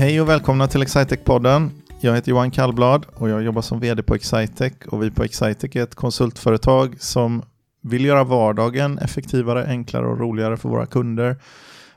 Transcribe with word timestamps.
Hej 0.00 0.20
och 0.20 0.28
välkomna 0.28 0.68
till 0.68 0.82
Excitec-podden. 0.82 1.70
Jag 2.00 2.14
heter 2.14 2.30
Johan 2.30 2.50
Kallblad 2.50 3.06
och 3.14 3.28
jag 3.28 3.42
jobbar 3.42 3.62
som 3.62 3.80
vd 3.80 4.02
på 4.02 4.14
Excitec. 4.14 4.72
Och 4.86 5.02
vi 5.02 5.10
på 5.10 5.24
Excitec 5.24 5.76
är 5.76 5.82
ett 5.82 5.94
konsultföretag 5.94 6.96
som 7.00 7.42
vill 7.82 8.04
göra 8.04 8.24
vardagen 8.24 8.98
effektivare, 8.98 9.66
enklare 9.66 10.06
och 10.06 10.18
roligare 10.18 10.56
för 10.56 10.68
våra 10.68 10.86
kunder 10.86 11.36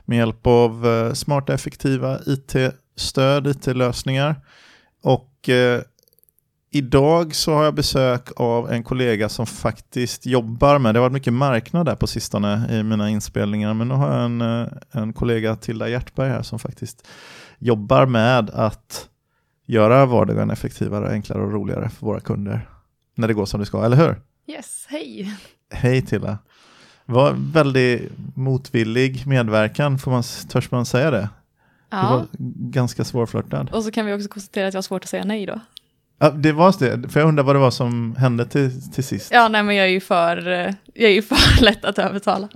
med 0.04 0.18
hjälp 0.18 0.46
av 0.46 0.86
eh, 0.86 1.12
smarta, 1.12 1.54
effektiva 1.54 2.18
IT-stöd, 2.26 3.46
IT-lösningar. 3.46 4.36
Och 5.02 5.48
eh, 5.48 5.80
idag 6.70 7.34
så 7.34 7.54
har 7.54 7.64
jag 7.64 7.74
besök 7.74 8.28
av 8.36 8.72
en 8.72 8.82
kollega 8.82 9.28
som 9.28 9.46
faktiskt 9.46 10.26
jobbar 10.26 10.78
med, 10.78 10.94
det 10.94 10.98
har 10.98 11.08
varit 11.08 11.12
mycket 11.12 11.32
marknad 11.32 11.86
där 11.86 11.96
på 11.96 12.06
sistone 12.06 12.68
i 12.70 12.82
mina 12.82 13.10
inspelningar, 13.10 13.74
men 13.74 13.88
nu 13.88 13.94
har 13.94 14.16
jag 14.16 14.24
en, 14.24 14.40
eh, 14.40 14.66
en 14.92 15.12
kollega, 15.12 15.56
Tilda 15.56 15.88
Hjertberg 15.88 16.30
här, 16.30 16.42
som 16.42 16.58
faktiskt 16.58 17.06
jobbar 17.58 18.06
med 18.06 18.50
att 18.50 19.08
göra 19.66 20.06
vardagen 20.06 20.50
effektivare, 20.50 21.10
enklare 21.10 21.42
och 21.42 21.52
roligare 21.52 21.88
för 21.88 22.06
våra 22.06 22.20
kunder. 22.20 22.68
När 23.14 23.28
det 23.28 23.34
går 23.34 23.46
som 23.46 23.60
det 23.60 23.66
ska, 23.66 23.84
eller 23.84 23.96
hur? 23.96 24.16
Yes, 24.46 24.86
hej. 24.88 25.36
Hej 25.70 26.02
Tilla. 26.02 26.38
Var 27.06 27.34
väldigt 27.52 28.12
motvillig 28.34 29.26
medverkan, 29.26 29.98
får 29.98 30.10
man, 30.10 30.22
törs 30.48 30.70
man 30.70 30.86
säga 30.86 31.10
det? 31.10 31.28
Ja. 31.90 32.02
Det 32.02 32.08
var 32.08 32.26
ganska 32.70 33.04
svårflörtad. 33.04 33.70
Och 33.72 33.84
så 33.84 33.90
kan 33.90 34.06
vi 34.06 34.14
också 34.14 34.28
konstatera 34.28 34.68
att 34.68 34.74
jag 34.74 34.78
har 34.78 34.82
svårt 34.82 35.02
att 35.02 35.08
säga 35.10 35.24
nej 35.24 35.46
då. 35.46 35.60
Ja, 36.18 36.30
det 36.30 36.52
var 36.52 36.74
det, 36.78 37.08
för 37.08 37.20
jag 37.20 37.28
undrar 37.28 37.44
vad 37.44 37.54
det 37.54 37.60
var 37.60 37.70
som 37.70 38.16
hände 38.16 38.46
till, 38.46 38.92
till 38.92 39.04
sist. 39.04 39.30
Ja, 39.32 39.48
nej 39.48 39.62
men 39.62 39.76
jag 39.76 39.86
är 39.86 39.90
ju 39.90 40.00
för, 40.00 40.52
eh, 40.52 40.74
jag 40.94 41.10
är 41.10 41.14
ju 41.14 41.22
för 41.22 41.62
lätt 41.64 41.84
att 41.84 41.98
övertala. 41.98 42.48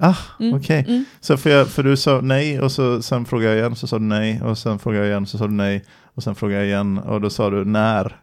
Ah, 0.00 0.16
Mm, 0.40 0.54
okej. 0.54 0.84
mm. 0.88 1.04
Så 1.20 1.36
för, 1.36 1.50
jag, 1.50 1.68
för 1.68 1.82
du 1.82 1.96
sa 1.96 2.20
nej 2.20 2.60
och 2.60 2.72
så, 2.72 3.02
sen 3.02 3.24
frågade 3.24 3.50
jag 3.50 3.58
igen 3.58 3.76
så 3.76 3.86
sa 3.86 3.98
du 3.98 4.04
nej 4.04 4.42
och 4.42 4.58
sen 4.58 4.78
frågade 4.78 5.02
jag 5.04 5.10
igen 5.10 5.26
så 5.26 5.38
sa 5.38 5.46
du 5.46 5.52
nej 5.54 5.84
och 6.14 6.22
sen 6.22 6.34
frågade 6.34 6.60
jag 6.60 6.66
igen 6.68 6.98
och 6.98 7.20
då 7.20 7.30
sa 7.30 7.50
du 7.50 7.64
när 7.64 8.20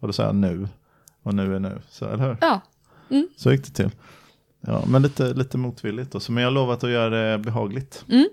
och 0.00 0.06
då 0.08 0.12
sa 0.12 0.22
jag 0.22 0.34
nu 0.34 0.68
och 1.22 1.34
nu 1.34 1.54
är 1.56 1.60
nu, 1.60 1.78
så 1.90 2.04
eller 2.08 2.24
hur? 2.28 2.36
Ja, 2.40 2.60
Så 3.36 3.52
gick 3.52 3.64
det 3.64 3.70
till. 3.70 3.90
Ja, 4.60 4.84
men 4.86 5.02
lite, 5.02 5.34
lite 5.34 5.58
motvilligt 5.58 6.12
då, 6.12 6.20
så 6.20 6.32
men 6.32 6.42
jag 6.42 6.50
har 6.50 6.54
lovat 6.54 6.84
att 6.84 6.90
göra 6.90 7.30
det 7.30 7.38
behagligt. 7.38 8.04
Mm. 8.10 8.28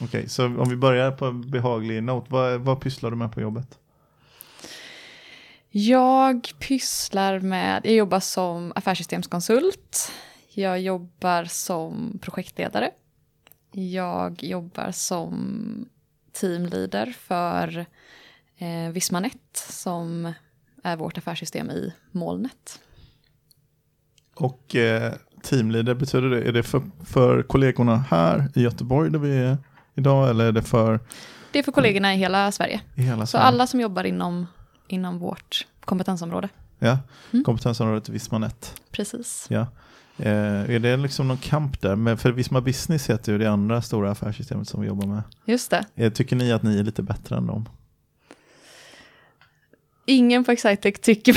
Okej, 0.00 0.28
så 0.28 0.44
om 0.46 0.68
vi 0.68 0.76
börjar 0.76 1.10
på 1.10 1.26
en 1.26 1.50
behaglig 1.50 2.02
not, 2.02 2.24
vad, 2.28 2.60
vad 2.60 2.80
pysslar 2.80 3.10
du 3.10 3.16
med 3.16 3.32
på 3.32 3.40
jobbet? 3.40 3.78
jag 5.74 6.50
pysslar 6.58 7.40
med, 7.40 7.80
jag 7.84 7.94
jobbar 7.94 8.20
som 8.20 8.72
affärssystemskonsult. 8.76 10.12
Jag 10.54 10.80
jobbar 10.80 11.44
som 11.44 12.18
projektledare. 12.22 12.90
Jag 13.72 14.42
jobbar 14.44 14.90
som 14.90 15.88
teamleader 16.32 17.06
för 17.18 17.86
eh, 18.58 18.92
Vismanet 18.92 19.38
som 19.54 20.32
är 20.82 20.96
vårt 20.96 21.18
affärssystem 21.18 21.70
i 21.70 21.92
molnet. 22.10 22.80
Och 24.34 24.76
eh, 24.76 25.12
teamleader, 25.42 25.94
betyder 25.94 26.28
det, 26.30 26.42
är 26.48 26.52
det 26.52 26.62
för, 26.62 26.82
för 27.04 27.42
kollegorna 27.42 27.96
här 27.96 28.48
i 28.54 28.62
Göteborg 28.62 29.10
där 29.10 29.18
vi 29.18 29.36
är 29.38 29.56
idag 29.94 30.30
eller 30.30 30.44
är 30.44 30.52
det 30.52 30.62
för 30.62 31.00
Det 31.52 31.58
är 31.58 31.62
för 31.62 31.72
kollegorna 31.72 32.14
i 32.14 32.16
hela 32.16 32.52
Sverige. 32.52 32.80
i 32.94 33.02
hela 33.02 33.26
Så 33.26 33.30
Sverige? 33.30 33.44
alla 33.44 33.66
som 33.66 33.80
jobbar 33.80 34.04
inom, 34.04 34.46
inom 34.88 35.18
vårt 35.18 35.66
kompetensområde. 35.84 36.48
Ja, 36.78 36.98
Mm. 37.32 37.44
kompetensområdet 37.44 38.08
Visma 38.08 38.38
Net. 38.38 38.82
Precis. 38.90 39.46
Ja. 39.50 39.66
Eh, 40.18 40.70
är 40.70 40.78
det 40.78 40.96
liksom 40.96 41.28
någon 41.28 41.36
kamp 41.38 41.80
där? 41.80 41.96
Men 41.96 42.18
för 42.18 42.32
Visma 42.32 42.60
Business 42.60 43.10
heter 43.10 43.32
ju 43.32 43.38
det 43.38 43.46
andra 43.50 43.82
stora 43.82 44.10
affärssystemet 44.10 44.68
som 44.68 44.80
vi 44.80 44.86
jobbar 44.86 45.06
med. 45.06 45.22
Just 45.44 45.70
det. 45.70 45.84
Eh, 45.94 46.12
tycker 46.12 46.36
ni 46.36 46.52
att 46.52 46.62
ni 46.62 46.78
är 46.78 46.82
lite 46.82 47.02
bättre 47.02 47.36
än 47.36 47.46
dem? 47.46 47.68
Ingen 50.06 50.44
på 50.44 50.52
Excitec 50.52 51.00
tycker, 51.00 51.34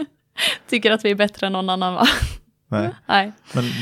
tycker 0.68 0.90
att 0.90 1.04
vi 1.04 1.10
är 1.10 1.14
bättre 1.14 1.46
än 1.46 1.52
någon 1.52 1.70
annan 1.70 1.94
va? 1.94 2.06
Nej, 2.68 2.90
Nej. 3.06 3.32
men, 3.54 3.64
men 3.64 3.72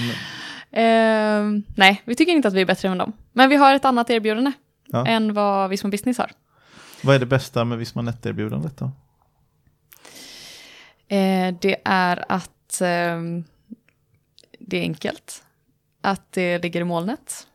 Ehm, 0.76 1.62
nej, 1.76 2.02
vi 2.04 2.14
tycker 2.14 2.32
inte 2.32 2.48
att 2.48 2.54
vi 2.54 2.60
är 2.60 2.66
bättre 2.66 2.88
än 2.88 2.98
dem. 2.98 3.12
Men 3.32 3.48
vi 3.48 3.56
har 3.56 3.74
ett 3.74 3.84
annat 3.84 4.10
erbjudande 4.10 4.52
Ja. 4.86 5.06
än 5.06 5.34
vad 5.34 5.70
Visma 5.70 5.90
Business 5.90 6.18
har. 6.18 6.30
vad 7.02 7.14
är 7.14 7.18
det 7.18 7.26
bästa 7.26 7.64
med 7.64 7.78
Visma 7.78 8.02
Net-erbjudandet 8.02 8.76
då? 8.78 8.84
Eh, 11.16 11.54
det 11.60 11.76
är 11.84 12.24
att 12.28 12.80
ehm, 12.80 13.44
det 14.66 14.76
är 14.76 14.82
enkelt. 14.82 15.44
Att 16.00 16.32
det 16.32 16.58
ligger 16.58 16.80
i 16.80 16.84
molnet. 16.84 17.46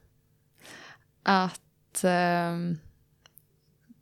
Att 1.23 2.03
eh, 2.03 2.57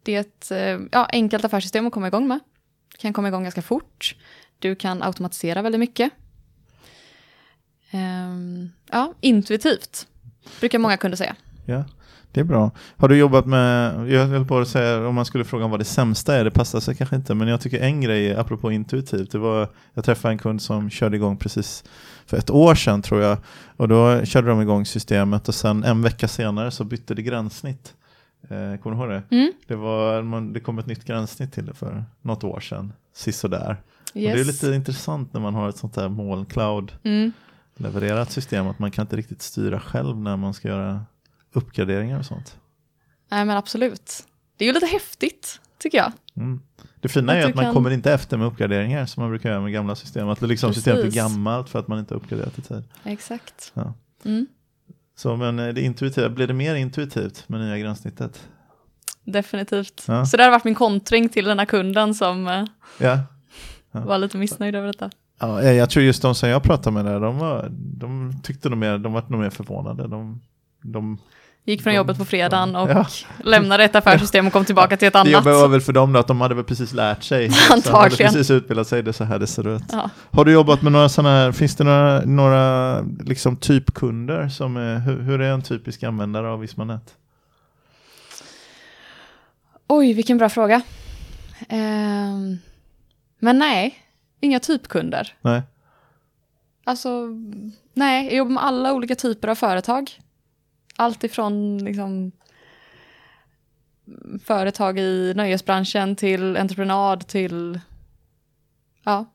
det 0.04 0.16
är 0.16 0.20
ett 0.20 0.52
eh, 0.52 0.80
ja, 0.92 1.06
enkelt 1.12 1.46
affärssystem 1.46 1.88
att 1.88 1.94
komma 1.94 2.08
igång 2.08 2.28
med. 2.28 2.40
Du 2.92 2.98
kan 2.98 3.14
komma 3.14 3.28
igång 3.28 3.44
ganska 3.44 3.62
fort. 3.62 4.16
Du 4.60 4.76
kan 4.76 5.04
automatisera 5.04 5.62
väldigt 5.62 5.80
mycket. 5.80 6.12
Eh, 7.92 8.36
ja, 8.92 9.14
intuitivt, 9.22 10.08
brukar 10.60 10.80
många 10.80 10.98
kunder 10.98 11.18
säga. 11.18 11.36
Ja, 11.68 11.84
det 12.32 12.40
är 12.40 12.44
bra. 12.44 12.72
Har 12.98 13.08
du 13.08 13.18
jobbat 13.18 13.46
med, 13.46 13.94
jag 14.10 14.26
höll 14.26 14.46
på 14.46 14.58
att 14.58 14.68
säga 14.68 15.08
om 15.08 15.16
man 15.16 15.26
skulle 15.26 15.46
fråga 15.46 15.68
vad 15.68 15.80
det 15.80 15.86
sämsta 15.86 16.36
är, 16.36 16.44
det 16.44 16.52
passar 16.52 16.80
sig 16.80 16.96
kanske 16.96 17.16
inte, 17.16 17.36
men 17.36 17.48
jag 17.48 17.62
tycker 17.62 17.80
en 17.80 18.02
grej, 18.02 18.36
apropå 18.36 18.72
intuitivt, 18.72 19.32
det 19.32 19.38
var, 19.38 19.70
jag 19.94 20.06
träffade 20.06 20.32
en 20.32 20.38
kund 20.38 20.62
som 20.62 20.90
körde 20.90 21.16
igång 21.16 21.38
precis 21.38 21.84
för 22.26 22.38
ett 22.38 22.50
år 22.50 22.76
sedan 22.76 23.02
tror 23.02 23.22
jag, 23.22 23.38
och 23.78 23.88
då 23.88 24.26
körde 24.26 24.48
de 24.48 24.62
igång 24.62 24.86
systemet 24.86 25.48
och 25.48 25.56
sen 25.56 25.84
en 25.84 26.02
vecka 26.02 26.28
senare 26.28 26.72
så 26.72 26.84
bytte 26.84 27.14
det 27.14 27.22
gränssnitt. 27.22 27.94
Eh, 28.42 28.82
kommer 28.82 28.96
du 28.96 29.02
ihåg 29.02 29.10
det? 29.10 29.36
Mm, 29.36 29.52
Det, 29.68 29.76
var, 29.76 30.22
man, 30.22 30.54
det 30.54 30.60
kom 30.60 30.80
ett 30.80 30.86
nytt 30.86 31.06
gränssnitt 31.06 31.54
till 31.54 31.66
det 31.66 31.74
för 31.74 32.04
något 32.22 32.44
år 32.44 32.60
sedan, 32.60 32.94
sisådär. 33.14 33.78
Och 34.14 34.18
yes. 34.18 34.34
det 34.34 34.42
är 34.42 34.46
lite 34.46 34.76
intressant 34.76 35.34
när 35.34 35.42
man 35.42 35.54
har 35.54 35.70
ett 35.70 35.78
sånt 35.78 35.96
här 35.96 36.10
moln 36.10 36.46
cloud 36.46 36.92
mm. 37.04 37.32
levererat 37.76 38.32
system, 38.32 38.68
att 38.68 38.80
man 38.80 38.92
kan 38.92 39.04
inte 39.04 39.16
riktigt 39.16 39.42
styra 39.42 39.80
själv 39.80 40.18
när 40.18 40.38
man 40.38 40.54
ska 40.54 40.68
göra 40.68 41.06
uppgraderingar 41.58 42.20
och 42.20 42.26
sånt. 42.26 42.58
Nej 43.30 43.46
men 43.46 43.58
absolut. 43.58 44.24
Det 44.58 44.66
är 44.66 44.68
ju 44.68 44.74
lite 44.74 44.86
häftigt, 44.86 45.62
tycker 45.78 45.98
jag. 45.98 46.12
Mm. 46.38 46.60
Det 47.02 47.08
fina 47.10 47.32
Att 47.34 47.38
är 47.38 47.50
att 47.50 47.56
man 47.56 47.66
kan- 47.66 47.74
kommer 47.74 47.90
inte 47.92 48.14
efter 48.14 48.38
med 48.38 48.48
uppgraderingar 48.48 49.06
som 49.06 49.22
man 49.24 49.30
brukar 49.30 49.50
göra 49.50 49.62
med 49.62 49.74
gamla 49.74 49.96
system. 49.96 50.30
Att 50.30 50.40
det 50.40 50.48
liksom 50.48 50.74
systemet 50.74 51.00
är 51.00 51.04
Precis. 51.04 51.22
gammalt 51.22 51.70
för 51.70 51.80
att 51.80 51.88
man 51.88 52.00
inte 52.00 52.14
har 52.14 52.20
uppgraderat 52.22 52.60
i 52.60 52.62
tid. 52.62 52.84
Exakt. 53.04 53.72
Ja. 53.74 53.94
Mm, 54.26 54.48
Så 55.16 55.36
men 55.36 55.60
eh, 55.60 55.68
det 55.74 55.82
intuitiva, 55.82 56.30
blir 56.30 56.48
det 56.48 56.54
mer 56.54 56.76
intuitivt 56.76 57.50
med 57.50 57.60
nya 57.62 57.78
gränssnittet? 57.78 58.48
definitivt. 59.24 60.04
Ja. 60.08 60.26
Så 60.26 60.38
det 60.38 60.44
har 60.44 60.52
varit 60.52 60.64
min 60.64 60.76
kontring 60.76 61.30
till 61.30 61.46
den 61.46 61.60
här 61.60 61.66
kunden 61.66 62.14
som 62.16 62.48
eh, 62.48 62.66
Ja. 63.00 63.20
var 63.92 64.18
lite 64.18 64.38
missnöjd 64.38 64.76
över 64.76 64.88
detta. 64.88 65.10
ja, 65.40 65.64
jag 65.64 65.76
jag 65.76 65.90
tror 65.90 66.04
just 66.06 66.22
de 66.22 66.36
som 66.36 66.50
jag 66.50 66.64
pratade 66.64 66.94
med 66.94 67.06
där, 67.06 67.20
de, 67.20 67.38
var, 67.38 67.68
de 67.72 68.34
tyckte 68.44 68.70
nog 68.70 68.78
mer, 68.80 68.98
de 68.98 69.14
var 69.14 69.24
nog 69.30 69.40
mer 69.40 69.50
förvånade. 69.50 70.08
De, 70.08 70.42
de, 70.92 71.18
Gick 71.66 71.82
från 71.84 71.94
jobbet 71.94 72.18
på 72.18 72.26
fredagen 72.26 72.76
och 72.76 72.90
Ja. 72.90 73.06
lämnade 73.44 73.84
ett 73.84 73.96
affärssystem 73.96 74.48
och 74.48 74.54
kom 74.54 74.66
tillbaka 74.66 74.98
till 74.98 75.08
ett 75.08 75.14
det 75.14 75.20
annat. 75.20 75.32
jobbiga 75.34 75.54
var 75.54 75.68
väl 75.68 75.82
för 75.82 75.94
dem 75.94 76.14
då 76.14 76.20
att 76.20 76.28
de 76.28 76.42
hade 76.42 76.56
väl 76.56 76.64
precis 76.64 76.94
lärt 76.94 77.24
sig. 77.24 77.50
Så 77.52 77.56
de 77.58 77.64
hade 77.70 77.74
Antagligen. 77.76 78.34
precis 78.34 78.52
utbildat 78.52 78.88
sig, 78.88 79.04
det 79.04 79.14
så 79.14 79.24
här 79.24 79.40
det 79.40 79.48
ser 79.48 79.68
ut. 79.76 79.84
Ja. 79.92 80.10
Har 80.32 80.46
du 80.46 80.52
jobbat 80.52 80.82
med 80.82 80.92
några 80.92 81.10
sådana 81.10 81.36
här, 81.36 81.52
finns 81.52 81.76
det 81.76 81.84
några, 81.84 82.22
några 82.26 83.02
liksom 83.02 83.58
typkunder 83.58 84.50
som 84.50 84.78
är, 84.78 85.00
hur, 85.00 85.20
hur 85.22 85.42
är 85.42 85.52
en 85.52 85.62
typisk 85.62 86.04
användare 86.04 86.48
av 86.50 86.60
Vismanet? 86.60 87.14
Oj, 89.88 90.14
vilken 90.14 90.38
bra 90.38 90.50
fråga. 90.50 90.82
Ehm, 91.70 92.58
men 93.40 93.58
nej, 93.60 93.96
inga 94.42 94.60
typkunder. 94.60 95.34
Nej, 95.42 95.62
Alltså, 96.84 97.10
nej, 97.94 98.26
jag 98.26 98.36
jobbar 98.36 98.52
med 98.52 98.64
alla 98.64 98.94
olika 98.94 99.16
typer 99.16 99.48
av 99.48 99.56
företag. 99.56 100.12
Allt 100.98 101.24
ifrån 101.24 101.78
liksom, 101.78 102.32
företag 104.44 105.00
i 105.00 105.34
nöjesbranschen 105.36 106.16
till 106.16 106.58
entreprenad 106.58 107.28
till... 107.28 107.80
Ja, 109.04 109.26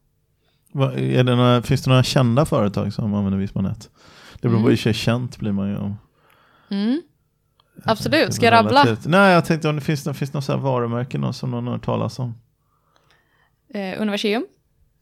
Va, 0.75 0.93
är 0.95 1.25
det 1.25 1.37
några, 1.37 1.63
finns 1.63 1.83
det 1.83 1.91
några 1.91 2.03
kända 2.03 2.45
företag 2.45 2.93
som 2.93 3.15
använder 3.15 3.39
Vismanet? 3.39 3.91
Det 4.35 4.49
beror 4.49 4.61
på 4.61 4.67
Mm. 4.67 4.77
sig 4.77 4.95
känt 4.95 5.39
blir 5.39 5.53
man 5.53 5.69
ju 5.69 5.77
om. 5.77 5.97
mm, 6.71 7.03
absolut. 7.85 8.29
är 8.29 8.33
Ska 8.33 8.45
jag 8.47 8.53
rabbla? 8.53 8.97
Nej, 9.07 9.33
jag 9.33 9.45
tänkte 9.45 9.69
om 9.69 9.75
det 9.77 9.83
finns, 9.83 10.05
det 10.05 10.15
finns 10.15 10.33
något 10.33 10.49
varumärke 10.49 11.19
någon 11.19 11.35
som 11.35 11.51
någon 11.51 11.67
har 11.67 11.73
hört 11.73 11.85
talas 11.85 12.19
om. 12.19 12.35
Eh, 13.75 14.01
Universium, 14.03 14.47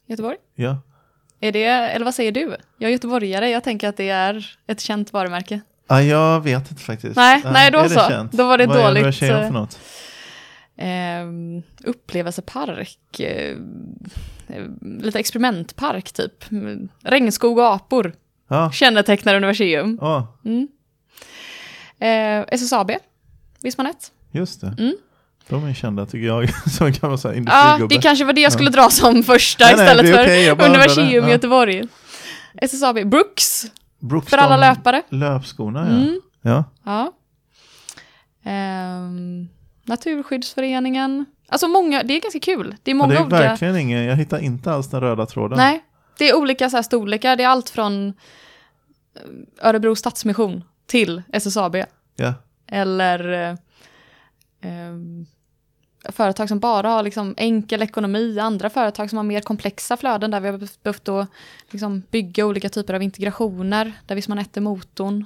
Göteborg. 0.07 0.37
Ja, 0.55 0.77
Är 1.41 1.53
det, 1.53 1.65
eller 1.65 2.05
vad 2.05 2.15
säger 2.15 2.33
du? 2.33 2.57
Jag 2.79 2.89
är 2.89 2.93
göteborgare, 2.93 3.51
jag 3.51 3.65
tänker 3.65 3.89
att 3.89 3.97
det 3.97 4.09
är 4.09 4.57
ett 4.67 4.81
känt 4.81 5.13
varumärke. 5.13 5.61
Ah, 5.91 6.01
jag 6.01 6.41
vet 6.41 6.71
inte 6.71 6.83
faktiskt. 6.83 7.17
Nej, 7.17 7.43
nej, 7.45 7.71
då 7.71 7.79
är 7.79 7.83
det 7.83 7.89
så. 7.91 8.01
känt? 8.09 8.33
Då 8.33 8.47
var 8.47 8.59
det 8.59 8.67
Vad 8.67 8.77
är 8.77 8.83
dåligt, 8.83 9.01
Universium 9.03 9.37
eh, 9.37 9.47
för 9.47 9.53
något? 9.53 9.79
Eh, 10.77 11.89
upplevelsepark, 11.89 13.21
eh, 13.21 13.57
eh, 14.49 14.65
lite 15.01 15.19
experimentpark 15.19 16.13
typ. 16.13 16.45
Regnskog 17.05 17.59
och 17.59 17.75
apor 17.75 18.13
Ja, 18.49 18.73
kännetecknar 18.73 19.35
Universium. 19.35 19.99
ah, 20.03 20.23
Mm. 20.45 20.69
Eh, 22.01 22.45
SSAB, 22.55 22.91
Vismanet. 23.63 24.13
just 24.33 24.61
det. 24.61 24.75
Mm. 24.79 24.95
De 25.49 25.65
är 25.65 25.75
kända 25.75 26.07
tycker 26.07 26.27
jag, 26.27 26.51
som 26.71 26.93
så 27.19 27.29
här 27.29 27.35
Ja, 27.35 27.37
industrigubbe. 27.37 27.95
det 27.95 28.03
kanske 28.03 28.25
var 28.25 28.33
det 28.33 28.41
jag 28.41 28.53
skulle 28.53 28.71
dra 28.71 28.91
som 28.91 29.23
första 29.23 29.65
Nej, 29.65 29.75
nej, 29.77 29.85
istället 29.85 30.07
det 30.07 30.33
är 30.47 30.49
för 30.49 30.57
bara 30.57 30.69
Universium 30.69 31.25
Ja. 31.25 31.31
Göteborg. 31.31 31.83
SSAB, 32.63 33.05
Brooks, 33.11 33.67
Brooks, 34.01 34.31
för 34.31 34.39
alla 34.39 34.57
löpare. 34.57 35.03
Löpskorna, 35.09 35.81
ja. 35.81 35.87
Mm. 35.97 36.21
ja. 36.43 36.65
Ja. 36.85 37.13
Ehm, 38.51 39.49
Naturskyddsföreningen. 39.85 41.25
Alltså 41.49 41.69
många, 41.69 42.03
det 42.03 42.15
är 42.17 42.21
ganska 42.21 42.41
kul. 42.41 42.77
Det 42.83 42.91
är 42.91 42.95
Ja, 42.95 42.99
många 42.99 43.09
det 43.15 43.19
är 43.19 43.23
olika. 43.23 43.37
verkligen 43.37 43.77
ingen, 43.77 44.05
jag 44.05 44.17
hittar 44.17 44.39
inte 44.39 44.73
alls 44.73 44.89
den 44.91 45.01
röda 45.01 45.27
tråden. 45.27 45.59
Nej, 45.59 45.85
det 46.19 46.29
är 46.29 46.37
olika 46.37 46.71
så 46.71 46.77
här 46.77 46.83
storlekar. 46.83 47.37
Det 47.37 47.43
är 47.43 47.49
allt 47.49 47.71
från 47.71 48.09
eh, 48.09 49.69
Örebro 49.69 49.97
Stadsmission 49.97 50.65
till 50.87 51.23
SSAB. 51.33 51.77
Ja. 52.17 52.35
Eller 52.67 53.33
eh, 53.51 53.57
ehm, 54.71 55.27
företag 56.05 56.49
som 56.49 56.59
bara 56.59 56.89
har 56.89 57.03
liksom 57.03 57.35
enkel 57.37 57.83
ekonomi, 57.83 58.39
andra 58.39 58.71
företag 58.71 59.11
som 59.11 59.17
har 59.17 59.25
mer 59.25 59.41
komplexa 59.41 59.97
flöden 59.97 60.31
där 60.31 60.41
vi 60.41 60.49
har 60.49 60.59
behövt- 60.83 61.05
då 61.05 61.27
liksom 61.71 62.03
bygga 62.11 62.47
olika 62.47 62.69
typer 62.69 62.95
av 62.95 63.03
integrationer, 63.03 63.93
där 64.07 64.15
Visman 64.15 64.39
är 64.39 64.61
motorn. 64.61 65.25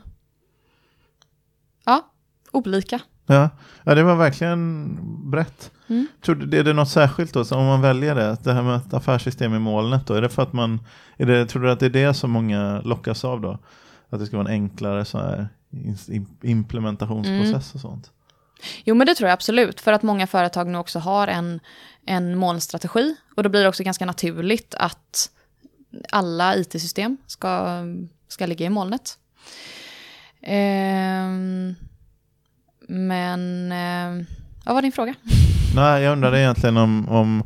Ja, 1.84 2.10
olika. 2.52 3.00
Ja. 3.26 3.50
ja, 3.84 3.94
det 3.94 4.02
var 4.02 4.16
verkligen 4.16 4.98
brett. 5.30 5.70
Mm. 5.86 6.06
Tror 6.24 6.34
du, 6.34 6.58
är 6.58 6.64
det 6.64 6.72
något 6.72 6.88
särskilt 6.88 7.32
då, 7.34 7.44
så 7.44 7.56
om 7.56 7.66
man 7.66 7.80
väljer 7.80 8.14
det, 8.14 8.36
det 8.44 8.52
här 8.52 8.62
med 8.62 8.76
ett 8.76 8.94
affärssystem 8.94 9.54
i 9.54 9.58
molnet 9.58 10.06
då, 10.06 10.14
är 10.14 10.22
det 10.22 10.28
för 10.28 10.42
att 10.42 10.52
man, 10.52 10.80
är 11.16 11.26
det, 11.26 11.46
tror 11.46 11.62
du 11.62 11.70
att 11.70 11.80
det 11.80 11.86
är 11.86 11.90
det 11.90 12.14
som 12.14 12.30
många 12.30 12.80
lockas 12.80 13.24
av 13.24 13.40
då? 13.40 13.58
Att 14.10 14.20
det 14.20 14.26
ska 14.26 14.36
vara 14.36 14.48
en 14.48 14.54
enklare 14.54 15.04
så 15.04 15.18
här 15.18 15.48
implementationsprocess 16.42 17.74
och 17.74 17.80
sånt? 17.80 18.10
Jo, 18.84 18.94
men 18.94 19.06
det 19.06 19.14
tror 19.14 19.28
jag 19.28 19.34
absolut, 19.34 19.80
för 19.80 19.92
att 19.92 20.02
många 20.02 20.26
företag 20.26 20.66
nu 20.68 20.78
också 20.78 20.98
har 20.98 21.28
en, 21.28 21.60
en 22.06 22.36
molnstrategi. 22.38 23.16
Och 23.36 23.42
då 23.42 23.48
blir 23.48 23.62
det 23.62 23.68
också 23.68 23.82
ganska 23.82 24.06
naturligt 24.06 24.74
att 24.74 25.30
alla 26.10 26.56
it-system 26.56 27.16
ska, 27.26 27.82
ska 28.28 28.46
ligga 28.46 28.66
i 28.66 28.70
molnet. 28.70 29.18
Ehm, 30.42 31.74
men, 32.88 33.72
eh, 33.72 34.26
vad 34.64 34.74
var 34.74 34.82
din 34.82 34.92
fråga? 34.92 35.14
Nej, 35.74 36.02
jag 36.02 36.12
undrade 36.12 36.40
egentligen 36.40 36.76
om, 36.76 37.08
om 37.08 37.42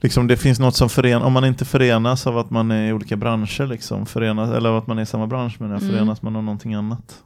liksom 0.00 0.26
det 0.26 0.36
finns 0.36 0.58
något 0.58 0.76
som 0.76 0.88
förenar, 0.88 1.26
om 1.26 1.32
man 1.32 1.44
inte 1.44 1.64
förenas 1.64 2.26
av 2.26 2.38
att 2.38 2.50
man 2.50 2.70
är 2.70 2.88
i 2.88 2.92
olika 2.92 3.16
branscher, 3.16 3.66
liksom, 3.66 4.06
förenas, 4.06 4.50
eller 4.50 4.68
av 4.68 4.76
att 4.76 4.86
man 4.86 4.98
är 4.98 5.02
i 5.02 5.06
samma 5.06 5.26
bransch, 5.26 5.56
men 5.58 5.70
Mm. 5.70 5.90
förenas 5.90 6.22
man 6.22 6.36
av 6.36 6.44
någonting 6.44 6.74
annat? 6.74 7.22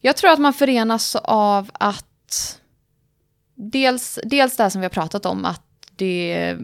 Jag 0.00 0.16
tror 0.16 0.30
att 0.30 0.38
man 0.38 0.52
förenas 0.52 1.16
av 1.24 1.70
att 1.72 2.04
dels, 3.54 4.18
dels 4.24 4.56
det 4.56 4.62
här 4.62 4.70
som 4.70 4.80
vi 4.80 4.84
har 4.84 4.90
pratat 4.90 5.26
om, 5.26 5.44
att 5.44 5.62
det, 5.96 6.56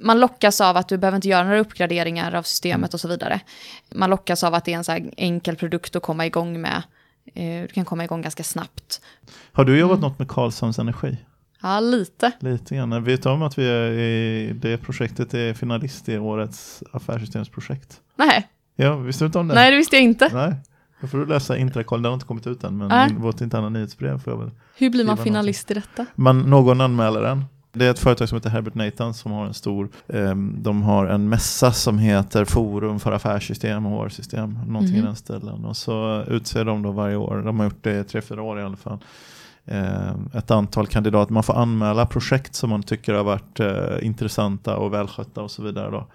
man 0.00 0.20
lockas 0.20 0.60
av 0.60 0.76
att 0.76 0.88
du 0.88 0.98
behöver 0.98 1.16
inte 1.16 1.28
göra 1.28 1.44
några 1.44 1.58
uppgraderingar 1.60 2.34
av 2.34 2.42
systemet 2.42 2.94
och 2.94 3.00
så 3.00 3.08
vidare. 3.08 3.40
Man 3.94 4.10
lockas 4.10 4.44
av 4.44 4.54
att 4.54 4.64
det 4.64 4.72
är 4.72 4.76
en 4.76 4.84
så 4.84 4.98
enkel 5.16 5.56
produkt 5.56 5.96
att 5.96 6.02
komma 6.02 6.26
igång 6.26 6.60
med. 6.60 6.82
Eh, 7.34 7.62
Du 7.62 7.68
kan 7.74 7.84
komma 7.84 8.04
igång 8.04 8.22
ganska 8.22 8.44
snabbt. 8.44 9.00
Har 9.52 9.64
du 9.64 9.78
jobbat 9.78 9.98
Mm. 9.98 10.08
något 10.10 10.18
med 10.18 10.28
Karlshamns 10.28 10.78
Energi? 10.78 11.16
Ja, 11.62 11.80
lite. 11.80 12.32
Lite 12.40 12.74
grann. 12.76 13.04
Vet 13.04 13.22
du 13.22 13.28
om 13.28 13.42
att 13.42 13.58
vi 13.58 13.68
är 13.68 13.90
i, 13.92 14.52
det 14.54 14.78
projektet 14.78 15.34
är 15.34 15.54
finalist 15.54 16.08
i 16.08 16.18
årets 16.18 16.82
affärssystemsprojekt? 16.92 18.00
Nej, 18.16 18.48
Ja, 18.76 18.96
visste 18.96 19.24
du 19.24 19.26
inte 19.26 19.38
om 19.38 19.48
det? 19.48 19.54
nej 19.54 19.70
det 19.70 19.76
visste 19.76 19.96
jag 19.96 20.02
inte. 20.02 20.28
Nej. 20.32 20.54
Då 21.04 21.08
får 21.08 21.18
du 21.18 21.26
läsa 21.26 21.56
Intrakoll, 21.56 22.02
den 22.02 22.10
har 22.10 22.14
inte 22.14 22.26
kommit 22.26 22.46
ut 22.46 22.64
än, 22.64 22.76
men 22.76 22.88
Nej. 22.88 23.14
vårt 23.18 23.40
interna 23.40 23.68
nyhetsbrev 23.68 24.18
får 24.18 24.32
jag 24.32 24.40
väl. 24.40 24.50
Hur 24.76 24.90
blir 24.90 25.04
man 25.04 25.16
finalist 25.16 25.70
i 25.70 25.74
detta? 25.74 26.06
Man, 26.14 26.38
någon 26.50 26.80
anmäler 26.80 27.22
den. 27.22 27.44
Det 27.72 27.86
är 27.86 27.90
ett 27.90 27.98
företag 27.98 28.28
som 28.28 28.36
heter 28.36 28.50
Herbert 28.50 28.74
Nathan 28.74 29.14
som 29.14 29.32
har 29.32 29.46
en 29.46 29.54
stor, 29.54 29.88
ehm, 30.08 30.56
de 30.62 30.82
har 30.82 31.06
en 31.06 31.28
mässa 31.28 31.72
som 31.72 31.98
heter 31.98 32.44
Forum 32.44 33.00
för 33.00 33.12
affärssystem 33.12 33.86
och 33.86 33.92
HR-system, 34.04 34.58
någonting 34.66 34.94
i 34.96 34.98
Mhm. 34.98 35.06
den 35.06 35.16
stilen. 35.16 35.64
Och 35.64 35.76
så 35.76 36.22
utser 36.28 36.64
de 36.64 36.82
då 36.82 36.90
varje 36.92 37.16
år, 37.16 37.42
de 37.44 37.58
har 37.58 37.66
gjort 37.66 37.82
det 37.84 37.98
i 38.00 38.04
tre, 38.04 38.20
fyra 38.20 38.42
år 38.42 38.60
i 38.60 38.62
alla 38.62 38.76
fall, 38.76 38.98
ehm, 39.66 40.28
ett 40.34 40.50
antal 40.50 40.86
kandidater. 40.86 41.32
Man 41.32 41.42
får 41.42 41.54
anmäla 41.54 42.06
projekt 42.06 42.54
som 42.54 42.70
man 42.70 42.82
tycker 42.82 43.14
har 43.14 43.24
varit 43.24 43.60
eh, 43.60 44.06
intressanta 44.06 44.76
och 44.76 44.92
välskötta 44.94 45.42
och 45.42 45.50
så 45.50 45.62
vidare. 45.62 45.90
Då. 45.90 46.06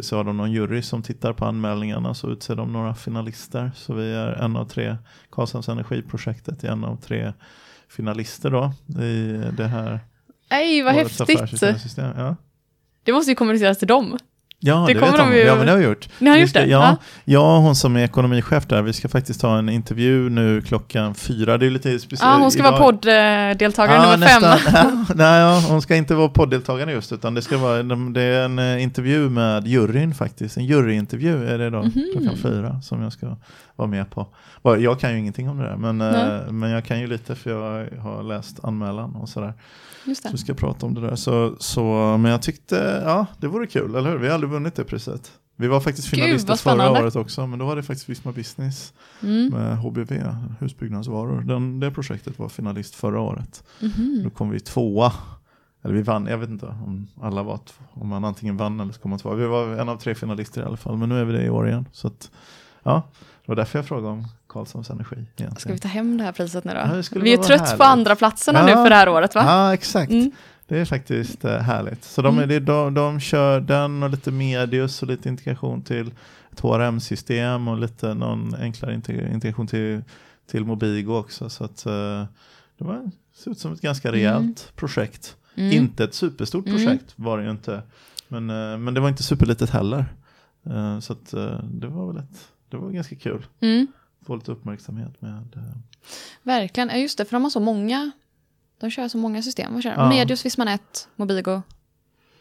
Så 0.00 0.16
har 0.16 0.24
de 0.24 0.36
någon 0.36 0.52
jury 0.52 0.82
som 0.82 1.02
tittar 1.02 1.32
på 1.32 1.44
anmälningarna 1.44 2.14
så 2.14 2.30
utser 2.30 2.56
de 2.56 2.72
några 2.72 2.94
finalister. 2.94 3.70
Så 3.74 3.94
vi 3.94 4.12
är 4.12 4.26
en 4.26 4.56
av 4.56 4.64
tre, 4.64 4.96
Karlshamns 5.30 5.68
Energiprojektet 5.68 6.64
är 6.64 6.68
en 6.68 6.84
av 6.84 6.96
tre 6.96 7.32
finalister 7.88 8.50
då 8.50 8.72
i 9.02 9.42
det 9.56 9.66
här 9.66 10.00
Nej, 10.50 10.82
vad 10.82 10.94
häftigt. 10.94 11.62
Ja. 11.96 12.36
Det 13.02 13.12
måste 13.12 13.30
ju 13.30 13.34
kommuniceras 13.34 13.78
till 13.78 13.88
dem. 13.88 14.18
Ja, 14.60 14.84
Det 14.88 14.94
det, 14.94 15.00
kommer 15.00 15.12
vet 15.12 15.20
de 15.20 15.32
ju- 15.36 15.42
Ja, 15.44 15.54
men 15.56 15.66
det 15.66 15.72
har 15.72 15.78
vi 15.78 15.84
gjort. 15.84 16.08
Ni 16.18 16.28
har 16.30 16.36
Vi 16.36 16.40
gjort 16.40 16.50
ska, 16.50 16.60
det? 16.60 16.66
Ja, 16.66 16.96
Ja. 17.24 17.56
och 17.56 17.62
hon 17.62 17.76
som 17.76 17.96
är 17.96 18.04
ekonomichef 18.04 18.66
där, 18.66 18.82
vi 18.82 18.92
ska 18.92 19.08
faktiskt 19.08 19.40
ta 19.40 19.58
en 19.58 19.68
intervju 19.68 20.30
nu 20.30 20.62
klockan 20.62 21.14
fyra. 21.14 21.58
Det 21.58 21.66
är 21.66 21.70
lite 21.70 21.98
speciellt. 21.98 22.22
Ja, 22.34 22.38
hon 22.42 22.50
ska 22.50 22.62
vara 22.62 22.76
podddeltagare 22.78 23.96
ja, 23.96 24.10
nummer 24.12 24.26
fem. 24.26 24.42
nästan. 24.42 25.06
Nej, 25.14 25.40
ja, 25.40 25.62
hon 25.68 25.82
ska 25.82 25.96
inte 25.96 26.14
vara 26.14 26.28
podddeltagare 26.28 26.92
just, 26.92 27.12
utan 27.12 27.34
det 27.34 27.42
ska 27.42 27.58
vara 27.58 27.82
det 27.82 28.22
är 28.22 28.44
en 28.44 28.58
eh, 28.58 28.82
intervju 28.82 29.30
med 29.30 29.66
juryn 29.66 30.14
faktiskt. 30.14 30.56
En 30.56 30.64
juryintervju 30.64 31.48
är 31.48 31.58
det 31.58 31.70
då, 31.70 31.82
Mhm. 31.82 31.92
klockan 32.12 32.36
fyra, 32.36 32.80
som 32.82 33.02
jag 33.02 33.12
ska 33.12 33.36
vara 33.76 33.88
med 33.88 34.10
på. 34.10 34.26
Jag 34.62 35.00
kan 35.00 35.12
ju 35.12 35.18
ingenting 35.18 35.48
om 35.48 35.58
det 35.58 35.64
där, 35.64 35.76
men, 35.76 36.00
eh, 36.00 36.50
men 36.52 36.70
jag 36.70 36.84
kan 36.84 37.00
ju 37.00 37.06
lite 37.06 37.34
för 37.34 37.50
jag 37.50 38.00
har 38.02 38.22
läst 38.22 38.64
anmälan 38.64 39.16
och 39.16 39.28
sådär. 39.28 39.52
Just 40.08 40.22
Så 40.22 40.28
det. 40.28 40.32
vi 40.32 40.38
ska 40.38 40.54
prata 40.54 40.86
om 40.86 40.94
det 40.94 41.00
där. 41.00 41.16
Så, 41.16 41.56
så, 41.58 41.82
men 42.20 42.30
jag 42.30 42.42
tyckte, 42.42 43.02
ja, 43.06 43.26
det 43.40 43.46
vore 43.46 43.66
kul, 43.66 43.94
eller 43.94 44.10
hur? 44.10 44.18
Vi 44.18 44.26
har 44.26 44.34
aldrig 44.34 44.50
vunnit 44.52 44.74
det 44.74 44.84
priset. 44.84 45.32
Vi 45.56 45.68
var 45.68 45.80
faktiskt 45.80 46.08
finalister 46.08 46.54
förra 46.56 46.90
året 46.90 47.16
också, 47.16 47.46
men 47.46 47.58
då 47.58 47.66
var 47.66 47.76
det 47.76 47.82
faktiskt 47.82 48.08
Visma 48.08 48.32
Business 48.32 48.92
Mm. 49.22 49.46
med 49.48 49.78
HBV, 49.78 50.22
husbyggnadsvaror. 50.60 51.40
Den, 51.40 51.80
det 51.80 51.90
projektet 51.90 52.38
var 52.38 52.48
finalist 52.48 52.94
förra 52.94 53.20
året. 53.20 53.64
Mhm. 53.82 54.20
Då 54.24 54.30
kom 54.30 54.50
vi 54.50 54.60
tvåa. 54.60 55.12
Eller 55.84 55.94
vi 55.94 56.02
vann, 56.02 56.26
jag 56.26 56.38
vet 56.38 56.48
inte 56.50 56.66
om 56.66 57.06
alla 57.22 57.42
var, 57.42 57.60
om 57.90 58.08
man 58.08 58.24
antingen 58.24 58.56
vann 58.56 58.80
eller 58.80 58.92
så 58.92 59.00
kom 59.00 59.10
man 59.10 59.18
tvåa. 59.18 59.34
Vi 59.34 59.46
var 59.46 59.66
en 59.68 59.88
av 59.88 59.96
tre 59.96 60.14
finalister 60.14 60.60
i 60.62 60.64
alla 60.64 60.76
fall, 60.76 60.96
men 60.96 61.08
nu 61.08 61.20
är 61.20 61.24
vi 61.24 61.32
det 61.32 61.44
i 61.44 61.50
år 61.50 61.68
igen. 61.68 61.88
Så 61.92 62.06
att, 62.06 62.30
ja, 62.82 63.02
det 63.14 63.48
var 63.48 63.56
därför 63.56 63.78
jag 63.78 63.86
frågade 63.86 64.08
om 64.08 64.24
Karlshamns 64.48 64.90
Energi. 64.90 65.16
Egentligen. 65.16 65.56
Ska 65.56 65.72
vi 65.72 65.78
ta 65.78 65.88
hem 65.88 66.18
det 66.18 66.24
här 66.24 66.32
priset 66.32 66.64
nu 66.64 66.72
då? 66.72 66.78
Ja, 66.78 67.20
vi 67.20 67.32
är 67.32 67.36
trött 67.38 67.60
härligt. 67.60 67.78
på 67.78 67.84
andra 67.84 68.16
platserna 68.16 68.64
nu 68.66 68.70
Ja. 68.70 68.82
för 68.84 68.90
det 68.90 68.96
här 68.96 69.08
året 69.08 69.34
va? 69.34 69.42
Ja, 69.46 69.74
exakt. 69.74 70.10
Mm. 70.12 70.30
Det 70.66 70.78
är 70.78 70.84
faktiskt 70.84 71.44
eh, 71.44 71.58
härligt. 71.58 72.04
Så 72.04 72.22
de, 72.22 72.36
Mm. 72.36 72.48
det, 72.48 72.60
de, 72.60 72.94
de 72.94 73.20
kör 73.20 73.60
den 73.60 74.02
och 74.02 74.10
lite 74.10 74.30
medius 74.30 75.02
och 75.02 75.08
lite 75.08 75.28
integration 75.28 75.82
till 75.82 76.10
ett 76.52 76.60
HRM-system 76.60 77.68
och 77.68 77.78
lite 77.78 78.14
någon 78.14 78.54
enklare 78.54 78.94
integ- 78.96 79.32
integration 79.32 79.66
till, 79.66 80.02
till 80.50 80.64
Mobigo 80.64 81.12
också. 81.18 81.50
Så 81.50 81.64
att 81.64 81.86
eh, 81.86 82.24
det 82.78 82.84
var, 82.84 83.10
ser 83.36 83.50
ut 83.50 83.58
som 83.58 83.72
ett 83.72 83.80
ganska 83.80 84.12
rejält 84.12 84.72
projekt. 84.76 85.36
Mm. 85.54 85.72
Inte 85.72 86.04
ett 86.04 86.14
superstort 86.14 86.66
Mm. 86.66 86.76
projekt 86.78 87.12
var 87.16 87.38
det 87.38 87.44
ju 87.44 87.50
inte. 87.50 87.82
Men, 88.28 88.50
eh, 88.50 88.78
men 88.78 88.94
det 88.94 89.00
var 89.00 89.08
inte 89.08 89.22
superlitet 89.22 89.70
heller. 89.70 90.04
Så 91.00 91.12
att 91.12 91.30
det 91.64 91.86
var 91.86 92.06
väl 92.12 92.16
ett, 92.22 92.48
det 92.70 92.76
var 92.76 92.90
ganska 92.90 93.16
kul. 93.16 93.46
Mm. 93.60 93.86
Få 94.28 94.36
lite 94.36 94.52
uppmärksamhet 94.52 95.20
med 95.22 95.56
eh, 95.56 95.62
Verkligen, 96.42 96.88
ja 96.88 96.96
just 96.96 97.18
det, 97.18 97.24
för 97.24 97.32
de 97.36 97.42
har 97.42 97.50
så 97.50 97.60
många. 97.60 98.10
De 98.80 98.90
kör 98.90 99.08
så 99.08 99.18
många 99.18 99.42
system. 99.42 99.74
Vad 99.74 99.82
kör 99.82 99.90
de? 99.90 100.00
Ja. 100.00 100.08
Medius, 100.08 100.46
Vismanet, 100.46 101.08
Mobigo 101.16 101.62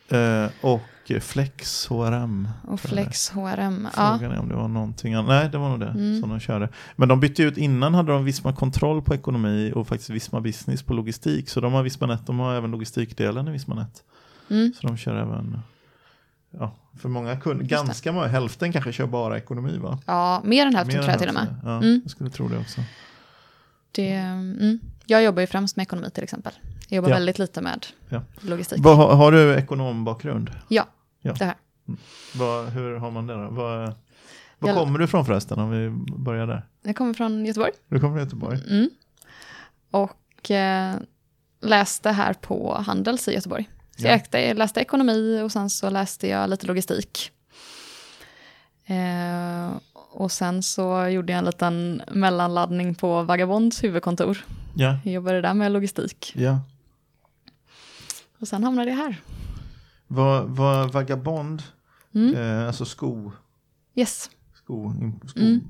eh, 0.09 0.47
och 0.61 0.81
Flex 1.21 1.87
HRM. 1.87 2.47
och 2.67 2.79
Flex 2.79 3.29
HRM. 3.29 3.87
Ja. 3.97 4.17
Frågan 4.19 4.31
är 4.35 4.39
om 4.39 4.49
det 4.49 4.55
var 4.55 4.67
någonting 4.67 5.13
annat. 5.13 5.27
Nej, 5.29 5.49
det 5.49 5.57
var 5.57 5.69
nog 5.69 5.79
det 5.79 5.87
Mm. 5.87 6.21
som 6.21 6.29
de 6.29 6.39
körde. 6.39 6.69
Men 6.95 7.07
de 7.09 7.19
bytte 7.19 7.43
ut, 7.43 7.57
innan 7.57 7.93
hade 7.93 8.11
de 8.11 8.25
Visma 8.25 8.53
Kontroll 8.53 9.01
på 9.01 9.15
ekonomi 9.15 9.71
och 9.75 9.87
faktiskt 9.87 10.09
Visma 10.09 10.41
Business 10.41 10.83
på 10.83 10.93
logistik. 10.93 11.49
Så 11.49 11.61
de 11.61 11.73
har 11.73 11.83
Vismanet, 11.83 12.25
de 12.27 12.39
har 12.39 12.55
även 12.55 12.71
logistikdelen 12.71 13.47
i 13.47 13.51
Vismanet. 13.51 14.03
Mm. 14.49 14.73
Så 14.81 14.87
de 14.87 14.97
kör 14.97 15.15
även, 15.15 15.59
ja, 16.51 16.75
för 16.99 17.09
många 17.09 17.39
kunder, 17.39 17.65
ganska 17.65 18.11
många, 18.11 18.27
hälften 18.27 18.71
kanske 18.73 18.91
kör 18.91 19.05
bara 19.07 19.37
ekonomi 19.37 19.77
va? 19.77 19.99
ja, 20.05 20.41
mer 20.43 20.65
än 20.65 20.75
hälften 20.75 20.97
Mer 20.97 21.03
tror 21.03 21.11
jag 21.11 21.19
till 21.19 21.27
och 21.27 21.33
med. 21.33 21.55
Ja, 21.63 21.77
Mm. 21.77 22.01
jag 22.03 22.11
skulle 22.11 22.29
tro 22.29 22.47
det 22.47 22.57
också. 22.57 22.81
Det, 23.91 24.11
mm. 24.13 24.79
Jag 25.05 25.23
jobbar 25.23 25.41
ju 25.41 25.47
främst 25.47 25.75
med 25.75 25.83
ekonomi 25.83 26.09
till 26.09 26.23
exempel. 26.23 26.53
Jag 26.89 26.95
jobbar 26.95 27.09
Ja. 27.09 27.15
väldigt 27.15 27.39
lite 27.39 27.61
med 27.61 27.85
Ja. 28.09 28.21
logistik. 28.41 28.79
Vad, 28.83 28.97
har, 28.97 29.15
har 29.15 29.31
du 29.31 29.55
ekonombakgrund? 29.55 30.51
Ja, 30.67 30.85
Ja. 31.21 31.33
det 31.33 31.45
här. 31.45 31.55
Vad, 32.35 32.69
hur 32.69 32.95
har 32.97 33.11
man 33.11 33.27
det 33.27 33.33
då? 33.33 33.49
Vad, 33.49 33.79
var 34.59 34.69
Jag- 34.69 34.75
kommer 34.77 34.99
du 34.99 35.05
ifrån 35.05 35.25
förresten 35.25 35.59
om 35.59 35.69
vi 35.69 35.89
börjar 36.17 36.47
där? 36.47 36.65
Jag 36.83 36.95
kommer 36.95 37.13
från 37.13 37.45
Göteborg. 37.45 37.71
Du 37.89 37.99
kommer 37.99 38.13
från 38.13 38.23
Göteborg? 38.23 38.59
Mm. 38.69 38.89
Och 39.91 40.51
eh, 40.51 40.95
läste 41.61 42.11
här 42.11 42.33
på 42.33 42.77
Handels 42.85 43.27
i 43.27 43.33
Göteborg. 43.33 43.69
Så 43.97 44.07
Ja. 44.07 44.19
jag 44.39 44.57
läste, 44.57 44.79
ekonomi 44.81 45.41
och 45.41 45.51
sen 45.51 45.69
så 45.69 45.89
läste 45.89 46.27
jag 46.27 46.49
lite 46.49 46.67
logistik. 46.67 47.31
Eh, 48.85 49.71
och 50.11 50.31
sen 50.31 50.63
så 50.63 51.07
gjorde 51.07 51.31
jag 51.33 51.39
en 51.39 51.45
liten 51.45 52.01
mellanladdning 52.11 52.95
på 52.95 53.23
Vagabonds 53.23 53.83
huvudkontor. 53.83 54.45
Ja. 54.75 54.97
Jag 55.03 55.13
jobbade 55.13 55.41
där 55.41 55.53
med 55.53 55.71
logistik. 55.71 56.31
ja. 56.35 56.59
Och 58.39 58.47
sen 58.47 58.63
hamnade 58.63 58.89
jag 58.89 58.97
här. 58.97 59.21
Var, 60.07 60.41
var 60.43 60.87
Vagabond, 60.87 61.63
Mm. 62.15 62.35
eh, 62.35 62.67
alltså 62.67 62.85
sko, 62.85 63.31
Yes. 63.95 64.29
sko, 64.55 64.93
sko 65.27 65.39
Mm. 65.39 65.61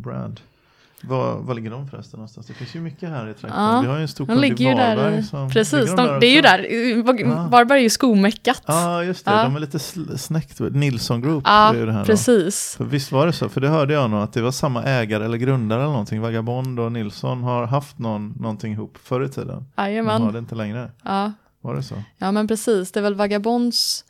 Var, 1.04 1.36
var 1.38 1.54
ligger 1.56 1.70
de 1.72 1.88
förresten 1.88 2.18
någonstans? 2.18 2.48
Det 2.48 2.54
finns 2.54 2.76
ju 2.76 2.80
mycket 2.82 3.10
här 3.10 3.30
i 3.30 3.34
trakten. 3.34 3.64
Ja, 3.64 3.82
Vi 3.82 3.88
har 3.88 3.96
ju 3.96 4.02
en 4.02 4.08
stor 4.08 4.26
De 4.26 4.34
kund 4.34 4.46
i 4.46 4.50
ligger 4.50 4.76
Varberg. 4.76 5.16
där. 5.16 5.22
som- 5.22 5.50
Precis, 5.50 5.74
ligger 5.74 5.96
de, 6.14 6.20
det 6.20 6.28
är 6.28 6.36
ju 6.36 6.42
där. 6.42 7.38
Ah. 7.38 7.48
Varberg 7.48 7.80
är 7.80 7.84
ju 7.84 7.90
skomeckat. 7.90 8.62
Ja, 8.68 9.04
just 9.04 9.26
det. 9.26 9.32
Ja. 9.32 9.44
De 9.44 9.56
är 9.56 9.60
lite 9.60 9.80
snäckt. 10.18 10.60
Nilsson 10.60 11.22
Group 11.22 11.44
Ja, 11.48 11.70
är 11.70 11.76
ju 11.80 11.86
det 11.86 11.92
här. 11.92 12.00
Då. 12.00 12.06
precis. 12.06 12.76
För 12.78 12.84
visst 12.86 13.12
var 13.12 13.26
det 13.26 13.34
så? 13.34 13.50
För 13.50 13.62
det 13.62 13.70
hörde 13.70 13.94
jag 13.94 14.10
nog 14.10 14.20
att 14.22 14.34
det 14.34 14.42
var 14.42 14.52
samma 14.52 14.84
ägare 14.84 15.26
eller 15.26 15.38
grundare 15.38 15.80
eller 15.82 15.92
någonting. 15.92 16.22
Vagabond 16.22 16.80
och 16.80 16.92
Nilsson 16.92 17.44
har 17.44 17.66
haft 17.68 18.00
någon, 18.00 18.34
någonting 18.40 18.74
ihop 18.74 18.98
förr 19.04 19.24
i 19.26 19.30
tiden. 19.30 19.48
De 19.76 19.82
har 19.82 19.88
Jajamän. 19.88 20.34
det 20.34 20.40
inte 20.40 20.56
längre. 20.56 20.92
Ja. 21.04 21.32
Var 21.62 21.76
det 21.76 21.84
så? 21.84 21.96
ja, 22.18 22.32
men 22.32 22.48
precis. 22.48 22.92
Det 22.92 23.00
är 23.00 23.02
väl 23.02 23.16
Vagabonds 23.16 24.04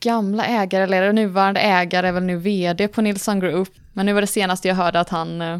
gamla 0.00 0.44
ägare, 0.44 0.82
eller 0.82 1.12
nuvarande 1.12 1.60
ägare, 1.60 2.08
är 2.08 2.12
väl 2.12 2.22
nu 2.22 2.36
vd 2.36 2.88
på 2.88 3.02
Nilsson 3.02 3.40
Group. 3.40 3.68
Men 3.98 4.06
nu 4.06 4.12
var 4.12 4.20
det 4.20 4.26
senaste 4.26 4.68
jag 4.68 4.74
hörde 4.74 5.00
att 5.00 5.08
han 5.08 5.42
eh, 5.42 5.58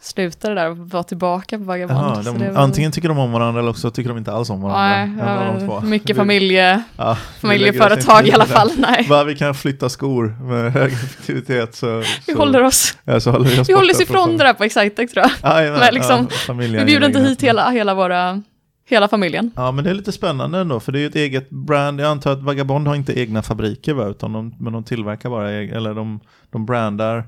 slutade 0.00 0.54
där 0.54 0.70
och 0.70 0.76
var 0.78 1.02
tillbaka 1.02 1.58
på 1.58 1.64
Vagabond. 1.64 1.98
Jaha, 1.98 2.22
Så 2.22 2.32
de, 2.32 2.38
det 2.38 2.58
antingen 2.58 2.92
tycker 2.92 3.08
de 3.08 3.18
om 3.18 3.32
varandra 3.32 3.60
eller 3.60 3.70
också 3.70 3.90
tycker 3.90 4.08
de 4.08 4.18
inte 4.18 4.32
alls 4.32 4.50
om 4.50 4.62
varandra. 4.62 5.06
Nej, 5.24 5.58
ja, 5.68 5.80
mycket 5.80 6.16
familje, 6.16 6.82
ja, 6.96 7.14
familjeföretag 7.40 8.26
i 8.28 8.32
alla 8.32 8.46
fall. 8.46 8.70
Nej, 8.76 9.06
Bara 9.08 9.24
vi 9.24 9.36
kan 9.36 9.54
flytta 9.54 9.88
skor 9.88 10.36
med 10.42 10.72
hög 10.72 10.92
effektivitet 10.92 11.74
så, 11.74 11.98
vi 12.26 12.32
så, 12.32 12.38
håller 12.38 12.62
oss, 12.62 12.98
ja, 13.04 13.20
så 13.20 13.30
håller 13.30 13.50
vi 13.50 13.60
oss 13.60 13.68
vi 13.68 13.72
håller 13.72 13.94
oss 13.94 14.00
ifrån 14.00 14.24
från- 14.26 14.36
det 14.36 14.44
där 14.44 14.52
på 14.54 14.64
Excitec 14.64 15.12
tror 15.12 15.26
jag. 15.42 15.52
Jajamän, 15.54 15.80
Men 15.80 15.94
liksom, 15.94 16.28
Vi 16.58 16.84
bjuder 16.84 17.06
inte 17.06 17.20
hit 17.20 17.42
hela, 17.42 17.70
hela, 17.70 17.94
våra, 17.94 18.42
hela 18.88 19.08
familjen. 19.08 19.50
Ja 19.56 19.72
men 19.72 19.84
det 19.84 19.90
är 19.90 19.94
lite 19.94 20.12
spännande 20.12 20.58
ändå 20.58 20.80
för 20.80 20.92
det 20.92 20.98
är 20.98 21.00
ju 21.00 21.06
ett 21.06 21.16
eget 21.16 21.50
brand. 21.50 22.00
Jag 22.00 22.08
antar 22.10 22.32
att 22.32 22.42
Vagabond 22.42 22.88
har 22.88 22.94
inte 22.94 23.20
egna 23.20 23.42
fabriker 23.42 23.94
va? 23.94 24.06
Utan 24.06 24.32
de, 24.32 24.54
men 24.60 24.72
de 24.72 24.84
tillverkar 24.84 25.30
bara, 25.30 25.48
eg- 25.50 25.76
eller 25.76 25.94
de, 25.94 26.20
de 26.50 26.66
brandar 26.66 27.24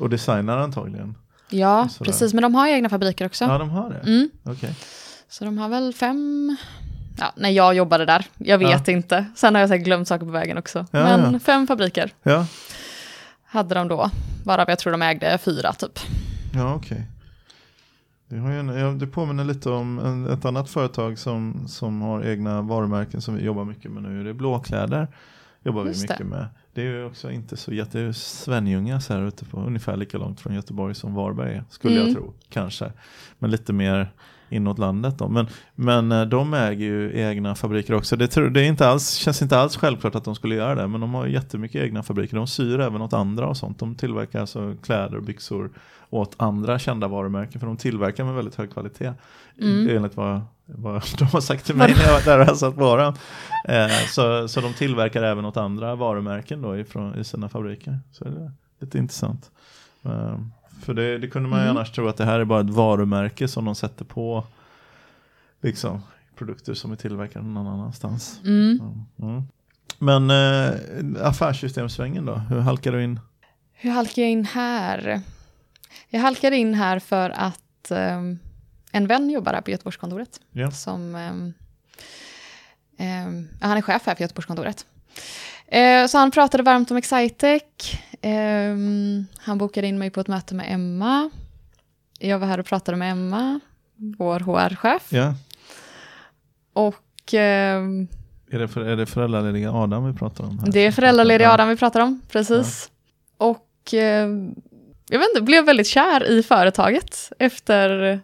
och 0.00 0.10
designar 0.10 0.58
antagligen. 0.58 1.14
Ja, 1.48 1.88
precis. 2.00 2.34
Men 2.34 2.42
de 2.42 2.54
har 2.54 2.68
egna 2.68 2.88
fabriker 2.88 3.26
också. 3.26 3.44
Ja 3.44 3.58
de 3.58 3.70
har 3.70 3.90
det? 3.90 4.10
Mm. 4.10 4.30
Okej. 4.44 4.74
Så 5.28 5.44
de 5.44 5.58
har 5.58 5.68
väl 5.68 5.94
fem... 5.94 6.56
Ja, 7.18 7.32
när 7.36 7.50
jag 7.50 7.74
jobbade 7.74 8.04
där, 8.04 8.26
jag 8.38 8.58
vet 8.58 8.88
inte. 8.88 9.24
Sen 9.36 9.54
har 9.54 9.60
jag 9.60 9.68
säkert 9.68 9.84
glömt 9.84 10.08
saker 10.08 10.26
på 10.26 10.32
vägen 10.32 10.58
också. 10.58 10.78
Ja, 10.90 11.02
Men 11.18 11.32
ja. 11.32 11.38
fem 11.38 11.66
fabriker 11.66 12.12
Ja, 12.22 12.46
hade 13.44 13.74
de 13.74 13.88
då. 13.88 14.10
Varav 14.44 14.68
jag 14.68 14.78
tror 14.78 14.92
de 14.92 15.02
ägde 15.02 15.38
fyra 15.38 15.72
typ. 15.72 15.98
ja 16.54 16.74
okej. 16.74 17.06
Det, 18.28 18.38
har 18.38 18.50
en, 18.50 18.68
ja, 18.68 18.86
det 18.90 19.06
påminner 19.06 19.44
lite 19.44 19.70
om 19.70 19.98
en, 19.98 20.26
ett 20.30 20.44
annat 20.44 20.70
företag 20.70 21.18
som, 21.18 21.68
som 21.68 22.02
har 22.02 22.24
egna 22.24 22.62
varumärken 22.62 23.20
som 23.22 23.34
vi 23.36 23.44
jobbar 23.44 23.64
mycket 23.64 23.90
med 23.90 24.02
nu. 24.02 24.24
Det 24.24 24.30
är 24.30 24.34
blåkläder. 24.34 25.08
Jobbar 25.62 25.82
vi 25.84 25.88
mycket 25.90 26.18
det. 26.18 26.24
med. 26.24 26.46
Det 26.74 26.80
är 26.80 26.86
ju 26.86 27.04
också 27.04 27.30
inte 27.30 27.56
så 27.56 27.72
jätte, 27.74 28.12
Svenljunga 28.14 29.00
så 29.00 29.12
här 29.14 29.22
ute 29.26 29.44
på 29.44 29.60
ungefär 29.60 29.96
lika 29.96 30.18
långt 30.18 30.40
från 30.40 30.54
Göteborg 30.54 30.94
som 30.94 31.14
Varberg. 31.14 31.62
Skulle 31.70 31.94
jag 31.94 32.02
Mm. 32.02 32.14
tro, 32.14 32.34
kanske. 32.48 32.92
Men 33.38 33.50
lite 33.50 33.72
mer 33.72 34.10
inåt 34.50 34.78
landet 34.78 35.18
då. 35.18 35.28
Men, 35.28 35.46
men 35.74 36.12
eh, 36.12 36.24
de 36.24 36.54
äger 36.54 36.86
ju 36.86 37.20
egna 37.20 37.54
fabriker 37.54 37.94
också. 37.94 38.16
Det, 38.16 38.28
tror, 38.28 38.50
det 38.50 38.60
är 38.60 38.64
inte 38.64 38.88
alls, 38.88 39.14
känns 39.14 39.42
inte 39.42 39.58
alls 39.58 39.76
självklart 39.76 40.14
att 40.14 40.24
de 40.24 40.34
skulle 40.34 40.54
göra 40.54 40.74
det. 40.74 40.86
Men 40.86 41.00
de 41.00 41.14
har 41.14 41.26
jättemycket 41.26 41.82
egna 41.82 42.02
fabriker. 42.02 42.36
De 42.36 42.46
syr 42.46 42.80
även 42.80 43.02
åt 43.02 43.12
andra 43.12 43.46
och 43.46 43.56
sånt. 43.56 43.78
De 43.78 43.94
tillverkar 43.94 44.40
alltså 44.40 44.74
kläder 44.82 45.16
och 45.16 45.22
byxor 45.22 45.70
åt 46.10 46.34
andra 46.36 46.78
kända 46.78 47.08
varumärken. 47.08 47.60
För 47.60 47.66
de 47.66 47.76
tillverkar 47.76 48.24
med 48.24 48.34
väldigt 48.34 48.54
hög 48.54 48.72
kvalitet. 48.72 49.12
Mm. 49.60 49.96
Enligt 49.96 50.16
vad, 50.16 50.40
vad 50.64 51.02
de 51.18 51.24
har 51.24 51.40
sagt 51.40 51.66
till 51.66 51.76
mig 51.76 51.94
när 51.96 52.04
jag 52.04 52.12
var 52.12 52.24
där 52.24 52.38
och 52.38 52.46
hälsat 52.46 52.76
på 52.76 52.96
dem. 52.96 53.14
Eh, 53.68 53.88
så, 54.08 54.48
så 54.48 54.60
de 54.60 54.74
tillverkar 54.74 55.22
även 55.22 55.44
åt 55.44 55.56
andra 55.56 55.94
varumärken 55.94 56.62
då 56.62 56.78
ifrån, 56.78 57.18
i 57.18 57.24
sina 57.24 57.48
fabriker. 57.48 57.98
Så 58.12 58.24
det 58.24 58.30
är 58.30 58.52
lite 58.80 58.98
intressant. 58.98 59.50
Eh, 60.02 60.38
för 60.80 60.94
det, 60.94 61.18
det 61.18 61.28
kunde 61.28 61.48
man 61.48 61.58
ju 61.58 61.64
Mm. 61.64 61.76
annars 61.76 61.92
tro 61.92 62.08
att 62.08 62.16
det 62.16 62.24
här 62.24 62.40
är 62.40 62.44
bara 62.44 62.60
ett 62.60 62.70
varumärke 62.70 63.48
som 63.48 63.64
de 63.64 63.74
sätter 63.74 64.04
på 64.04 64.44
liksom, 65.60 66.02
produkter 66.36 66.74
som 66.74 66.92
är 66.92 66.96
tillverkade 66.96 67.44
någon 67.44 67.66
annanstans. 67.66 68.40
Mm. 68.44 68.80
Mm. 69.18 69.42
Men 69.98 70.30
eh, 70.30 71.26
affärssystemsvängen 71.26 72.26
då? 72.26 72.34
Hur 72.34 72.60
halkar 72.60 72.92
du 72.92 73.04
in? 73.04 73.20
Hur 73.72 73.90
halkade 73.90 74.20
jag 74.20 74.30
in 74.30 74.44
här? 74.44 75.20
Jag 76.08 76.20
halkade 76.20 76.56
in 76.56 76.74
här 76.74 76.98
för 76.98 77.30
att 77.30 77.90
ehm, 77.90 78.38
en 78.92 79.06
vän 79.06 79.30
jobbar 79.30 79.52
här 79.52 79.60
på 79.60 79.70
Göteborgskontoret. 79.70 80.40
Ja. 80.52 80.70
Som, 80.70 81.14
ja, 82.96 83.04
han 83.60 83.76
är 83.76 83.82
chef 83.82 84.06
här 84.06 84.14
för 84.14 84.22
Göteborgskontoret. 84.22 84.86
Eh, 85.66 86.06
så 86.06 86.18
han 86.18 86.30
pratade 86.30 86.62
varmt 86.62 86.90
om 86.90 86.96
Excitec. 86.96 87.62
Ehm, 88.22 89.26
han 89.38 89.58
bokade 89.58 89.86
in 89.86 89.98
mig 89.98 90.10
på 90.10 90.20
ett 90.20 90.28
möte 90.28 90.54
med 90.54 90.66
Emma. 90.74 91.30
Jag 92.18 92.38
var 92.38 92.46
här 92.46 92.60
och 92.60 92.66
pratade 92.66 92.98
med 92.98 93.12
Emma, 93.12 93.60
vår 93.96 94.40
HR-chef. 94.40 95.06
Ja. 95.08 95.34
Och 96.72 97.34
ehm, 97.34 98.08
Är 98.50 98.58
det, 98.58 98.68
för, 98.68 98.80
är 98.80 98.96
det 98.96 99.06
föräldralediga 99.06 99.72
Adam 99.72 100.06
vi 100.06 100.18
pratar 100.18 100.44
om? 100.44 100.58
Här? 100.58 100.72
det 100.72 100.80
är 100.86 100.92
föräldralediga 100.92 101.52
Adam 101.52 101.68
vi 101.68 101.76
pratar 101.76 102.00
om, 102.00 102.20
precis. 102.28 102.90
Och 103.36 103.94
eh, 103.94 104.28
jag 105.08 105.18
vet 105.18 105.28
inte, 105.34 105.42
blev 105.42 105.64
väldigt 105.64 105.86
kär 105.86 106.30
i 106.30 106.42
företaget 106.42 107.32
efter... 107.38 108.20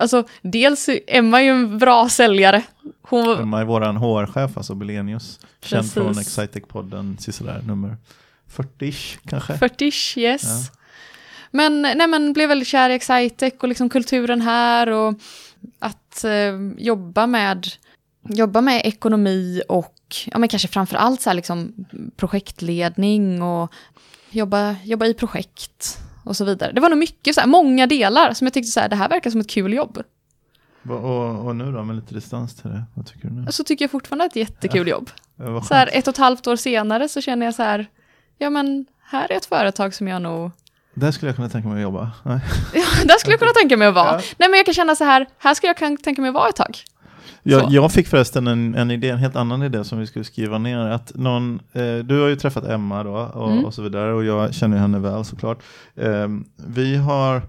Alltså, 0.00 0.24
dels 0.42 0.88
Emma 1.06 1.40
är 1.40 1.44
ju 1.44 1.50
en 1.50 1.78
bra 1.78 2.08
säljare. 2.08 2.62
Hon 3.02 3.38
Emma 3.38 3.60
är 3.60 3.64
våran 3.64 3.96
HR-chef, 3.96 4.56
alltså 4.56 4.74
Belenius. 4.74 5.40
Känd 5.60 5.82
Precis. 5.82 5.94
från 5.94 6.14
Excitec-podden, 6.14 7.32
sådär 7.32 7.62
nummer 7.66 7.96
40-ish 8.56 9.18
kanske. 9.26 9.58
40 9.58 10.20
yes. 10.20 10.70
Men, 11.50 11.82
nej, 11.82 12.06
men 12.06 12.32
blev 12.32 12.48
väldigt 12.48 12.68
kär 12.68 12.90
i 12.90 12.94
Excitec 12.94 13.54
och 13.60 13.68
liksom 13.68 13.88
kulturen 13.88 14.40
här 14.40 14.90
och 14.90 15.14
att 15.78 16.24
eh, 16.24 16.54
jobba 16.78 17.26
med 17.26 17.66
jobba 18.28 18.60
med 18.60 18.82
ekonomi 18.84 19.62
och 19.68 20.16
ja, 20.26 20.38
men 20.38 20.48
kanske 20.48 20.68
framför 20.68 20.96
allt 20.96 21.20
så 21.20 21.30
här 21.30 21.34
liksom 21.34 21.86
projektledning 22.16 23.42
och 23.42 23.72
jobba, 24.30 24.76
jobba 24.84 25.06
i 25.06 25.14
projekt 25.14 25.98
och 26.24 26.36
så 26.36 26.44
vidare. 26.44 26.72
Det 26.72 26.80
var 26.80 26.88
nog 26.88 26.98
mycket, 26.98 27.34
så 27.34 27.40
här, 27.40 27.48
många 27.48 27.86
delar 27.86 28.32
som 28.32 28.46
jag 28.46 28.54
tyckte 28.54 28.70
så 28.70 28.80
här, 28.80 28.88
det 28.88 28.96
här 28.96 29.08
verkar 29.08 29.30
som 29.30 29.40
ett 29.40 29.50
kul 29.50 29.72
jobb. 29.72 30.02
Och, 30.88 31.46
och 31.46 31.56
nu 31.56 31.72
då, 31.72 31.84
med 31.84 31.96
lite 31.96 32.14
distans 32.14 32.54
till 32.56 32.70
det, 32.70 32.82
vad 32.94 33.06
tycker 33.06 33.28
du 33.28 33.34
nu? 33.34 33.52
Så 33.52 33.64
tycker 33.64 33.82
jag 33.82 33.90
fortfarande 33.90 34.24
att 34.24 34.34
det 34.34 34.40
är 34.40 34.44
ett 34.44 34.50
jättekul 34.50 34.88
jobb. 34.88 35.10
Ja, 35.36 35.50
vad 35.50 35.66
Så 35.66 35.74
här, 35.74 35.90
ett 35.92 36.08
och 36.08 36.14
ett 36.14 36.18
halvt 36.18 36.46
år 36.46 36.56
senare 36.56 37.08
så 37.08 37.20
känner 37.20 37.46
jag 37.46 37.54
så 37.54 37.62
här, 37.62 37.86
ja 38.38 38.50
men 38.50 38.86
här 39.10 39.32
är 39.32 39.36
ett 39.36 39.46
företag 39.46 39.94
som 39.94 40.08
jag 40.08 40.22
nog 40.22 40.50
Där 40.94 41.10
skulle 41.10 41.28
jag 41.28 41.36
kunna 41.36 41.48
tänka 41.48 41.68
mig 41.68 41.76
att 41.76 41.82
jobba. 41.82 42.10
Nej. 42.22 42.40
Ja, 42.74 42.84
där 43.04 43.18
skulle 43.18 43.32
jag 43.32 43.40
kunna 43.40 43.52
tänka 43.52 43.76
mig 43.76 43.88
att 43.88 43.94
vara. 43.94 44.12
Ja. 44.12 44.20
Nej, 44.38 44.48
men 44.48 44.56
jag 44.56 44.64
kan 44.66 44.74
känna 44.74 44.94
så 44.94 45.04
här, 45.04 45.26
här 45.38 45.54
skulle 45.54 45.68
jag 45.68 45.76
kan 45.76 45.96
tänka 45.96 46.22
mig 46.22 46.28
att 46.28 46.34
vara 46.34 46.48
ett 46.48 46.56
tag. 46.56 46.76
Jag, 47.42 47.70
jag 47.72 47.92
fick 47.92 48.08
förresten 48.08 48.46
en, 48.46 48.74
en 48.74 48.90
idé, 48.90 49.08
en 49.10 49.18
helt 49.18 49.36
annan 49.36 49.62
idé 49.62 49.84
som 49.84 49.98
vi 49.98 50.06
skulle 50.06 50.24
skriva 50.24 50.58
ner. 50.58 50.78
Att 50.78 51.12
någon, 51.14 51.60
eh, 51.72 51.96
du 51.96 52.20
har 52.20 52.28
ju 52.28 52.36
träffat 52.36 52.64
Emma 52.64 53.02
då 53.02 53.10
och, 53.34 53.52
Mm. 53.52 53.64
och 53.64 53.74
så 53.74 53.82
vidare 53.82 54.12
och 54.12 54.24
jag 54.24 54.54
känner 54.54 54.76
henne 54.78 54.98
väl 54.98 55.24
såklart. 55.24 55.58
Eh, 55.96 56.28
vi 56.66 56.96
har, 56.96 57.42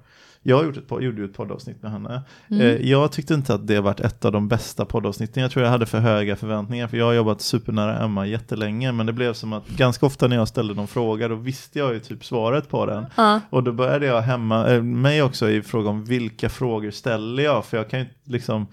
jag 0.49 0.57
har 0.57 0.63
gjort 0.63 0.77
ett, 0.77 1.03
gjorde 1.03 1.23
ett 1.23 1.33
poddavsnitt 1.33 1.81
med 1.81 1.91
henne. 1.91 2.21
Mm. 2.49 2.61
Eh, 2.61 2.89
jag 2.89 3.11
tyckte 3.11 3.33
inte 3.33 3.53
att 3.53 3.67
det 3.67 3.81
varit 3.81 3.99
ett 3.99 4.25
av 4.25 4.31
de 4.31 4.47
bästa 4.47 4.85
poddavsnitten. 4.85 5.43
Jag 5.43 5.51
tror 5.51 5.63
jag 5.65 5.71
hade 5.71 5.85
för 5.85 5.99
höga 5.99 6.35
förväntningar 6.35 6.87
för 6.87 6.97
jag 6.97 7.05
har 7.05 7.13
jobbat 7.13 7.41
supernära 7.41 7.99
Emma 7.99 8.25
jättelänge 8.27 8.91
men 8.91 9.05
det 9.05 9.13
blev 9.13 9.33
som 9.33 9.53
att 9.53 9.67
ganska 9.67 10.05
ofta 10.05 10.27
när 10.27 10.35
jag 10.35 10.47
ställde 10.47 10.73
någon 10.73 10.87
fråga 10.87 11.27
då 11.27 11.35
visste 11.35 11.79
jag 11.79 11.93
ju 11.93 11.99
typ 11.99 12.25
svaret 12.25 12.69
på 12.69 12.85
den. 12.85 13.05
Ja. 13.15 13.41
Och 13.49 13.63
då 13.63 13.71
började 13.71 14.05
jag 14.05 14.21
hämma 14.21 14.67
eh, 14.67 14.83
mig 14.83 15.21
också 15.23 15.49
i 15.49 15.61
fråga 15.61 15.89
om 15.89 16.05
vilka 16.05 16.49
frågor 16.49 16.91
ställer 16.91 17.43
jag? 17.43 17.65
För 17.65 17.77
jag 17.77 17.89
kan 17.89 17.99
ju 17.99 18.05
inte 18.05 18.15
liksom 18.23 18.67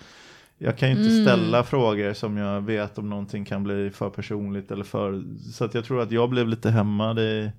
jag 0.58 0.78
kan 0.78 0.88
ju 0.90 0.94
inte 0.96 1.10
Mm. 1.14 1.24
ställa 1.24 1.62
frågor 1.62 2.12
som 2.12 2.36
jag 2.36 2.60
vet 2.60 2.98
om 2.98 3.10
någonting 3.10 3.44
kan 3.44 3.64
bli 3.64 3.90
för 3.90 4.10
personligt 4.10 4.70
eller 4.70 4.84
för 4.84 5.22
så 5.52 5.64
att 5.64 5.74
jag 5.74 5.84
tror 5.84 6.02
att 6.02 6.10
jag 6.10 6.30
blev 6.30 6.48
lite 6.48 6.70
hämmad 6.70 7.18
i, 7.18 7.50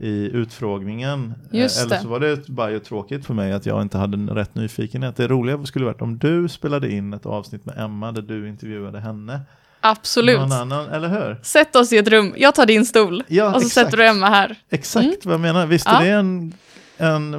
i 0.00 0.30
utfrågningen. 0.32 1.34
Eh, 1.52 1.60
Just 1.60 1.80
eller 1.80 1.96
det. 1.96 2.02
så 2.02 2.08
var 2.08 2.20
det 2.20 2.48
bara 2.48 2.80
tråkigt 2.80 3.26
för 3.26 3.34
mig 3.34 3.52
att 3.52 3.66
jag 3.66 3.82
inte 3.82 3.98
hade 3.98 4.34
rätt 4.34 4.54
nyfikenhet. 4.54 5.16
Det 5.16 5.28
roliga 5.28 5.64
skulle 5.66 5.84
varit 5.84 6.02
om 6.02 6.18
du 6.18 6.48
spelade 6.48 6.92
in 6.92 7.12
ett 7.12 7.26
avsnitt 7.26 7.66
med 7.66 7.78
Emma 7.78 8.12
där 8.12 8.22
du 8.22 8.48
intervjuade 8.48 9.00
henne. 9.00 9.40
Absolut. 9.80 10.40
Någon 10.40 10.52
annan, 10.52 10.88
eller 10.88 11.08
hur? 11.08 11.38
Sätt 11.42 11.76
oss 11.76 11.92
i 11.92 11.98
ett 11.98 12.08
rum, 12.08 12.34
jag 12.36 12.54
tar 12.54 12.66
din 12.66 12.86
stol. 12.86 13.22
Ja, 13.28 13.44
och 13.46 13.60
så 13.60 13.66
exakt. 13.66 13.74
sätter 13.86 13.96
du 13.96 14.06
Emma 14.06 14.26
här. 14.26 14.56
Exakt 14.70 15.04
Mm. 15.04 15.16
vad 15.24 15.34
jag 15.34 15.40
menar. 15.40 15.66
Visst 15.66 15.86
är 15.86 15.92
Ja. 15.92 16.00
det 16.00 16.08
en, 16.10 16.54
en 16.96 17.34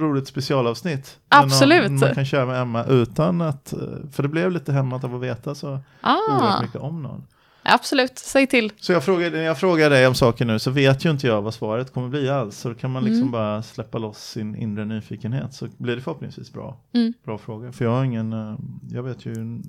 roligt 0.00 0.26
specialavsnitt? 0.28 1.16
Absolut. 1.28 1.90
Någon, 1.90 2.00
man 2.00 2.14
kan 2.14 2.24
köra 2.24 2.46
med 2.46 2.60
Emma 2.62 2.84
utan 2.84 3.40
att, 3.40 3.72
eh, 3.72 3.78
för 4.12 4.22
det 4.22 4.28
blev 4.28 4.50
lite 4.50 4.72
hämmat 4.72 5.04
av 5.04 5.14
att 5.14 5.20
veta 5.22 5.54
så 5.54 5.68
oerhört 5.68 5.82
Ah, 6.02 6.62
mycket 6.62 6.80
om 6.80 7.02
någon. 7.02 7.24
Absolut, 7.64 8.18
säg 8.18 8.46
till. 8.46 8.72
Så 8.80 8.92
jag 8.92 9.04
frågar, 9.04 9.30
jag 9.30 9.58
frågar 9.58 9.90
dig 9.90 10.06
om 10.06 10.14
saker 10.14 10.44
nu 10.44 10.58
så 10.58 10.70
vet 10.70 11.04
ju 11.04 11.10
inte 11.10 11.26
jag 11.26 11.42
vad 11.42 11.54
svaret 11.54 11.92
kommer 11.92 12.08
bli 12.08 12.28
alls. 12.30 12.58
Så 12.58 12.68
då 12.68 12.74
kan 12.74 12.90
man 12.90 13.04
liksom 13.04 13.20
Mm. 13.22 13.32
bara 13.32 13.62
släppa 13.62 13.98
loss 13.98 14.18
sin 14.30 14.56
inre 14.56 14.84
nyfikenhet 14.84 15.54
så 15.54 15.68
blir 15.78 15.96
det 15.96 16.02
förhoppningsvis 16.02 16.52
bra. 16.52 16.76
Mm. 16.92 17.12
Bra 17.24 17.38
fråga. 17.38 17.72
För 17.72 17.84
jag 17.84 17.92
har 17.92 18.04
ingen, 18.04 18.32
eh, 18.32 18.56
jag 18.90 19.02
vet 19.02 19.26
ju 19.26 19.62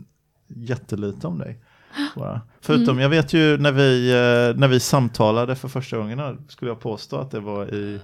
jättelite 0.47 1.27
om 1.27 1.37
dig. 1.37 1.59
Bara. 2.15 2.41
Förutom, 2.61 2.99
jag 2.99 3.09
vet 3.09 3.33
ju 3.33 3.57
när 3.57 3.71
vi, 3.71 4.09
eh, 4.11 4.59
när 4.59 4.67
vi 4.67 4.79
samtalade 4.79 5.55
för 5.55 5.67
första 5.67 5.97
gången, 5.97 6.45
skulle 6.47 6.71
jag 6.71 6.79
påstå 6.79 7.17
att 7.17 7.31
det 7.31 7.39
var 7.39 7.73
i, 7.73 7.99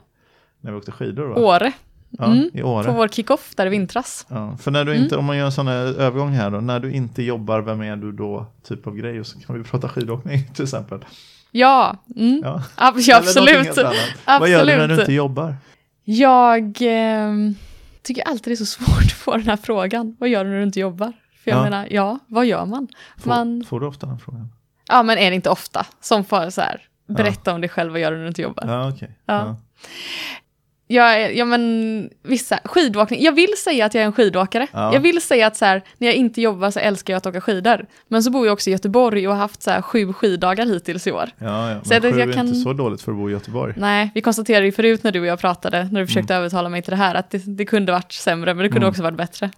när 0.62 0.71
vi 0.71 0.77
åkte 0.77 0.91
skidor 0.91 1.25
va? 1.27 1.36
Åre. 1.36 1.74
Ja, 2.12 2.25
Mm. 2.25 2.50
i 2.53 2.63
Åre. 2.63 2.84
På 2.86 2.91
vår 2.91 3.08
kickoff 3.08 3.56
där 3.56 3.65
i 3.65 3.70
vintras. 3.70 4.25
Ja, 4.30 4.58
för 4.58 4.72
när 4.72 4.86
du 4.86 4.96
inte, 4.96 5.18
om 5.18 5.25
man 5.25 5.38
gör 5.38 5.46
en 5.46 5.51
sån 5.51 5.68
här 5.68 5.75
övergång 6.00 6.30
här 6.32 6.50
då, 6.51 6.58
när 6.58 6.80
du 6.80 6.91
inte 6.91 7.24
jobbar, 7.24 7.62
vem 7.62 7.82
är 7.82 7.96
du 7.96 8.12
då? 8.12 8.46
Typ 8.68 8.88
av 8.88 8.96
grej, 8.96 9.20
och 9.20 9.27
så 9.27 9.39
kan 9.39 9.58
vi 9.58 9.63
prata 9.63 9.89
skidåkning 9.89 10.44
till 10.53 10.63
exempel. 10.63 11.06
Ja, 11.51 11.98
mm. 12.15 12.41
Ja. 12.44 12.63
Ja 12.77 12.88
absolut. 12.88 13.77
annat. 13.77 13.96
Vad 14.39 14.50
gör 14.50 14.60
du 14.60 14.65
när 14.65 14.75
du 14.77 14.84
Absolut. 14.84 15.00
inte 15.00 15.13
jobbar? 15.13 15.56
Jag 16.03 16.77
ehm, 16.82 17.56
tycker 18.01 18.24
alltid 18.27 18.51
det 18.51 18.53
är 18.53 18.56
så 18.56 18.65
svårt 18.84 19.03
att 19.06 19.12
få 19.12 19.32
den 19.38 19.48
här 19.48 19.58
frågan. 19.58 20.15
Vad 20.20 20.30
gör 20.30 20.44
du 20.44 20.50
när 20.50 20.58
du 20.58 20.63
inte 20.63 20.80
jobbar? 20.80 21.13
För 21.44 21.51
jag 21.51 21.60
Ja. 21.60 21.63
menar, 21.63 21.88
ja, 21.91 22.20
vad 22.27 22.46
gör 22.46 22.65
man? 22.65 22.88
Får, 23.18 23.30
man 23.30 23.63
får 23.70 23.80
du 23.80 23.86
ofta 23.86 24.06
den 24.08 24.20
frågan? 24.20 24.51
ja, 24.88 25.03
men 25.03 25.18
är 25.18 25.30
det 25.30 25.36
inte 25.36 25.50
ofta 25.50 25.86
som 26.01 26.24
får 26.25 26.50
så 26.50 26.62
här, 26.62 26.82
berätta 27.08 27.53
om 27.53 27.62
dig 27.62 27.70
själv, 27.70 27.91
vad 27.91 28.01
gör 28.01 28.12
du 28.12 28.18
när 28.18 28.24
du 28.24 28.27
inte 28.27 28.41
jobbar? 28.41 28.63
Ja, 28.68 28.89
okej. 28.89 29.18
Ja. 29.25 29.56
Ja. 30.93 31.17
Jag, 31.19 31.36
ja 31.36 31.45
men 31.45 32.10
vissa, 32.24 32.60
skidåkning, 32.65 33.24
jag 33.24 33.31
vill 33.31 33.53
säga 33.63 33.86
att 33.86 33.93
jag 33.93 34.01
är 34.01 34.05
en 34.05 34.13
skidåkare. 34.13 34.67
Ja. 34.71 34.93
Jag 34.93 35.00
vill 35.00 35.21
säga 35.21 35.48
att 35.48 35.57
så 35.57 35.65
här, 35.65 35.81
när 35.98 36.07
jag 36.07 36.15
inte 36.15 36.41
jobbar 36.41 36.71
så 36.71 36.79
älskar 36.79 37.13
jag 37.13 37.17
att 37.17 37.25
åka 37.25 37.41
skidor. 37.41 37.86
Men 38.07 38.24
så 38.24 38.31
bor 38.31 38.45
jag 38.45 38.53
också 38.53 38.69
i 38.69 38.74
Göteborg 38.74 39.27
och 39.27 39.33
har 39.33 39.41
haft 39.41 39.63
så 39.63 39.71
här 39.71 39.81
sju 39.81 40.13
skiddagar 40.13 40.65
hittills 40.65 41.07
i 41.07 41.12
år. 41.12 41.29
Ja, 41.38 41.69
ja. 41.69 41.75
Men 41.75 41.86
Så 41.86 41.93
sju 42.01 42.19
jag 42.19 42.29
är 42.29 42.33
kan- 42.33 42.48
inte 42.48 42.60
så 42.60 42.74
dåligt 42.74 43.01
för 43.01 43.12
att 43.12 43.17
bo 43.17 43.29
i 43.29 43.31
Göteborg. 43.33 43.74
Nej, 43.77 44.12
vi 44.15 44.21
konstaterade 44.21 44.65
ju 44.65 44.71
förut 44.71 45.03
när 45.03 45.12
du 45.12 45.19
och 45.19 45.25
jag 45.25 45.39
pratade, 45.39 45.89
när 45.91 46.00
du 46.01 46.07
försökte 46.07 46.33
Mm. 46.33 46.41
övertala 46.41 46.69
mig 46.69 46.81
till 46.81 46.91
det 46.91 46.98
här, 46.98 47.15
att 47.15 47.29
det, 47.29 47.38
det 47.57 47.65
kunde 47.65 47.91
varit 47.91 48.12
sämre, 48.12 48.53
men 48.53 48.63
det 48.63 48.69
kunde 48.69 48.77
Mm. 48.86 48.89
också 48.89 49.03
varit 49.03 49.17
bättre. 49.17 49.50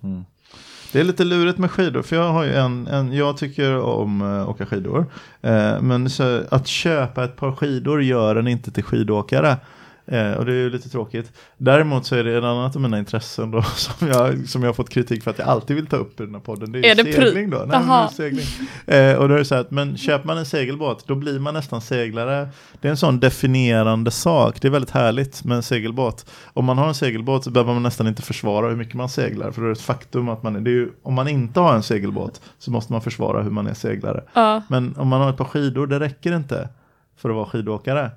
Det 0.92 1.00
är 1.00 1.04
lite 1.04 1.24
lurigt 1.24 1.58
med 1.58 1.72
skidor, 1.72 2.02
för 2.02 2.16
jag 2.16 2.30
har 2.30 2.46
en, 2.46 2.88
en 2.88 3.14
jag 3.14 3.38
tycker 3.38 3.78
om 3.78 4.22
att 4.22 4.48
åka 4.48 4.66
skidor. 4.66 5.06
Eh, 5.42 5.82
men 5.82 6.10
så, 6.10 6.42
att 6.52 6.68
köpa 6.68 7.24
ett 7.24 7.36
par 7.36 7.52
skidor 7.52 8.04
gör 8.04 8.36
en 8.36 8.48
inte 8.48 8.72
till 8.72 8.84
skidåkare. 8.84 9.58
Eh, 10.06 10.32
och 10.34 10.46
det 10.46 10.52
är 10.52 10.56
ju 10.56 10.70
lite 10.70 10.90
tråkigt. 10.90 11.32
Däremot 11.58 12.06
så 12.06 12.16
är 12.16 12.24
det 12.24 12.38
en 12.38 12.44
annat 12.44 12.76
av 12.76 12.82
mina 12.82 13.00
intressen 13.00 13.52
då 13.52 13.62
som 13.76 14.08
jag, 14.08 14.48
som 14.48 14.62
jag 14.62 14.70
har 14.70 14.74
fått 14.74 14.90
kritik 14.90 15.24
för 15.24 15.32
att 15.32 15.40
jag 15.40 15.48
alltid 15.48 15.76
vill 15.76 15.88
ta 15.88 15.96
upp 15.96 16.20
i 16.20 16.24
den 16.24 16.34
här 16.34 16.42
podden. 16.42 16.72
Det 16.72 16.80
är, 16.80 16.92
Är 16.92 17.04
det 17.04 17.14
segling 17.14 17.50
då. 17.50 17.58
Nej, 17.58 17.68
men 17.68 17.88
det 17.88 17.94
är 17.94 18.08
segling. 18.08 18.46
Eh, 18.88 19.16
och 19.16 19.28
då 19.30 19.36
är 19.36 19.40
det 19.40 19.46
så 19.46 19.56
här 19.56 19.62
att, 19.62 19.72
men 19.72 19.98
köper 19.98 20.28
man 20.28 20.38
en 20.38 20.46
segelbåt, 20.46 21.08
då 21.08 21.16
blir 21.16 21.40
man 21.40 21.54
nästan 21.54 21.82
seglare. 21.82 22.50
Det 22.82 22.88
är 22.88 22.90
en 22.90 22.98
sån 22.98 23.20
definierande 23.20 24.12
sak. 24.12 24.62
Det 24.62 24.68
är 24.68 24.72
väldigt 24.72 24.92
härligt 24.92 25.44
med 25.44 25.58
en 25.58 25.64
segelbåt. 25.64 26.26
Om 26.54 26.66
man 26.66 26.78
har 26.78 26.88
en 26.88 26.96
segelbåt 26.96 27.44
så 27.44 27.52
behöver 27.52 27.74
man 27.74 27.84
nästan 27.84 28.08
inte 28.08 28.22
försvara 28.22 28.70
hur 28.70 28.76
mycket 28.76 28.94
man 28.94 29.10
seglar. 29.10 29.52
För 29.52 29.62
det 29.62 29.68
är 29.68 29.72
ett 29.72 29.82
faktum 29.82 30.30
att 30.30 30.44
man, 30.44 30.64
det 30.64 30.70
är 30.70 30.74
ju, 30.74 30.90
om 31.04 31.14
man 31.14 31.28
inte 31.28 31.60
har 31.60 31.76
en 31.76 31.84
segelbåt 31.84 32.42
så 32.60 32.72
måste 32.72 32.92
man 32.94 33.02
försvara 33.02 33.42
hur 33.42 33.52
man 33.52 33.68
är 33.68 33.74
seglare. 33.74 34.24
Ja, 34.34 34.62
Men 34.70 34.96
om 34.98 35.08
man 35.08 35.22
har 35.22 35.30
ett 35.30 35.38
par 35.38 35.46
skidor, 35.46 35.88
det 35.88 36.00
räcker 36.00 36.36
inte 36.36 36.70
för 37.18 37.30
att 37.30 37.36
vara 37.36 37.46
skidåkare. 37.46 38.12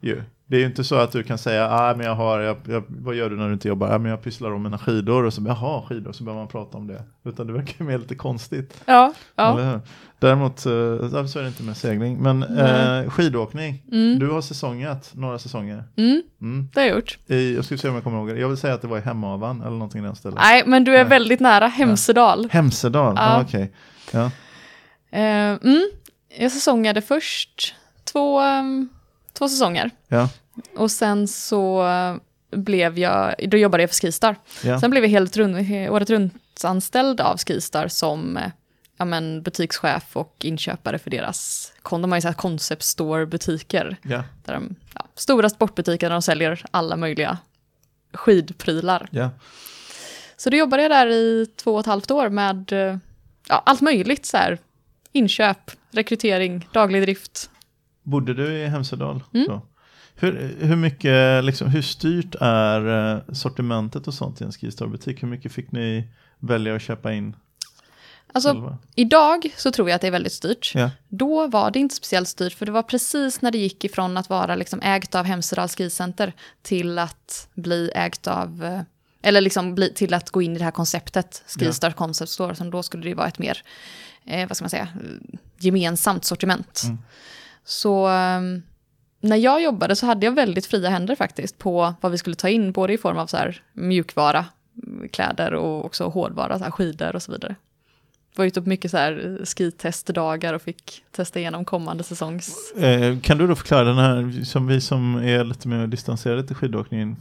Ju. 0.00 0.22
Det 0.52 0.56
är 0.56 0.60
ju 0.60 0.66
inte 0.66 0.84
så 0.84 0.94
att 0.96 1.12
du 1.12 1.22
kan 1.22 1.38
säga, 1.38 1.68
ah, 1.70 1.94
men 1.96 2.06
jag 2.06 2.14
har, 2.14 2.40
jag, 2.40 2.56
jag, 2.68 2.84
vad 2.88 3.14
gör 3.14 3.30
du 3.30 3.36
när 3.36 3.46
du 3.46 3.52
inte 3.52 3.68
jobbar? 3.68 3.88
Ah, 3.94 3.98
men 3.98 4.10
jag 4.10 4.22
pysslar 4.22 4.52
om 4.52 4.62
mina 4.62 4.78
skidor 4.78 5.24
och 5.24 5.34
så, 5.34 5.42
jaha, 5.46 5.82
skidor, 5.88 6.12
så 6.12 6.24
börjar 6.24 6.38
man 6.38 6.48
prata 6.48 6.78
om 6.78 6.86
det. 6.86 7.02
Utan 7.24 7.46
det 7.46 7.52
verkar 7.52 7.84
mer 7.84 7.98
lite 7.98 8.14
konstigt. 8.14 8.82
ja, 8.86 9.12
ja. 9.36 9.80
Däremot 10.18 10.66
eh, 10.66 11.26
så 11.26 11.38
är 11.38 11.42
det 11.42 11.48
inte 11.48 11.62
med 11.62 11.76
segling. 11.76 12.18
Men 12.22 12.42
eh, 12.42 13.10
skidåkning, 13.10 13.82
Mm. 13.92 14.18
du 14.18 14.30
har 14.30 14.40
säsongat 14.40 15.10
några 15.14 15.38
säsonger. 15.38 15.84
Mm, 15.96 16.22
Mm. 16.40 16.68
det 16.74 16.80
har 16.80 16.86
jag 16.86 16.96
gjort. 16.96 17.18
I, 17.26 17.54
jag 17.54 17.64
ska 17.64 17.76
se 17.78 17.88
om 17.88 17.94
jag 17.94 18.04
kommer 18.04 18.18
ihåg 18.18 18.28
det. 18.28 18.40
Jag 18.40 18.48
vill 18.48 18.56
säga 18.56 18.74
att 18.74 18.82
det 18.82 18.88
var 18.88 18.98
i 18.98 19.00
Hemavan 19.00 19.60
eller 19.60 19.70
någonting 19.70 20.00
i 20.00 20.04
den 20.04 20.16
stället. 20.16 20.38
Nej, 20.42 20.62
men 20.66 20.84
du 20.84 20.92
är 20.94 20.98
Nej. 21.04 21.08
väldigt 21.10 21.40
nära, 21.40 21.66
Hemsedal. 21.66 22.48
Hemsedal, 22.50 23.14
Ja. 23.16 23.36
ah, 23.36 23.40
okej. 23.42 23.72
Ja. 24.12 24.24
Eh, 25.10 25.52
mm, 25.62 25.82
jag 26.38 26.52
säsongade 26.52 27.02
först 27.02 27.74
två, 28.12 28.40
ehm, 28.40 28.88
två 29.38 29.48
säsonger. 29.48 29.90
Ja. 30.08 30.28
Och 30.76 30.90
sen 30.90 31.28
så 31.28 31.86
blev 32.50 32.98
jag, 32.98 33.34
då 33.48 33.56
jobbade 33.56 33.82
jag 33.82 33.90
för 33.90 33.96
Skistar. 33.96 34.36
Ja. 34.64 34.80
Sen 34.80 34.90
blev 34.90 35.02
jag 35.02 35.10
helt 35.10 35.36
rund, 35.36 35.56
året 35.90 36.10
runt 36.10 36.64
anställd 36.64 37.20
av 37.20 37.38
Skistar 37.38 37.88
som 37.88 38.38
ja, 38.96 39.04
men, 39.04 39.42
butikschef 39.42 40.16
och 40.16 40.36
inköpare 40.42 40.98
för 40.98 41.10
deras, 41.10 41.72
de 41.90 42.12
har 42.12 42.16
ju 42.16 42.22
så 42.22 42.28
här 42.28 42.34
concept 42.34 42.82
store 42.82 43.26
butiker. 43.26 43.96
Ja. 44.02 44.24
Där 44.44 44.54
de, 44.54 44.74
ja, 44.94 45.06
stora 45.14 45.50
sportbutiker 45.50 46.08
där 46.08 46.14
de 46.14 46.22
säljer 46.22 46.64
alla 46.70 46.96
möjliga 46.96 47.38
skidprylar. 48.12 49.08
Ja. 49.10 49.30
Så 50.36 50.50
då 50.50 50.56
jobbade 50.56 50.82
jag 50.82 50.90
där 50.90 51.06
i 51.06 51.46
två 51.56 51.74
och 51.74 51.80
ett 51.80 51.86
halvt 51.86 52.10
år 52.10 52.28
med 52.28 52.72
ja, 53.48 53.62
allt 53.66 53.80
möjligt 53.80 54.26
så 54.26 54.36
här. 54.36 54.58
Inköp, 55.12 55.70
rekrytering, 55.90 56.68
daglig 56.72 57.02
drift. 57.02 57.50
Bodde 58.02 58.34
du 58.34 58.52
i 58.52 58.66
Hemsedal? 58.66 59.22
Mm. 59.34 59.60
Hur, 60.14 60.56
hur 60.60 60.76
mycket, 60.76 61.44
liksom, 61.44 61.68
hur 61.68 61.82
styrt 61.82 62.34
är 62.40 63.14
eh, 63.14 63.34
sortimentet 63.34 64.06
och 64.06 64.14
sånt 64.14 64.40
i 64.40 64.44
en 64.44 64.52
Skistar-butik? 64.52 65.22
Hur 65.22 65.28
mycket 65.28 65.52
fick 65.52 65.72
ni 65.72 66.08
välja 66.38 66.76
att 66.76 66.82
köpa 66.82 67.12
in 67.12 67.36
Alltså 68.32 68.52
själva? 68.52 68.78
idag 68.94 69.54
så 69.56 69.70
tror 69.70 69.88
jag 69.88 69.94
att 69.94 70.00
det 70.00 70.06
är 70.06 70.12
väldigt 70.12 70.32
styrt. 70.32 70.72
Ja. 70.74 70.90
Då 71.08 71.46
var 71.46 71.70
det 71.70 71.78
inte 71.78 71.94
speciellt 71.94 72.28
styrt, 72.28 72.52
för 72.52 72.66
det 72.66 72.72
var 72.72 72.82
precis 72.82 73.42
när 73.42 73.50
det 73.50 73.58
gick 73.58 73.84
ifrån 73.84 74.16
att 74.16 74.30
vara 74.30 74.54
liksom 74.54 74.80
ägt 74.82 75.14
av 75.14 75.24
Hemsedal 75.24 75.68
Skicenter 75.68 76.32
till 76.62 76.98
att 76.98 77.48
bli 77.54 77.90
ägt 77.94 78.26
av, 78.26 78.64
eh, 78.64 78.80
eller 79.22 79.40
liksom 79.40 79.74
bli, 79.74 79.94
till 79.94 80.14
att 80.14 80.30
gå 80.30 80.42
in 80.42 80.56
i 80.56 80.58
det 80.58 80.64
här 80.64 80.70
konceptet, 80.70 81.42
Skistar 81.46 81.90
Concept 81.90 82.30
Store, 82.30 82.54
som 82.54 82.70
då 82.70 82.82
skulle 82.82 83.02
det 83.02 83.14
vara 83.14 83.28
ett 83.28 83.38
mer, 83.38 83.62
eh, 84.26 84.48
vad 84.48 84.56
ska 84.56 84.64
man 84.64 84.70
säga, 84.70 84.88
gemensamt 85.58 86.24
sortiment. 86.24 86.82
Mm. 86.84 86.98
Så 87.64 88.08
eh, 88.08 88.40
när 89.22 89.36
jag 89.36 89.62
jobbade 89.62 89.96
så 89.96 90.06
hade 90.06 90.26
jag 90.26 90.32
väldigt 90.32 90.66
fria 90.66 90.90
händer 90.90 91.14
faktiskt 91.14 91.58
på 91.58 91.94
vad 92.00 92.12
vi 92.12 92.18
skulle 92.18 92.36
ta 92.36 92.48
in, 92.48 92.72
både 92.72 92.92
i 92.92 92.98
form 92.98 93.18
av 93.18 93.26
så 93.26 93.36
här 93.36 93.62
mjukvara, 93.72 94.44
kläder 95.10 95.54
och 95.54 95.84
också 95.84 96.08
hårdvara, 96.08 96.58
så 96.58 96.64
här 96.64 96.70
skidor 96.70 97.16
och 97.16 97.22
så 97.22 97.32
vidare 97.32 97.56
var 98.36 98.44
ute 98.44 98.62
på 98.62 98.68
mycket 98.68 98.90
så 98.90 98.96
här 98.96 99.40
skitestdagar 99.44 100.54
och 100.54 100.62
fick 100.62 101.04
testa 101.10 101.38
igenom 101.38 101.64
kommande 101.64 102.04
säsongs... 102.04 102.72
Eh, 102.72 103.18
kan 103.18 103.38
du 103.38 103.46
då 103.46 103.54
förklara 103.54 103.84
den 103.84 103.98
här, 103.98 104.44
som 104.44 104.66
vi 104.66 104.80
som 104.80 105.14
är 105.14 105.44
lite 105.44 105.68
mer 105.68 105.86
distanserade 105.86 106.46
till 106.46 106.56
skidåkningen 106.56 107.16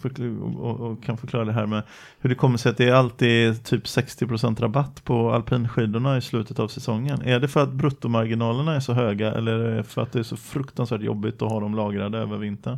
och, 0.60 0.80
och 0.80 1.04
kan 1.04 1.18
förklara 1.18 1.46
det 1.46 1.54
här 1.54 1.66
med 1.66 1.84
hur 2.20 2.30
det 2.30 2.36
kommer 2.36 2.58
sig 2.58 2.70
att 2.70 2.78
det 2.78 2.90
är 2.90 2.94
alltid 2.94 3.64
typ 3.64 3.84
60% 3.84 4.62
rabatt 4.62 5.04
på 5.04 5.32
alpinskidorna 5.32 6.18
i 6.18 6.22
slutet 6.22 6.60
av 6.60 6.68
säsongen. 6.68 7.22
Är 7.22 7.40
det 7.40 7.48
för 7.48 7.64
att 7.64 7.74
bruttomarginalerna 7.74 8.76
är 8.76 8.80
så 8.80 8.94
höga 8.94 9.34
eller 9.34 9.60
är 9.60 9.78
det 9.78 9.84
för 9.84 10.02
att 10.02 10.12
det 10.12 10.20
är 10.20 10.24
så 10.24 10.38
fruktansvärt 10.38 11.02
jobbigt 11.02 11.42
att 11.42 11.52
ha 11.52 11.60
dem 11.60 11.76
lagrade 11.76 12.18
över 12.18 12.38
vintern? 12.38 12.78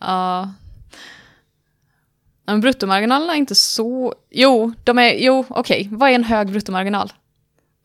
Ja. 0.00 0.50
Men 2.46 2.60
bruttomarginalerna 2.60 3.32
är 3.32 3.38
inte 3.38 3.54
så... 3.54 4.14
Jo, 4.30 4.72
de 4.84 4.98
är... 4.98 5.14
Jo, 5.18 5.44
okej. 5.48 5.88
Vad 5.92 6.10
är 6.10 6.14
en 6.14 6.24
hög 6.24 6.50
bruttomarginal? 6.50 7.12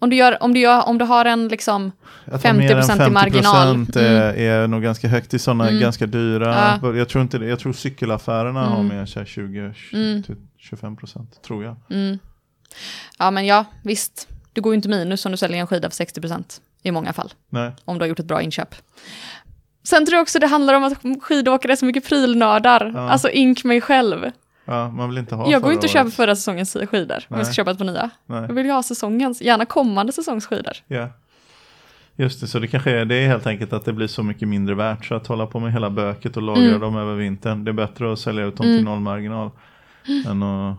Om 0.01 0.09
du, 0.09 0.15
gör, 0.15 0.43
om, 0.43 0.53
du 0.53 0.59
gör, 0.59 0.87
om 0.87 0.97
du 0.97 1.05
har 1.05 1.25
en 1.25 1.47
liksom... 1.47 1.91
Att 2.25 2.43
ha 2.43 2.53
mer 2.53 2.75
än 2.75 2.81
50% 2.83 3.07
i 3.07 3.11
marginal. 3.11 3.67
Mm. 3.67 3.85
50% 3.85 3.99
är, 3.99 4.33
är 4.33 4.67
nog 4.67 4.83
ganska 4.83 5.07
högt 5.07 5.33
i 5.33 5.39
sådana 5.39 5.67
Mm. 5.67 5.79
ganska 5.81 6.05
dyra. 6.07 6.77
Ja. 6.81 6.95
Jag 6.95 7.09
tror 7.09 7.21
inte. 7.21 7.37
Jag 7.37 7.59
tror 7.59 7.73
cykelaffärerna 7.73 8.65
har 8.65 8.79
Mm. 8.79 8.97
mer 8.97 9.05
så 9.05 9.19
här 9.19 9.25
20 9.25 9.73
Mm. 9.93 10.23
25% 10.59 11.41
tror 11.47 11.63
jag. 11.63 11.75
Mm. 11.89 12.19
Ja, 13.19 13.31
men 13.31 13.45
ja, 13.45 13.65
visst. 13.83 14.27
Du 14.53 14.61
går 14.61 14.73
ju 14.73 14.75
inte 14.75 14.89
minus 14.89 15.25
om 15.25 15.31
du 15.31 15.37
säljer 15.37 15.59
en 15.59 15.67
skida 15.67 15.89
för 15.89 15.95
60% 15.95 16.61
i 16.83 16.91
många 16.91 17.13
fall. 17.13 17.33
Nej. 17.49 17.71
Om 17.85 17.97
du 17.97 18.03
har 18.03 18.07
gjort 18.07 18.19
ett 18.19 18.25
bra 18.25 18.41
inköp. 18.41 18.75
Sen 19.83 20.05
tror 20.05 20.15
jag 20.15 20.21
också 20.21 20.39
det 20.39 20.47
handlar 20.47 20.73
om 20.73 20.83
att 20.83 20.93
skidåkare 21.23 21.71
är 21.71 21.75
så 21.75 21.85
mycket 21.85 22.05
prylnördar. 22.07 22.91
Ja. 22.95 23.09
Alltså 23.09 23.29
ink 23.29 23.63
mig 23.63 23.81
själv. 23.81 24.31
Ja, 24.69 24.89
man 24.91 25.09
vill 25.09 25.17
inte 25.17 25.35
ha 25.35 25.51
jag 25.51 25.61
går 25.61 25.71
inte 25.73 25.85
och 25.85 25.89
köper 25.89 26.09
förra 26.11 26.35
säsongens 26.35 26.77
skidor 26.91 27.15
om 27.15 27.21
Nej. 27.27 27.39
jag 27.39 27.45
ska 27.45 27.53
köpa 27.53 27.71
ett 27.71 27.77
par 27.77 27.85
nya. 27.85 28.09
Nej. 28.25 28.41
Jag 28.47 28.53
vill 28.53 28.65
ju 28.65 28.71
ha 28.71 28.83
säsongens, 28.83 29.41
gärna 29.41 29.65
kommande 29.65 30.11
säsongs 30.11 30.45
skidor. 30.45 30.73
Ja. 30.87 31.07
Just 32.15 32.41
det, 32.41 32.47
så 32.47 32.59
det 32.59 32.67
kanske 32.67 32.91
är, 32.91 33.05
det 33.05 33.15
är 33.15 33.27
helt 33.27 33.47
enkelt 33.47 33.73
att 33.73 33.85
det 33.85 33.93
blir 33.93 34.07
så 34.07 34.23
mycket 34.23 34.47
mindre 34.47 34.75
värt 34.75 35.05
så 35.05 35.15
att 35.15 35.27
hålla 35.27 35.45
på 35.47 35.59
med 35.59 35.73
hela 35.73 35.89
böket 35.89 36.37
och 36.37 36.43
lagra 36.43 36.61
Mm. 36.63 36.79
dem 36.79 36.95
över 36.97 37.15
vintern. 37.15 37.63
Det 37.63 37.71
är 37.71 37.73
bättre 37.73 38.13
att 38.13 38.19
sälja 38.19 38.45
ut 38.45 38.57
dem 38.57 38.65
Mm. 38.65 38.77
till 38.77 38.85
nollmarginal. 38.85 39.51
Än 40.27 40.43
att, 40.43 40.77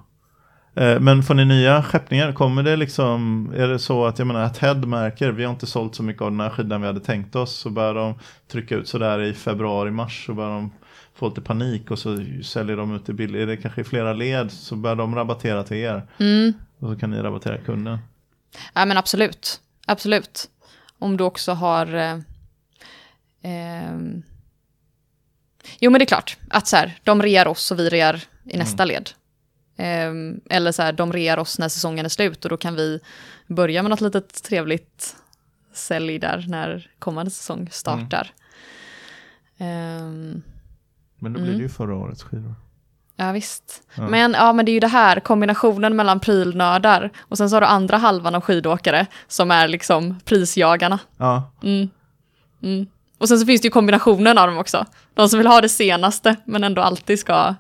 eh, 0.75 1.01
men 1.01 1.23
får 1.23 1.35
ni 1.35 1.45
nya 1.45 1.83
skeppningar, 1.83 2.33
kommer 2.33 2.63
det 2.63 2.77
liksom, 2.77 3.53
är 3.57 3.69
det 3.69 3.79
så 3.79 4.07
att 4.07 4.19
jag 4.19 4.27
menar 4.27 4.43
att 4.43 4.59
Head 4.59 4.75
märker, 4.75 5.33
vi 5.33 5.45
har 5.45 5.53
inte 5.53 5.67
sålt 5.67 5.95
så 5.95 6.03
mycket 6.03 6.23
av 6.23 6.31
den 6.31 6.41
här 6.41 6.51
skidan 6.51 6.81
vi 6.81 6.87
hade 6.87 7.01
tänkt 7.01 7.37
oss, 7.37 7.57
så 7.57 7.71
börjar 7.71 7.95
de 7.95 8.15
trycka 8.53 8.75
ut 8.77 8.89
sådär 8.89 9.21
i 9.23 9.35
februari, 9.35 9.91
mars, 9.91 10.27
så 10.27 10.35
börjar 10.35 10.51
de 10.51 10.71
få 11.15 11.29
lite 11.29 11.41
panik 11.41 11.91
och 11.91 11.99
så 11.99 12.19
säljer 12.45 12.77
de 12.77 12.95
ut 12.97 13.07
det 13.07 13.13
billigt, 13.13 13.43
är 13.43 13.47
det 13.47 13.57
kanske 13.57 13.81
i 13.81 13.85
flera 13.85 14.13
led 14.13 14.53
så 14.53 14.77
börjar 14.77 14.97
de 14.97 15.15
rabattera 15.15 15.63
till 15.65 15.77
er 15.77 16.09
Mm. 16.19 16.53
och 16.79 16.89
så 16.89 16.97
kan 17.01 17.11
ni 17.11 17.17
rabattera 17.23 17.59
kunden. 17.59 17.99
Ja 18.75 18.85
men 18.85 18.97
absolut, 18.97 19.61
absolut. 19.87 20.51
Om 20.99 21.17
du 21.17 21.25
också 21.25 21.53
har... 21.53 21.95
Eh, 21.95 22.19
ehm, 23.43 24.23
jo 25.81 25.91
men 25.91 25.99
det 25.99 26.05
är 26.05 26.07
klart, 26.07 26.37
att 26.51 26.67
så 26.67 26.77
här, 26.77 26.99
de 27.05 27.23
rear 27.23 27.47
oss 27.49 27.71
och 27.71 27.79
vi 27.79 27.89
rear 27.89 28.23
i 28.45 28.57
nästa 28.59 28.85
led. 28.85 29.11
Ehm, 29.77 30.41
eller 30.51 30.73
så 30.73 30.83
här, 30.83 30.93
de 30.93 31.13
rear 31.13 31.39
oss 31.39 31.59
när 31.59 31.69
säsongen 31.69 32.05
är 32.05 32.09
slut 32.11 32.45
och 32.45 32.51
då 32.51 32.57
kan 32.57 32.75
vi 32.75 33.01
börja 33.47 33.83
med 33.83 33.91
något 33.91 34.01
litet 34.01 34.43
trevligt 34.43 35.17
sälj 35.73 36.19
där 36.19 36.45
när 36.49 36.91
kommande 36.99 37.31
säsong 37.31 37.69
startar. 37.71 38.33
Ehm, 39.59 40.43
Men 41.21 41.33
då 41.33 41.39
blir 41.39 41.49
Mm. 41.49 41.59
det 41.59 41.63
ju 41.63 41.69
förra 41.69 41.95
årets 41.97 42.23
skidor. 42.23 42.55
ja 43.17 43.33
visst. 43.33 43.83
Ja. 43.95 44.09
Men, 44.09 44.33
ja, 44.33 44.53
men 44.53 44.65
det 44.67 44.71
är 44.71 44.75
ju 44.75 44.81
det 44.81 44.89
här, 44.89 45.21
kombinationen 45.21 45.97
mellan 45.97 46.21
prylnördar 46.21 47.11
och 47.21 47.39
sen 47.39 47.51
så 47.51 47.57
har 47.57 47.61
du 47.61 47.67
andra 47.67 47.97
halvan 47.97 48.35
av 48.35 48.41
skidåkare 48.41 49.07
som 49.29 49.51
är 49.51 49.69
liksom 49.69 50.21
prisjagarna. 50.25 50.99
Ja, 51.17 51.51
Mm. 51.63 51.89
Mm. 52.63 52.87
Och 53.19 53.29
sen 53.29 53.39
så 53.41 53.47
finns 53.47 53.61
det 53.61 53.67
ju 53.67 53.71
kombinationen 53.73 54.39
av 54.39 54.47
dem 54.47 54.59
också. 54.59 54.87
De 55.15 55.29
som 55.29 55.39
vill 55.39 55.47
ha 55.47 55.61
det 55.61 55.69
senaste 55.69 56.37
men 56.45 56.65
ändå 56.65 56.83
alltid 56.83 57.19
ska 57.19 57.55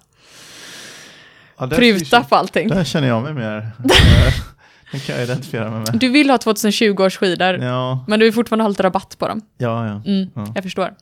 ja 1.59 1.69
pruta 1.69 2.23
på 2.25 2.37
allting. 2.37 2.69
där 2.69 2.85
känner 2.85 3.09
jag 3.09 3.23
mig 3.23 3.35
mer. 3.35 3.71
Den 4.93 5.01
kan 5.01 5.15
jag 5.15 5.25
identifiera 5.25 5.71
mig 5.71 5.79
med. 5.79 5.89
Du 6.01 6.09
vill 6.09 6.31
ha 6.31 6.39
2020 6.39 7.03
års 7.03 7.17
skidor 7.17 7.55
Ja, 7.59 8.05
men 8.09 8.19
du 8.19 8.25
vill 8.25 8.35
fortfarande 8.35 8.65
ha 8.65 8.69
lite 8.69 8.83
rabatt 8.83 9.17
på 9.19 9.29
dem. 9.29 9.41
ja, 9.59 9.87
ja. 9.87 10.03
Mm. 10.11 10.31
Ja. 10.35 10.53
Jag 10.55 10.65
förstår. 10.65 10.95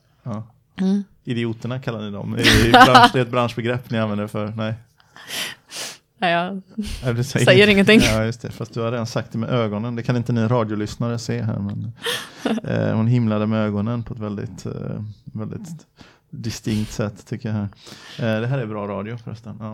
Idioterna 1.29 1.79
kallar 1.79 2.01
ni 2.01 2.11
dem. 2.11 2.31
Bransch, 2.71 3.09
det 3.13 3.19
är 3.19 3.21
ett 3.21 3.31
branschbegrepp 3.31 3.91
ni 3.91 3.97
använder 3.97 4.27
för. 4.27 4.53
Nej, 4.57 4.73
Nej, 6.21 6.31
jag 6.31 7.15
du 7.15 7.23
säger 7.23 7.67
ingenting. 7.67 7.99
Ja, 7.99 8.25
just 8.25 8.41
det. 8.41 8.51
Fast 8.51 8.73
du 8.73 8.79
har 8.79 8.91
redan 8.91 9.07
sagt 9.07 9.31
det 9.31 9.37
med 9.37 9.49
ögonen. 9.49 9.95
Det 9.95 10.03
kan 10.03 10.17
inte 10.17 10.33
ni 10.33 10.41
radiolyssnare 10.41 11.19
se 11.19 11.41
här. 11.41 11.59
Men, 11.59 11.91
eh, 12.63 12.95
hon 12.95 13.07
himlade 13.07 13.47
med 13.47 13.65
ögonen 13.65 14.03
på 14.03 14.13
ett 14.13 14.19
väldigt, 14.19 14.65
eh, 14.65 15.03
väldigt 15.23 15.87
distinkt 16.29 16.91
sätt 16.91 17.27
tycker 17.27 17.49
jag. 17.49 17.55
Här. 17.55 17.63
Eh, 18.35 18.41
det 18.41 18.47
här 18.47 18.57
är 18.59 18.65
bra 18.65 18.87
radio 18.87 19.17
förresten. 19.17 19.57
Ja. 19.59 19.71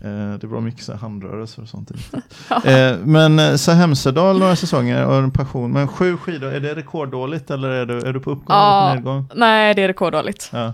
Eh, 0.00 0.08
det 0.38 0.44
är 0.44 0.46
bra 0.46 0.60
mycket 0.60 0.84
så 0.84 0.94
handrörelser 0.96 1.62
och 1.62 1.68
sånt. 1.68 1.90
eh, 2.64 2.96
men 3.04 3.38
eh, 3.38 3.54
så 3.54 3.72
Hemsedal 3.72 4.38
några 4.38 4.56
säsonger 4.56 5.06
och 5.06 5.14
en 5.16 5.30
passion. 5.30 5.72
Men 5.72 5.88
sju 5.88 6.16
skidor, 6.16 6.52
är 6.52 6.60
det 6.60 6.74
rekorddåligt 6.74 7.50
eller 7.50 7.68
är 7.68 7.86
du, 7.86 7.98
är 8.00 8.12
du 8.12 8.20
på 8.20 8.30
uppgång 8.30 8.56
Ja. 8.56 8.82
eller 8.82 8.90
på 8.90 8.94
nedgång? 9.10 9.28
Nej, 9.34 9.74
det 9.74 9.82
är 9.82 9.88
rekorddåligt. 9.88 10.50
Ja. 10.52 10.72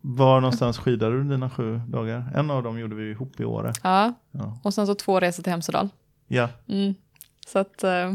Var 0.00 0.40
någonstans 0.40 0.78
skidade 0.78 1.16
du 1.22 1.24
dina 1.28 1.50
sju 1.50 1.80
dagar? 1.88 2.24
En 2.34 2.50
av 2.50 2.62
dem 2.62 2.78
gjorde 2.78 2.94
vi 2.94 3.10
ihop 3.10 3.40
i 3.40 3.44
Åre. 3.44 3.72
Ja, 3.82 4.12
Ja. 4.30 4.58
och 4.62 4.74
sen 4.74 4.86
så 4.86 4.94
två 4.94 5.20
resor 5.20 5.42
till 5.42 5.52
Hemsedal. 5.52 5.88
ja. 6.28 6.48
Mm. 6.68 6.94
Så 7.46 7.58
att, 7.58 7.84
eh, 7.84 8.14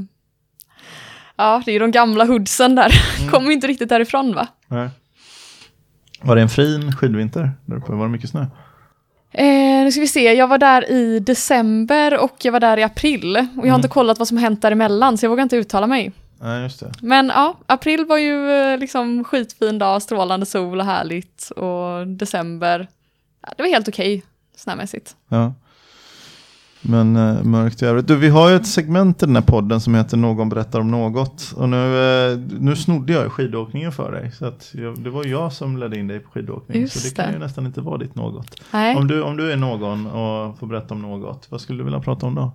ja, 1.36 1.62
det 1.66 1.72
är 1.72 1.74
ju 1.74 1.80
de 1.80 1.92
gamla 1.92 2.26
hoodsen 2.26 2.76
där. 2.76 2.94
Mm. 3.20 3.32
Kommer 3.32 3.52
inte 3.52 3.68
riktigt 3.68 3.90
därifrån 3.90 4.36
va? 4.36 4.48
Nej. 4.68 4.90
Var 6.22 6.36
det 6.36 6.42
en 6.42 6.50
fin 6.50 6.92
skidvinter 6.96 7.52
där 7.66 7.78
uppe? 7.78 7.92
Var 7.92 8.06
det 8.06 8.12
mycket 8.12 8.30
snö? 8.30 8.46
Eh, 9.32 9.84
nu 9.84 9.92
ska 9.92 10.02
vi 10.02 10.08
se, 10.08 10.34
jag 10.34 10.48
var 10.48 10.58
där 10.58 10.92
i 10.92 11.20
december 11.20 12.24
och 12.24 12.36
jag 12.42 12.52
var 12.52 12.60
där 12.60 12.78
i 12.78 12.84
april. 12.84 13.36
Och 13.36 13.42
jag 13.42 13.56
har 13.58 13.64
Mm. 13.64 13.76
inte 13.76 13.88
kollat 13.88 14.20
vad 14.20 14.28
som 14.28 14.38
har 14.38 14.42
hänt 14.42 14.62
däremellan 14.62 15.18
så 15.18 15.26
jag 15.26 15.30
vågar 15.30 15.44
inte 15.44 15.56
uttala 15.58 15.88
mig. 15.88 16.12
Nej, 16.42 16.64
just 16.64 16.80
det. 16.80 16.92
Men 17.02 17.28
ja, 17.28 17.58
april 17.66 18.06
var 18.06 18.18
ju 18.18 18.52
eh, 18.52 18.78
liksom 18.78 19.24
skitfin 19.24 19.78
dag, 19.80 20.02
strålande 20.02 20.46
sol 20.46 20.80
och 20.80 20.86
härligt. 20.86 21.50
Och 21.50 22.08
december, 22.08 22.88
ja, 23.42 23.54
det 23.58 23.64
var 23.64 23.70
helt 23.70 23.88
okej 23.88 24.24
snömässigt. 24.56 25.16
Ja. 25.30 25.54
Men 26.90 27.16
eh, 27.16 27.44
mörkt 27.44 27.82
i 27.82 27.86
övrigt. 27.86 28.08
Du, 28.08 28.16
vi 28.16 28.30
har 28.30 28.50
ju 28.50 28.56
ett 28.56 28.68
segment 28.68 29.24
i 29.24 29.26
den 29.26 29.36
här 29.36 29.44
podden 29.44 29.82
som 29.82 29.96
heter 29.96 30.18
Någon 30.18 30.50
berättar 30.50 30.80
om 30.80 30.92
något. 30.92 31.54
Och 31.56 31.70
nu, 31.70 31.98
eh, 32.32 32.38
nu 32.60 32.76
snodde 32.76 33.14
jag 33.14 33.32
skidåkningen 33.32 33.92
för 33.92 34.12
dig. 34.12 34.32
Så 34.32 34.46
att 34.46 34.72
jag, 34.74 35.04
det 35.04 35.10
var 35.10 35.26
jag 35.26 35.54
som 35.54 35.78
ledde 35.78 36.00
in 36.00 36.08
dig 36.08 36.20
på 36.20 36.30
skidåkning. 36.32 36.82
Just 36.82 37.00
så 37.02 37.08
det 37.10 37.16
kan 37.16 37.26
det. 37.26 37.34
ju 37.34 37.40
nästan 37.40 37.66
inte 37.66 37.82
vara 37.82 37.98
ditt 37.98 38.16
något. 38.16 38.62
Nej. 38.72 38.96
Om 38.96 39.08
du, 39.08 39.22
om 39.22 39.38
du 39.38 39.52
är 39.52 39.56
någon 39.58 40.08
och 40.08 40.60
får 40.60 40.68
berätta 40.68 40.94
om 40.94 41.02
något, 41.02 41.48
vad 41.50 41.62
skulle 41.62 41.80
du 41.80 41.84
vilja 41.84 42.00
prata 42.00 42.26
om 42.26 42.36
då? 42.36 42.52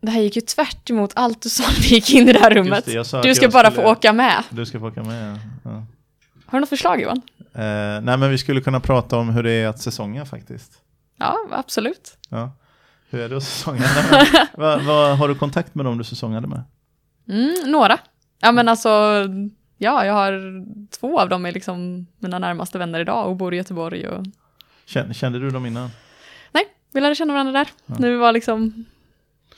Det 0.00 0.10
här 0.10 0.20
gick 0.20 0.36
ju 0.36 0.42
tvärt 0.42 0.90
emot 0.90 1.12
allt 1.14 1.42
du 1.42 1.48
sa 1.48 1.62
när 1.62 1.82
vi 1.88 1.94
gick 1.94 2.14
in 2.14 2.28
i 2.28 2.32
det 2.32 2.38
här 2.38 2.50
rummet. 2.50 2.84
det, 2.84 3.22
Du 3.22 3.34
ska 3.34 3.48
bara 3.48 3.70
skulle- 3.70 3.86
få 3.86 3.92
åka 3.92 4.12
med. 4.12 4.42
Du 4.50 4.66
ska 4.66 4.80
få 4.80 4.88
åka 4.88 5.02
med. 5.02 5.38
Ja. 5.62 5.70
Har 6.46 6.58
du 6.58 6.60
något 6.60 6.68
förslag 6.68 7.00
Johan? 7.02 7.20
Eh, 7.54 8.02
nej 8.02 8.16
men 8.18 8.30
vi 8.30 8.38
skulle 8.38 8.60
kunna 8.60 8.80
prata 8.80 9.16
om 9.16 9.28
hur 9.28 9.42
det 9.42 9.52
är 9.52 9.68
att 9.68 9.78
säsonga 9.80 10.24
faktiskt. 10.24 10.72
Ja, 11.16 11.36
absolut. 11.50 12.18
Ja. 12.28 12.52
Hur 13.10 13.20
är 13.20 13.28
det 13.28 13.36
att 13.36 13.42
säsonga? 13.42 13.84
Vad, 14.54 14.84
vad, 14.84 15.18
har 15.18 15.28
du 15.28 15.34
kontakt 15.34 15.74
med 15.74 15.84
dem 15.84 15.98
du 15.98 16.04
säsongade 16.04 16.46
med? 16.46 16.62
Mm, 17.28 17.54
några. 17.70 17.98
Ja 18.40 18.52
men 18.52 18.68
alltså, 18.68 18.88
ja 19.78 20.06
jag 20.06 20.14
har 20.14 20.64
två 20.90 21.20
av 21.20 21.28
dem 21.28 21.46
är 21.46 21.52
liksom 21.52 22.06
mina 22.18 22.38
närmaste 22.38 22.78
vänner 22.78 23.00
idag 23.00 23.28
och 23.28 23.36
bor 23.36 23.54
i 23.54 23.56
Göteborg. 23.56 24.08
Och... 24.08 24.26
Kände, 24.84 25.14
kände 25.14 25.38
du 25.38 25.50
dem 25.50 25.66
innan? 25.66 25.90
Nej, 26.52 26.64
vi 26.92 27.00
lärde 27.00 27.14
känna 27.14 27.32
varandra 27.32 27.52
där. 27.52 27.68
Ja. 27.86 27.94
När 27.98 28.10
vi 28.10 28.16
var 28.16 28.32
liksom 28.32 28.84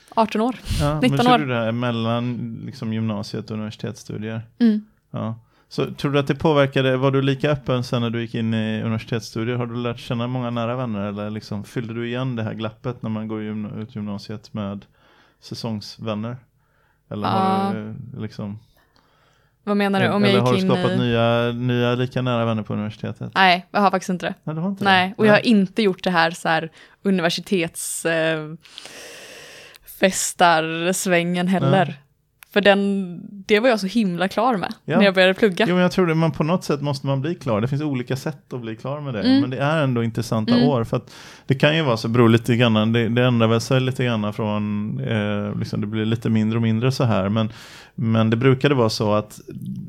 18 0.09 0.41
år. 0.41 0.55
Ja, 0.79 0.99
19 0.99 1.17
men 1.17 1.27
år. 1.27 1.37
du 1.37 1.45
det 1.45 1.55
här 1.55 1.71
mellan 1.71 2.55
liksom, 2.65 2.93
gymnasiet 2.93 3.51
och 3.51 3.57
universitetsstudier? 3.57 4.41
Mm. 4.59 4.85
Ja. 5.11 5.35
Så 5.71 5.93
tror 5.93 6.11
du 6.11 6.19
att 6.19 6.27
det 6.27 6.35
påverkade, 6.35 6.97
var 6.97 7.11
du 7.11 7.21
lika 7.21 7.51
öppen 7.51 7.83
sen 7.83 8.01
när 8.01 8.09
du 8.09 8.21
gick 8.21 8.35
in 8.35 8.53
i 8.53 8.81
universitetsstudier? 8.81 9.55
Har 9.55 9.65
du 9.65 9.75
lärt 9.75 9.99
känna 9.99 10.27
många 10.27 10.49
nära 10.49 10.75
vänner 10.75 11.07
eller 11.07 11.29
liksom, 11.29 11.63
fyllde 11.63 11.93
du 11.93 12.07
igen 12.07 12.35
det 12.35 12.43
här 12.43 12.53
glappet 12.53 13.01
när 13.01 13.09
man 13.09 13.27
går 13.27 13.41
gymna- 13.41 13.81
ut 13.81 13.95
gymnasiet 13.95 14.53
med 14.53 14.85
säsongsvänner? 15.41 16.37
Eller 17.11 17.27
har 17.27 17.73
du 17.73 17.89
eh, 17.89 18.21
liksom, 18.21 18.59
Vad 19.63 19.77
menar 19.77 20.01
du? 20.01 20.09
Om 20.09 20.23
eller 20.23 20.35
jag 20.35 20.41
har 20.41 20.53
du 20.53 20.59
skapat 20.61 20.91
i... 20.91 20.97
nya, 20.97 21.51
nya 21.51 21.95
lika 21.95 22.21
nära 22.21 22.45
vänner 22.45 22.63
på 22.63 22.73
universitetet? 22.73 23.31
Nej, 23.35 23.65
jag 23.71 23.81
har 23.81 23.91
faktiskt 23.91 24.09
inte 24.09 24.25
det. 24.25 24.33
Nej, 24.43 24.55
du 24.55 24.61
har 24.61 24.69
inte 24.69 24.83
Nej, 24.83 25.07
det? 25.07 25.13
och 25.17 25.25
jag 25.25 25.33
har 25.33 25.45
inte 25.45 25.81
gjort 25.81 26.03
det 26.03 26.11
här 26.11 26.31
så 26.31 26.47
här 26.49 26.69
universitets... 27.03 28.05
Eh, 28.05 28.53
festarsvängen 29.99 31.47
heller. 31.47 31.85
Nej. 31.85 31.99
För 32.53 32.61
den, 32.61 33.19
det 33.45 33.59
var 33.59 33.69
jag 33.69 33.79
så 33.79 33.87
himla 33.87 34.27
klar 34.27 34.57
med 34.57 34.73
Ja. 34.85 34.97
när 34.97 35.05
jag 35.05 35.13
började 35.13 35.33
plugga. 35.33 35.65
Jo, 35.69 35.73
men 35.75 35.81
jag 35.81 35.91
tror 35.91 36.07
det, 36.07 36.15
man 36.15 36.31
på 36.31 36.43
något 36.43 36.63
sätt 36.63 36.81
måste 36.81 37.07
man 37.07 37.21
bli 37.21 37.35
klar. 37.35 37.61
Det 37.61 37.67
finns 37.67 37.81
olika 37.81 38.15
sätt 38.15 38.53
att 38.53 38.61
bli 38.61 38.75
klar 38.75 39.01
med 39.01 39.13
det. 39.13 39.21
Mm. 39.21 39.41
Men 39.41 39.49
det 39.49 39.57
är 39.57 39.83
ändå 39.83 40.03
intressanta 40.03 40.53
Mm. 40.53 40.67
år. 40.69 40.83
För 40.83 40.97
att 40.97 41.11
det 41.47 41.55
kan 41.55 41.75
ju 41.75 41.81
vara 41.83 41.97
så, 41.97 42.07
beror 42.07 42.29
lite 42.29 42.55
grann, 42.55 42.93
det, 42.93 43.09
det 43.09 43.23
ändrar 43.25 43.47
väl 43.47 43.61
sig 43.61 43.79
lite 43.81 44.05
grann 44.05 44.33
från, 44.33 44.99
eh, 44.99 45.59
liksom 45.59 45.81
det 45.81 45.87
blir 45.87 46.05
lite 46.05 46.29
mindre 46.29 46.57
och 46.57 46.61
mindre 46.61 46.91
så 46.91 47.03
här. 47.03 47.29
Men, 47.29 47.51
men 47.95 48.29
det 48.29 48.37
brukade 48.37 48.75
vara 48.75 48.89
så 48.89 49.13
att 49.13 49.39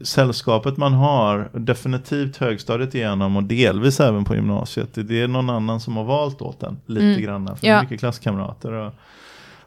sällskapet 0.02 0.76
man 0.76 0.92
har, 0.92 1.48
definitivt 1.52 2.36
högstadiet 2.36 2.94
igenom 2.94 3.36
och 3.36 3.42
delvis 3.44 4.00
även 4.00 4.24
på 4.24 4.34
gymnasiet, 4.34 4.88
det- 4.94 5.20
är 5.20 5.28
någon 5.28 5.50
annan 5.50 5.80
som 5.80 5.96
har 5.96 6.04
valt 6.04 6.42
åt 6.42 6.62
en 6.62 6.76
lite 6.86 7.04
Mm. 7.06 7.22
grann. 7.22 7.56
För 7.56 7.66
Ja. 7.66 7.74
är 7.74 7.82
mycket 7.82 8.00
klasskamrater 8.00 8.72
och, 8.72 8.92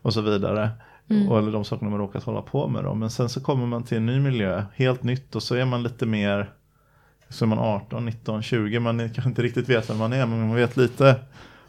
och 0.02 0.14
så 0.14 0.22
vidare. 0.22 0.70
Mm. 1.10 1.30
Och, 1.30 1.38
eller 1.40 1.52
de 1.52 1.66
sakerna 1.66 1.90
man 1.92 2.00
råkat 2.00 2.24
hålla 2.24 2.42
på 2.42 2.68
med. 2.68 2.84
Då. 2.84 2.94
Men 2.94 3.10
sen 3.10 3.30
så 3.30 3.42
kommer 3.42 3.66
man 3.66 3.84
till 3.84 3.98
en 3.98 4.06
ny 4.06 4.20
miljö, 4.20 4.64
helt 4.76 5.04
nytt 5.04 5.36
och 5.36 5.44
så 5.44 5.56
är 5.56 5.66
man 5.66 5.84
lite 5.84 6.06
mer, 6.06 6.54
så 7.30 7.46
är 7.46 7.48
man 7.48 7.60
18, 7.60 8.06
19, 8.06 8.42
20, 8.42 8.80
man 8.80 9.00
är- 9.00 9.08
kanske 9.08 9.30
inte 9.30 9.42
riktigt 9.42 9.70
vet 9.70 9.90
vem 9.90 9.98
man 9.98 10.14
är 10.14 10.26
men 10.26 10.40
man 10.48 10.56
vet 10.56 10.78
lite. 10.78 11.20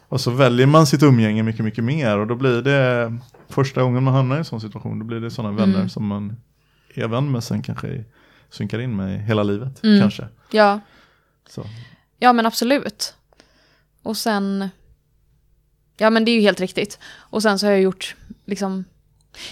Och 0.07 0.21
så 0.21 0.31
väljer 0.31 0.67
man 0.67 0.87
sitt 0.87 1.03
umgänge 1.03 1.43
mycket, 1.43 1.65
mycket 1.65 1.83
mer 1.83 2.17
och 2.17 2.27
då 2.27 2.35
blir 2.35 2.61
det 2.61 3.17
första 3.49 3.81
gången 3.81 4.03
man 4.03 4.13
hamnar 4.13 4.35
i 4.35 4.39
en 4.39 4.45
sån 4.45 4.61
situation, 4.61 4.99
då 4.99 5.05
blir 5.05 5.19
det 5.19 5.31
sådana 5.31 5.57
vänner 5.57 5.75
Mm. 5.75 5.89
som 5.89 6.05
man 6.07 6.35
är 6.93 7.07
vän 7.07 7.31
med 7.31 7.43
sen 7.43 7.61
kanske 7.61 8.03
synkar 8.49 8.79
in 8.79 8.95
med 8.95 9.19
hela 9.25 9.43
livet. 9.43 9.83
Mm. 9.83 10.01
Kanske. 10.01 10.27
Ja, 10.51 10.79
Så. 11.49 11.63
ja 12.19 12.33
men 12.33 12.45
absolut. 12.45 13.15
Och 14.03 14.17
sen... 14.17 14.69
Ja 15.97 16.09
men 16.09 16.25
det 16.25 16.31
är 16.31 16.35
ju 16.35 16.41
helt 16.41 16.59
riktigt. 16.59 16.99
Och 17.15 17.41
sen 17.41 17.59
så 17.59 17.65
har 17.65 17.71
jag 17.71 17.81
gjort 17.81 18.15
liksom... 18.45 18.85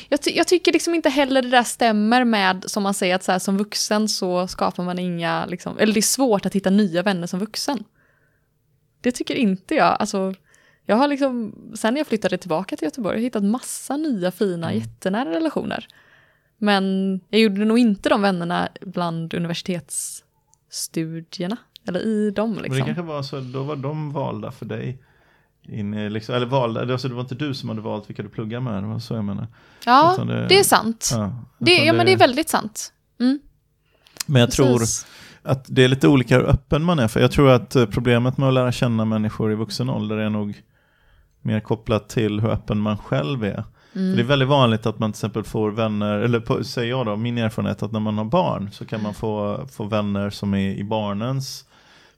Jag, 0.09 0.21
ty- 0.21 0.31
jag 0.35 0.47
tycker 0.47 0.73
liksom 0.73 0.95
inte 0.95 1.09
heller 1.09 1.41
det 1.41 1.49
där 1.49 1.63
stämmer 1.63 2.23
med, 2.23 2.63
som 2.67 2.83
man 2.83 2.93
säger, 2.93 3.15
att 3.15 3.23
så 3.23 3.31
här, 3.31 3.39
som 3.39 3.57
vuxen 3.57 4.09
så 4.09 4.47
skapar 4.47 4.83
man 4.83 4.99
inga, 4.99 5.45
liksom, 5.45 5.77
eller 5.77 5.93
det 5.93 5.99
är 5.99 6.01
svårt 6.01 6.45
att 6.45 6.55
hitta 6.55 6.69
nya 6.69 7.03
vänner 7.03 7.27
som 7.27 7.39
vuxen. 7.39 7.83
Det 9.01 9.11
tycker 9.11 9.35
inte 9.35 9.75
jag. 9.75 9.97
Alltså, 9.99 10.33
jag 10.85 10.95
har 10.95 11.07
liksom, 11.07 11.55
sen 11.75 11.95
jag 11.95 12.07
flyttade 12.07 12.37
tillbaka 12.37 12.75
till 12.77 12.85
Göteborg, 12.85 13.15
jag 13.15 13.19
har 13.19 13.23
hittat 13.23 13.43
massa 13.43 13.97
nya 13.97 14.31
fina, 14.31 14.67
Mm. 14.71 14.79
jättenära 14.83 15.29
relationer. 15.29 15.87
Men 16.57 17.19
jag 17.29 17.41
gjorde 17.41 17.65
nog 17.65 17.79
inte 17.79 18.09
de 18.09 18.21
vännerna 18.21 18.69
bland 18.81 19.33
universitetsstudierna, 19.33 21.57
eller 21.87 21.99
i 21.99 22.31
dem 22.31 22.49
Men 22.51 22.57
det 22.63 22.69
liksom. 22.69 22.85
kanske 22.85 23.03
var 23.03 23.23
så, 23.23 23.39
då 23.39 23.63
var 23.63 23.75
de 23.75 24.11
valda 24.13 24.51
för 24.51 24.65
dig. 24.65 24.97
In, 25.67 25.93
i 25.93 26.09
liksom, 26.09 26.35
eller 26.35 26.45
valda, 26.45 26.81
alltså 26.81 27.07
det 27.07 27.13
var 27.13 27.21
inte 27.21 27.35
du 27.35 27.53
som 27.53 27.69
hade 27.69 27.81
valt 27.81 28.09
vilka 28.09 28.23
du 28.23 28.29
pluggar 28.29 28.59
med, 28.59 28.83
det 28.83 28.87
var 28.87 28.99
så 28.99 29.13
jag 29.13 29.25
menar. 29.25 29.47
Ja, 29.85 30.11
Utan 30.13 30.27
det 30.27 30.59
är 30.59 30.63
sant. 30.63 31.09
Ja, 31.13 31.33
Det, 31.57 31.75
ja, 31.85 31.93
men 31.93 32.05
det 32.05 32.11
är 32.11 32.17
väldigt 32.17 32.49
sant. 32.49 32.93
Mm, 33.19 33.39
Men 34.25 34.39
jag 34.39 34.51
tror 34.51 34.79
precis. 34.79 35.05
att 35.43 35.65
det 35.67 35.83
är 35.83 35.87
lite 35.87 36.07
olika 36.07 36.37
hur 36.37 36.45
öppen 36.49 36.83
man 36.83 36.99
är. 36.99 37.07
För 37.07 37.19
jag 37.19 37.31
tror 37.31 37.49
att 37.51 37.75
eh, 37.75 37.85
problemet 37.85 38.37
med 38.37 38.47
att 38.47 38.53
lära 38.53 38.71
känna 38.71 39.05
människor 39.05 39.51
i 39.51 39.55
vuxen 39.55 39.89
ålder 39.89 40.17
är 40.17 40.29
nog 40.29 40.61
mer 41.41 41.59
kopplat 41.59 42.09
till 42.09 42.39
hur 42.39 42.49
öppen 42.49 42.79
man 42.79 42.97
själv 42.97 43.43
är. 43.43 43.63
För 43.93 43.99
det 43.99 44.05
är 44.09 44.13
Mm. 44.13 44.27
väldigt 44.27 44.49
vanligt 44.49 44.85
att 44.85 44.99
man 44.99 45.11
till 45.11 45.17
exempel 45.17 45.43
får 45.43 45.71
vänner, 45.71 46.19
eller 46.19 46.39
på, 46.39 46.63
säger 46.63 46.89
jag 46.89 47.05
då, 47.05 47.15
min 47.15 47.37
erfarenhet 47.37 47.83
att 47.83 47.91
när 47.91 47.99
man 47.99 48.17
har 48.17 48.25
barn 48.25 48.69
så 48.71 48.85
kan 48.85 49.03
man 49.03 49.13
få, 49.13 49.65
få 49.71 49.83
vänner 49.83 50.29
som 50.29 50.53
är 50.53 50.69
i 50.75 50.83
barnens 50.83 51.65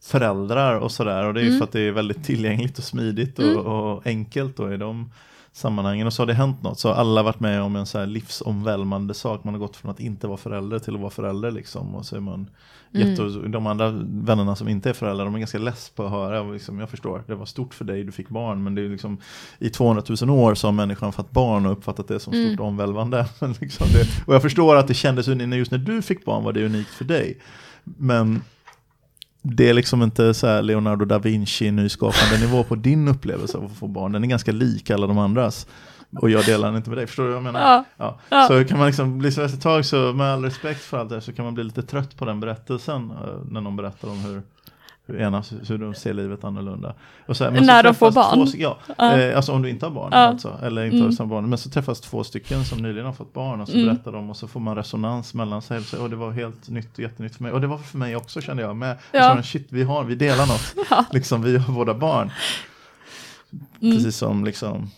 föräldrar 0.06 0.76
och 0.80 0.92
sådär. 0.92 1.26
Och 1.26 1.34
det 1.34 1.40
är 1.40 1.44
ju 1.44 1.48
Mm. 1.48 1.60
för 1.60 1.64
att 1.66 1.72
det 1.72 1.82
är 1.82 1.92
väldigt 1.92 2.24
tillgängligt 2.24 2.78
och 2.78 2.84
smidigt 2.84 3.40
och, 3.40 3.46
Mm. 3.46 3.58
och 3.66 4.08
enkelt 4.08 4.58
då 4.58 4.74
i 4.74 4.78
de 4.78 5.12
sammanhangen 5.52 6.08
och 6.08 6.14
så 6.14 6.22
har 6.22 6.28
det 6.28 6.34
hänt 6.34 6.64
något. 6.64 6.80
Så 6.80 6.90
har 6.90 6.96
alla 6.96 7.24
varit 7.24 7.40
med 7.40 7.62
om 7.62 7.76
en 7.76 7.86
så 7.86 8.00
här 8.00 8.06
livsomvälvande 8.06 9.14
sak. 9.14 9.44
Man 9.44 9.54
har 9.54 9.60
gått 9.60 9.76
från 9.78 9.92
att 9.92 10.00
inte 10.00 10.28
vara 10.28 10.38
förälder 10.38 10.80
till 10.80 10.94
att 10.96 11.00
vara 11.02 11.10
förälder 11.10 11.52
liksom. 11.52 11.96
Och 11.96 12.06
så 12.06 12.16
är 12.16 12.20
man 12.20 12.50
Mm. 12.94 13.10
jätte, 13.10 13.24
de 13.48 13.68
andra 13.68 13.90
vännerna 14.06 14.56
som 14.56 14.68
inte 14.68 14.90
är 14.90 14.94
föräldrar, 14.94 15.26
de 15.26 15.36
är 15.36 15.40
ganska 15.40 15.58
less 15.58 15.90
på 15.96 16.06
att 16.06 16.12
höra. 16.12 16.42
Och 16.42 16.54
Liksom, 16.54 16.80
jag 16.80 16.90
förstår, 16.90 17.24
det 17.28 17.36
var 17.36 17.46
stort 17.46 17.74
för 17.74 17.86
dig, 17.86 18.04
du 18.04 18.12
fick 18.12 18.30
barn. 18.30 18.64
Men 18.64 18.76
det 18.76 18.82
är 18.82 18.90
liksom, 18.90 19.18
i 19.60 19.70
200 19.70 20.04
000 20.22 20.30
år 20.30 20.56
så 20.56 20.68
har 20.68 20.72
människan 20.72 21.14
fått 21.14 21.32
barn 21.32 21.66
och 21.66 21.72
uppfattat 21.72 22.08
det 22.08 22.20
som 22.20 22.34
stort 22.34 22.46
Mm. 22.46 22.60
omvälvande. 22.62 23.26
Liksom 23.62 23.88
det, 23.94 24.24
och 24.28 24.36
jag 24.36 24.42
förstår 24.42 24.76
att 24.76 24.88
det 24.88 24.94
kändes 24.94 25.28
just 25.28 25.72
när 25.72 25.78
du 25.78 26.02
fick 26.02 26.26
barn 26.26 26.44
var 26.44 26.54
det 26.54 26.66
unikt 26.66 26.90
för 26.90 27.06
dig. 27.06 27.38
Men 27.84 28.42
det 29.48 29.70
är 29.70 29.74
liksom 29.74 30.04
inte 30.04 30.34
så 30.34 30.48
här 30.48 30.62
Leonardo 30.62 31.06
da 31.06 31.20
Vinci 31.20 31.72
nyskapande 31.72 32.38
nivå 32.46 32.64
på 32.64 32.76
din 32.76 33.08
upplevelse 33.08 33.58
av 33.58 33.66
att 33.66 33.72
få 33.78 33.88
barn. 33.88 34.12
Den 34.12 34.24
är 34.24 34.28
ganska 34.28 34.52
lik 34.52 34.90
alla 34.90 35.08
de 35.08 35.18
andras. 35.18 35.68
Och 36.22 36.30
jag 36.30 36.46
delar 36.46 36.68
den 36.68 36.76
inte 36.78 36.90
med 36.90 36.98
dig, 37.00 37.08
förstår 37.08 37.24
du 37.24 37.30
vad 37.30 37.38
jag 37.38 37.44
menar? 37.44 37.60
Ja. 37.60 37.84
Ja. 37.98 38.20
Ja. 38.30 38.48
Så 38.48 38.64
kan 38.70 38.78
man 38.78 38.88
liksom 38.88 39.18
bli 39.18 39.32
så 39.32 39.42
ett 39.42 39.62
tag, 39.62 39.86
så 39.86 40.14
med 40.14 40.28
all 40.34 40.44
respekt 40.44 40.82
för 40.82 40.98
allt 40.98 41.10
det 41.10 41.16
här, 41.16 41.22
så 41.22 41.34
kan 41.34 41.46
man 41.46 41.54
bli 41.54 41.64
lite 41.64 41.82
trött 41.84 42.18
på 42.18 42.26
den 42.26 42.40
berättelsen. 42.40 43.12
eh, 43.12 43.18
När 43.52 43.62
någon 43.62 43.76
berättar 43.76 44.08
om 44.10 44.20
hur, 44.20 44.42
ena, 45.08 45.44
hur 45.68 45.78
de 45.78 45.94
ser 45.94 46.14
livet 46.14 46.44
annorlunda. 46.44 46.94
Och 47.26 47.38
så 47.38 47.44
här, 47.44 47.52
När 47.52 47.84
de 47.84 47.94
får 47.94 48.12
barn? 48.12 48.48
Två, 48.52 48.58
ja, 48.58 48.78
eh, 49.18 49.36
alltså 49.36 49.52
om 49.52 49.62
du 49.62 49.70
inte 49.70 49.86
har 49.86 49.92
barn. 49.92 50.10
Ja. 50.12 50.18
Alltså, 50.18 50.60
eller 50.64 50.86
inte 50.86 50.96
har 50.98 51.02
Mm. 51.02 51.12
samma 51.16 51.30
barn. 51.30 51.50
Men 51.50 51.58
så 51.58 51.70
träffas 51.70 52.02
två 52.02 52.24
stycken 52.24 52.66
som 52.66 52.78
nyligen 52.82 53.06
har 53.06 53.14
fått 53.14 53.34
barn 53.34 53.62
och 53.62 53.68
så 53.68 53.74
Mm. 53.74 53.86
berättar 53.88 54.12
de 54.12 54.30
och 54.30 54.38
så 54.38 54.48
får 54.48 54.60
man 54.60 54.76
resonans 54.76 55.34
mellan 55.34 55.62
sig. 55.62 55.78
Och, 55.78 55.84
så, 55.84 56.02
och 56.02 56.10
det 56.10 56.16
var 56.16 56.32
helt 56.32 56.70
nytt 56.70 56.94
och 56.94 57.00
jättenytt 57.00 57.36
för 57.36 57.44
mig. 57.44 57.52
Och 57.52 57.62
det 57.62 57.68
var 57.68 57.78
för 57.78 57.98
mig 57.98 58.16
också 58.16 58.42
kände 58.42 58.64
jag. 58.64 58.76
Med. 58.76 58.98
Ja. 59.12 59.36
Så, 59.38 59.44
shit, 59.44 59.68
vi, 59.70 59.84
har, 59.84 60.04
vi 60.04 60.16
delar 60.16 60.46
något. 60.48 60.74
Ja. 60.90 61.06
Liksom, 61.12 61.42
vi 61.42 61.58
har 61.58 61.74
båda 61.74 61.94
barn. 61.94 62.32
Mm. 63.82 63.96
Precis 63.98 64.18
som 64.18 64.46
liksom 64.46 64.90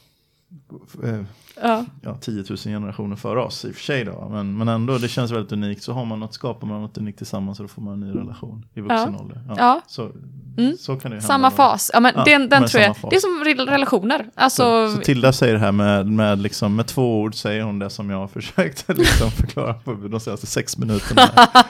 eh, 1.03 1.21
Ja. 1.61 1.85
ja, 2.01 2.17
10 2.21 2.43
000 2.49 2.57
generationer 2.57 3.15
före 3.15 3.39
oss 3.41 3.65
i 3.65 3.71
och 3.71 3.75
för 3.75 3.81
sig 3.83 4.05
då. 4.05 4.27
Men, 4.31 4.57
men 4.57 4.67
ändå, 4.67 4.97
det 4.97 5.07
känns 5.07 5.31
väldigt 5.31 5.51
unikt. 5.51 5.83
Så 5.83 5.93
har 5.93 6.05
man 6.05 6.19
något, 6.19 6.33
skapar 6.33 6.67
man 6.67 6.81
något 6.81 6.97
unikt 6.97 7.17
tillsammans 7.17 7.59
och 7.59 7.63
då 7.63 7.67
får 7.67 7.81
man 7.81 7.93
en 7.93 7.99
ny 8.09 8.19
relation 8.19 8.65
i 8.73 8.81
vuxen 8.81 9.13
Ja. 9.17 9.19
ålder. 9.23 9.41
Ja. 9.57 9.81
Så, 9.87 10.11
Mm. 10.57 10.77
så 10.77 10.95
kan 10.95 11.11
det 11.11 11.15
hända. 11.17 11.27
Samma 11.27 11.51
fas. 11.51 11.91
Ja, 11.93 11.99
men 11.99 12.13
Ja, 12.15 12.23
den, 12.23 12.49
den 12.49 12.67
tror 12.67 12.83
jag, 12.83 12.97
fas. 12.97 13.09
det 13.09 13.15
är 13.15 13.19
som 13.19 13.43
re- 13.45 13.69
relationer. 13.71 14.25
Alltså, 14.35 14.87
Så, 14.89 14.95
så 14.95 15.01
Tilda 15.01 15.33
säger 15.33 15.53
det 15.53 15.59
här 15.59 15.71
med, 15.71 16.07
med, 16.07 16.39
liksom, 16.41 16.75
med 16.75 16.85
två 16.87 17.21
ord 17.21 17.35
säger 17.35 17.61
hon 17.63 17.79
det 17.79 17.89
som 17.89 18.09
jag 18.09 18.17
har 18.17 18.27
försökt 18.41 18.85
liksom 18.97 19.31
förklara 19.31 19.73
på 19.73 19.93
de 19.93 20.19
senaste 20.19 20.47
sex 20.47 20.77
minuterna. 20.77 21.21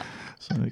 Kan, 0.47 0.71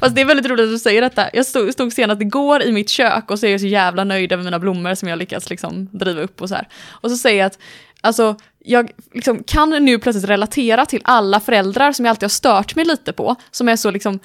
Fast 0.00 0.14
det 0.14 0.20
är 0.20 0.24
väldigt 0.24 0.46
roligt 0.46 0.64
att 0.64 0.70
du 0.70 0.78
säger 0.78 1.02
detta. 1.02 1.30
Jag 1.32 1.46
stod, 1.46 1.72
stod 1.72 1.92
senast 1.92 2.20
igår 2.22 2.62
i 2.62 2.72
mitt 2.72 2.88
kök 2.90 3.30
och 3.30 3.38
så 3.38 3.46
är 3.46 3.50
jag 3.50 3.60
så 3.60 3.66
jävla 3.66 4.04
nöjd 4.04 4.32
över 4.32 4.44
mina 4.44 4.58
blommor 4.58 4.94
som 4.94 5.08
jag 5.08 5.18
lyckats 5.18 5.50
liksom 5.50 5.88
driva 5.92 6.20
upp 6.20 6.40
och 6.42 6.48
så 6.48 6.54
här. 6.54 6.68
Och 6.90 7.10
så 7.10 7.16
säger 7.16 7.38
jag 7.38 7.46
att, 7.46 7.58
alltså, 8.00 8.36
jag 8.64 8.90
liksom 9.14 9.42
kan 9.46 9.70
nu 9.70 9.98
plötsligt 9.98 10.28
relatera 10.30 10.86
till 10.86 11.00
alla 11.04 11.40
föräldrar 11.40 11.92
som 11.92 12.04
jag 12.04 12.10
alltid 12.10 12.22
har 12.24 12.28
stört 12.28 12.76
mig 12.76 12.84
lite 12.84 13.12
på, 13.12 13.36
som 13.50 13.68
är 13.68 13.76
så 13.76 13.90
liksom, 13.90 14.18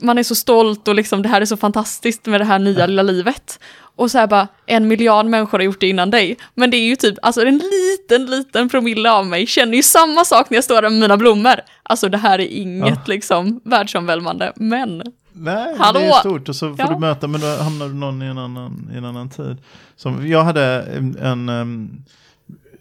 man 0.00 0.18
är 0.18 0.22
så 0.22 0.34
stolt 0.34 0.88
och 0.88 0.94
liksom 0.94 1.22
det 1.22 1.28
här 1.28 1.40
är 1.40 1.44
så 1.44 1.56
fantastiskt 1.56 2.26
med 2.26 2.40
det 2.40 2.44
här 2.44 2.58
nya 2.58 2.86
lilla 2.86 3.02
livet. 3.02 3.60
Och 3.98 4.10
så 4.10 4.18
här 4.18 4.26
bara, 4.26 4.48
en 4.66 4.88
miljard 4.88 5.26
människor 5.26 5.58
har 5.58 5.64
gjort 5.64 5.80
det 5.80 5.88
innan 5.88 6.10
dig. 6.10 6.36
Men 6.54 6.70
det 6.70 6.76
är 6.76 6.84
ju 6.86 6.96
typ, 6.96 7.18
alltså 7.22 7.46
en 7.46 7.58
liten, 7.58 8.26
liten 8.26 8.68
promille 8.68 9.10
av 9.10 9.26
mig 9.26 9.46
känner 9.46 9.76
ju 9.76 9.82
samma 9.82 10.24
sak 10.24 10.50
när 10.50 10.56
jag 10.56 10.64
står 10.64 10.82
där 10.82 10.90
med 10.90 11.00
mina 11.00 11.16
blommor. 11.16 11.54
Alltså 11.82 12.08
det 12.08 12.18
här 12.18 12.38
är 12.38 12.46
inget 12.46 12.88
Ja. 12.88 13.02
liksom 13.06 13.60
världsomvälvande, 13.64 14.52
men 14.56 15.02
Nej, 15.32 15.74
Hallå? 15.78 15.98
det 16.00 16.06
är 16.06 16.12
stort 16.20 16.48
och 16.48 16.56
så 16.56 16.68
får 16.68 16.76
Ja. 16.78 16.92
du 16.92 16.98
möta, 16.98 17.28
men 17.28 17.40
då 17.40 17.46
hamnar 17.46 17.88
du 17.88 17.94
någon 17.94 18.22
i 18.22 18.26
en 18.26 18.38
annan, 18.38 18.90
i 18.94 18.96
en 18.96 19.04
annan 19.04 19.30
tid. 19.30 19.56
Som, 19.96 20.28
jag 20.28 20.44
hade 20.44 20.62
en, 20.82 21.16
en 21.18 22.04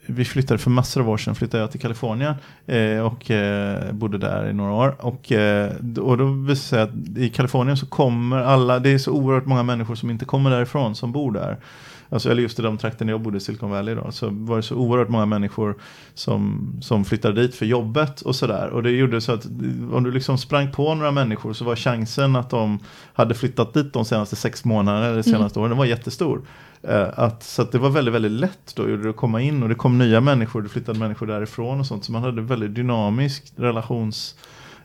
vi 0.08 0.26
flyttade 0.26 0.58
för 0.58 0.70
massor 0.70 1.02
av 1.02 1.10
år 1.10 1.18
sedan, 1.18 1.36
flyttade 1.36 1.64
jag 1.64 1.72
till 1.72 1.80
Kalifornien 1.80 2.34
eh, 2.68 3.00
och 3.00 3.32
eh, 3.32 3.92
bodde 3.92 4.18
där 4.18 4.50
i 4.50 4.54
några 4.54 4.72
år. 4.72 4.96
Och, 5.00 5.32
eh, 5.32 5.72
och 6.00 6.18
då 6.18 6.26
visade 6.26 6.50
jag 6.50 6.58
sig 6.58 6.82
att 6.82 7.18
i 7.18 7.30
Kalifornien 7.30 7.78
så 7.78 7.86
kommer 7.86 8.38
alla, 8.38 8.80
det 8.80 8.90
är 8.90 8.98
så 8.98 9.12
oerhört 9.12 9.46
många 9.46 9.64
människor 9.64 9.96
som 9.96 10.10
inte 10.10 10.26
kommer 10.26 10.50
därifrån 10.50 10.96
som 10.96 11.12
bor 11.12 11.32
där. 11.32 11.58
Alltså, 12.10 12.32
eller 12.32 12.42
just 12.42 12.60
i 12.60 12.62
de 12.62 12.78
trakterna 12.78 13.12
jag 13.12 13.22
bodde 13.22 13.38
i 13.38 13.40
Silicon 13.40 13.70
Valley 13.72 13.96
då, 13.96 14.12
så 14.12 14.30
var 14.30 14.56
det 14.56 14.64
så 14.64 14.76
oerhört 14.76 15.10
många 15.10 15.26
människor 15.26 15.76
som, 16.14 16.72
som 16.82 17.06
flyttade 17.06 17.42
dit 17.42 17.56
för 17.56 17.66
jobbet 17.66 18.22
och 18.22 18.36
sådär. 18.36 18.70
Och 18.70 18.84
det 18.84 18.92
gjorde 18.92 19.22
så 19.22 19.32
att 19.32 19.46
om 19.92 20.04
du 20.04 20.12
liksom 20.12 20.38
sprang 20.38 20.72
på 20.72 20.96
några 20.96 21.12
människor 21.12 21.54
så 21.54 21.66
var 21.66 21.76
chansen 21.76 22.36
att 22.36 22.50
de 22.50 22.80
hade 23.14 23.34
flyttat 23.34 23.74
dit 23.74 23.94
de 23.94 24.06
senaste 24.06 24.36
sex 24.36 24.66
månaderna 24.66 25.06
eller 25.06 25.22
senaste 25.22 25.60
åren, 25.60 25.70
den 25.70 25.78
var 25.78 25.86
jättestor. 25.86 26.42
Eh, 26.84 27.08
Att, 27.16 27.44
så 27.44 27.62
att 27.62 27.72
det 27.72 27.78
var 27.80 27.90
väldigt, 27.90 28.14
väldigt 28.14 28.32
lätt 28.32 28.74
då 28.76 28.90
gjorde 28.90 29.04
det 29.04 29.10
att 29.10 29.16
komma 29.16 29.42
in 29.42 29.64
och 29.64 29.70
det 29.70 29.76
kom 29.76 29.98
nya 29.98 30.22
människor, 30.22 30.62
det 30.62 30.70
flyttade 30.70 31.00
människor 31.00 31.28
därifrån 31.28 31.80
och 31.80 31.86
sånt. 31.86 32.06
Så 32.06 32.12
man 32.12 32.24
hade 32.24 32.42
väldigt 32.42 32.76
dynamiskt 32.76 33.54
relations 33.56 34.36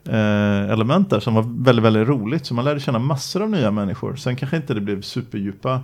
eh, 0.04 0.70
element 0.70 1.10
där 1.10 1.20
som 1.20 1.34
var 1.34 1.64
väldigt, 1.64 1.84
väldigt 1.84 2.08
roligt. 2.08 2.46
Så 2.46 2.54
man 2.54 2.64
lärde 2.64 2.80
känna 2.80 2.98
massor 2.98 3.42
av 3.42 3.50
nya 3.50 3.70
människor. 3.70 4.16
Sen 4.16 4.36
kanske 4.36 4.56
inte 4.56 4.74
det 4.74 4.80
blev 4.80 5.02
superdjupa 5.02 5.80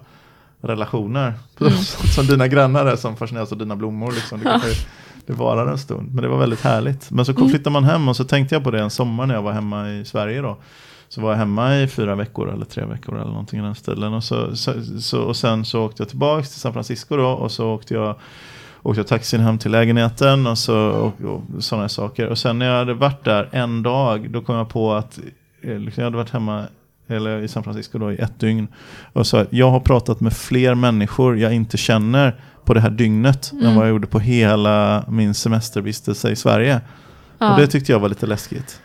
relationer. 0.66 1.34
som 2.14 2.26
dina 2.26 2.48
grannar 2.48 2.86
är 2.86 2.96
som 2.96 3.16
fascineras 3.16 3.52
av 3.52 3.58
dina 3.58 3.76
blommor. 3.76 4.12
Liksom. 4.12 4.38
Det, 4.38 4.44
kanske, 4.44 4.86
det 5.26 5.32
varar 5.32 5.66
en 5.66 5.78
stund. 5.78 6.14
Men 6.14 6.22
det 6.22 6.28
var 6.28 6.38
väldigt 6.38 6.60
härligt. 6.60 7.10
Men 7.10 7.24
så 7.24 7.34
kom, 7.34 7.48
flyttade 7.48 7.70
man 7.70 7.84
hem 7.84 8.08
och 8.08 8.16
så 8.16 8.24
tänkte 8.24 8.54
jag 8.54 8.64
på 8.64 8.70
det 8.70 8.80
en 8.80 8.90
sommar 8.90 9.26
när 9.26 9.34
jag 9.34 9.42
var 9.42 9.52
hemma 9.52 9.90
i 9.90 10.04
Sverige 10.04 10.40
då. 10.40 10.56
Så 11.08 11.20
var 11.20 11.30
jag 11.30 11.38
hemma 11.38 11.76
i 11.76 11.88
fyra 11.88 12.14
veckor 12.14 12.52
eller 12.52 12.64
tre 12.64 12.84
veckor 12.84 13.14
eller 13.14 13.30
någonting 13.30 13.60
i 13.60 13.62
den 13.62 13.74
stilen. 13.74 14.14
Och, 14.14 14.24
så, 14.24 14.56
så, 14.56 14.72
så, 15.00 15.20
och 15.20 15.36
sen 15.36 15.64
så 15.64 15.84
åkte 15.84 16.02
jag 16.02 16.08
tillbaka 16.08 16.42
till 16.42 16.60
San 16.60 16.72
Francisco 16.72 17.16
då 17.16 17.28
och 17.28 17.52
så 17.52 17.70
åkte 17.70 17.94
jag 17.94 18.16
åkte 18.82 19.00
jag 19.00 19.06
taxin 19.06 19.40
hem 19.40 19.58
till 19.58 19.70
lägenheten 19.70 20.46
och, 20.46 20.58
så, 20.58 20.76
och, 20.76 21.20
och 21.20 21.42
sådana 21.64 21.88
saker. 21.88 22.28
Och 22.28 22.38
sen 22.38 22.58
när 22.58 22.66
jag 22.66 22.78
hade 22.78 22.94
varit 22.94 23.24
där 23.24 23.48
en 23.52 23.82
dag, 23.82 24.30
då 24.30 24.40
kom 24.40 24.56
jag 24.56 24.68
på 24.68 24.94
att 24.94 25.18
eh, 25.62 25.78
liksom, 25.78 26.02
jag 26.02 26.06
hade 26.06 26.16
varit 26.16 26.30
hemma 26.30 26.64
eller 27.08 27.42
i 27.42 27.48
San 27.48 27.62
Francisco 27.62 27.98
då 27.98 28.12
i 28.12 28.16
ett 28.18 28.40
dygn. 28.40 28.68
Och 29.12 29.26
sa 29.26 29.40
att 29.40 29.52
jag 29.52 29.70
har 29.70 29.80
pratat 29.80 30.20
med 30.20 30.32
fler 30.32 30.74
människor 30.74 31.38
jag 31.38 31.54
inte 31.54 31.76
känner 31.76 32.40
på 32.64 32.74
det 32.74 32.80
här 32.80 32.90
dygnet 32.90 33.52
än 33.62 33.74
vad 33.74 33.84
jag 33.84 33.90
gjorde 33.90 34.06
på 34.06 34.18
hela 34.18 35.04
min 35.08 35.34
semestervistelse 35.34 36.30
i 36.30 36.36
Sverige. 36.36 36.80
ja. 37.38 37.52
Och 37.54 37.60
det 37.60 37.66
tyckte 37.66 37.92
jag 37.92 37.98
var 38.00 38.08
lite 38.08 38.26
läskigt. 38.26 38.80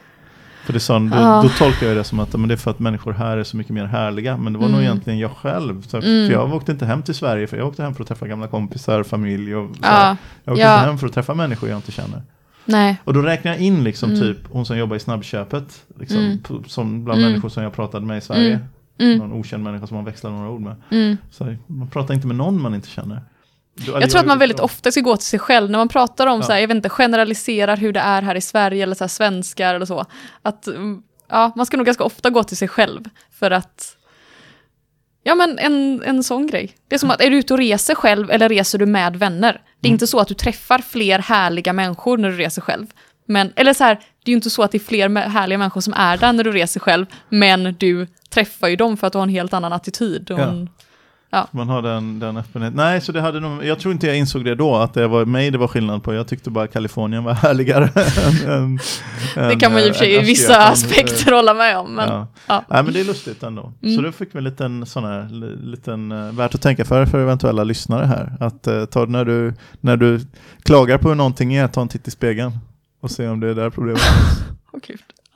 För 0.65 0.73
det 0.73 0.79
sa, 0.79 0.99
då, 0.99 1.09
Ja. 1.15 1.41
då 1.43 1.49
tolkar 1.49 1.87
jag 1.87 1.97
det 1.97 2.03
som 2.03 2.19
att 2.19 2.33
men 2.33 2.47
det 2.47 2.53
är 2.53 2.57
för 2.57 2.71
att 2.71 2.79
människor 2.79 3.11
här 3.13 3.37
är 3.37 3.43
så 3.43 3.57
mycket 3.57 3.73
mer 3.73 3.85
härliga. 3.85 4.37
Men 4.37 4.53
det 4.53 4.59
var 4.59 4.65
nog 4.67 4.73
Mm. 4.79 4.83
egentligen 4.91 5.19
jag 5.19 5.31
själv. 5.31 5.81
Så, 5.81 5.97
Mm. 5.97 6.27
För 6.27 6.33
jag 6.33 6.53
åkte 6.53 6.71
inte 6.71 6.85
hem 6.85 7.01
till 7.03 7.15
Sverige, 7.15 7.47
för 7.47 7.57
jag 7.57 7.67
åkte 7.67 7.83
hem 7.83 7.93
för 7.95 8.01
att 8.03 8.07
träffa 8.07 8.27
gamla 8.27 8.47
kompisar, 8.47 9.03
familj 9.03 9.55
och 9.55 9.75
så. 9.75 9.81
ja. 9.83 10.17
Jag 10.43 10.53
åkte 10.53 10.61
Ja. 10.63 10.75
inte 10.77 10.85
hem 10.87 10.97
för 10.97 11.07
att 11.07 11.13
träffa 11.13 11.33
människor 11.33 11.69
jag 11.69 11.77
inte 11.77 11.91
känner. 11.91 12.21
Nej. 12.65 12.97
Och 13.03 13.13
då 13.13 13.21
räknar 13.21 13.51
jag 13.51 13.61
in 13.61 13.83
liksom 13.83 14.09
Mm. 14.11 14.21
typ 14.21 14.37
hon 14.51 14.65
som 14.65 14.77
jobbar 14.77 14.95
i 14.95 14.99
snabbköpet. 14.99 15.85
Liksom, 15.99 16.17
Mm. 16.19 16.63
som 16.67 17.03
bland 17.03 17.19
Mm. 17.19 17.31
människor 17.31 17.49
som 17.49 17.63
jag 17.63 17.73
pratade 17.73 18.05
med 18.05 18.17
i 18.17 18.21
Sverige. 18.21 18.59
Mm. 18.99 19.17
Någon 19.17 19.33
okänd 19.33 19.63
människa 19.63 19.87
som 19.87 19.95
man 19.95 20.05
växlar 20.05 20.31
några 20.31 20.49
ord 20.49 20.61
med. 20.61 20.75
Mm. 20.91 21.17
Så 21.31 21.55
man 21.67 21.89
pratar 21.89 22.13
inte 22.13 22.27
med 22.27 22.35
någon 22.35 22.61
man 22.61 22.75
inte 22.75 22.89
känner. 22.89 23.21
Jag 23.85 24.09
tror 24.09 24.19
att 24.19 24.27
man 24.27 24.39
väldigt 24.39 24.59
ofta 24.59 24.91
ska 24.91 25.01
gå 25.01 25.17
till 25.17 25.25
sig 25.25 25.39
själv 25.39 25.71
när 25.71 25.77
man 25.77 25.87
pratar 25.87 26.27
om 26.27 26.39
Ja. 26.39 26.43
så 26.45 26.51
här, 26.51 26.59
jag 26.59 26.67
vet 26.67 26.75
inte, 26.75 26.89
generaliserar 26.89 27.77
hur 27.77 27.93
det 27.93 27.99
är 27.99 28.21
här 28.21 28.35
i 28.35 28.41
Sverige 28.41 28.83
eller 28.83 28.95
så 28.95 29.03
här, 29.03 29.09
svenskar 29.09 29.75
eller 29.75 29.85
så. 29.85 30.05
Att 30.41 30.67
mm, 30.67 31.01
ja, 31.29 31.51
man 31.55 31.65
ska 31.65 31.77
nog 31.77 31.85
ganska 31.85 32.03
ofta 32.03 32.29
gå 32.29 32.43
till 32.43 32.57
sig 32.57 32.67
själv 32.67 33.03
för 33.31 33.51
att 33.51 33.97
Ja 35.23 35.35
men 35.35 35.59
en, 35.59 36.01
en 36.05 36.23
sån 36.23 36.47
grej. 36.47 36.71
Det 36.87 36.95
är 36.95 36.99
som 36.99 37.11
att, 37.11 37.21
är 37.21 37.29
du 37.29 37.37
ute 37.37 37.53
och 37.53 37.57
reser 37.59 37.95
själv 37.95 38.31
eller 38.31 38.49
reser 38.49 38.77
du 38.79 38.85
med 38.85 39.15
vänner? 39.15 39.61
Det 39.81 39.87
är 39.87 39.89
Mm. 39.89 39.95
inte 39.95 40.07
så 40.07 40.19
att 40.19 40.27
du 40.27 40.33
träffar 40.33 40.79
fler 40.79 41.19
härliga 41.19 41.73
människor 41.73 42.17
när 42.17 42.29
du 42.29 42.35
reser 42.37 42.61
själv. 42.61 42.87
Men, 43.25 43.53
eller 43.55 43.73
så 43.73 43.83
här, 43.83 43.95
det 43.95 44.29
är 44.29 44.33
ju 44.33 44.35
inte 44.35 44.49
så 44.49 44.63
att 44.63 44.71
det 44.71 44.77
är 44.77 44.79
fler 44.79 45.09
härliga 45.15 45.57
människor 45.57 45.81
som 45.81 45.93
är 45.93 46.17
där 46.17 46.33
när 46.33 46.43
du 46.43 46.51
reser 46.51 46.79
själv, 46.79 47.05
men 47.29 47.75
du 47.79 48.07
träffar 48.29 48.67
ju 48.67 48.75
dem 48.75 48.97
för 48.97 49.07
att 49.07 49.13
du 49.13 49.19
har 49.19 49.23
en 49.23 49.29
helt 49.29 49.53
annan 49.53 49.73
attityd. 49.73 50.31
Och 50.31 50.39
Ja. 50.39 50.43
en, 50.43 50.69
Man 51.51 51.69
har 51.69 51.81
den, 51.81 52.19
den 52.19 52.37
öppenheten. 52.37 52.77
Nej, 52.77 53.01
så 53.01 53.11
det 53.11 53.21
hade 53.21 53.39
nog, 53.39 53.65
jag 53.65 53.79
tror 53.79 53.93
inte 53.93 54.07
jag 54.07 54.17
insåg 54.17 54.45
det 54.45 54.55
då, 54.55 54.75
att 54.75 54.93
det 54.93 55.07
var 55.07 55.25
mig 55.25 55.51
det 55.51 55.57
var 55.57 55.67
skillnad 55.67 56.03
på. 56.03 56.13
Jag 56.13 56.27
tyckte 56.27 56.49
bara 56.49 56.67
Kalifornien 56.67 57.23
var 57.23 57.33
härligare 57.47 57.89
än, 58.45 58.51
än, 58.51 58.79
det 59.49 59.55
kan 59.55 59.71
man 59.73 59.81
ju 59.81 59.87
i 59.87 59.91
och 59.91 59.95
för 59.95 59.99
sig 60.05 60.13
i 60.15 60.19
vissa 60.19 60.57
aspekter 60.67 61.31
hålla 61.31 61.53
med 61.53 61.77
om. 61.77 61.95
Men, 61.95 62.09
Ja. 62.09 62.27
ja. 62.47 62.63
Nej, 62.69 62.83
men 62.83 62.93
det 62.93 62.99
är 62.99 63.03
lustigt 63.03 63.43
ändå. 63.43 63.73
Mm. 63.83 63.95
Så 63.95 64.01
då 64.01 64.11
fick 64.11 64.29
vi 64.35 64.37
en 64.37 64.43
liten 64.43 64.85
sån 64.85 65.03
här, 65.03 65.29
li- 65.29 65.55
liten, 65.71 66.11
uh, 66.11 66.31
värt 66.33 66.55
att 66.55 66.61
tänka 66.61 66.85
för, 66.85 67.05
för 67.05 67.19
eventuella 67.19 67.63
lyssnare 67.63 68.05
här. 68.05 68.33
Att 68.39 68.67
uh, 68.67 68.85
ta 68.85 69.05
när 69.05 69.25
du, 69.25 69.53
när 69.81 69.97
du 69.97 70.19
klagar 70.63 70.97
på 70.97 71.07
hur 71.09 71.15
någonting 71.15 71.53
är, 71.53 71.67
ta 71.67 71.81
en 71.81 71.87
titt 71.87 72.07
i 72.07 72.11
spegeln 72.11 72.51
och 73.01 73.11
se 73.11 73.27
om 73.27 73.39
det 73.39 73.49
är 73.49 73.55
där 73.55 73.69
problemet 73.69 74.01
finns. 74.01 74.43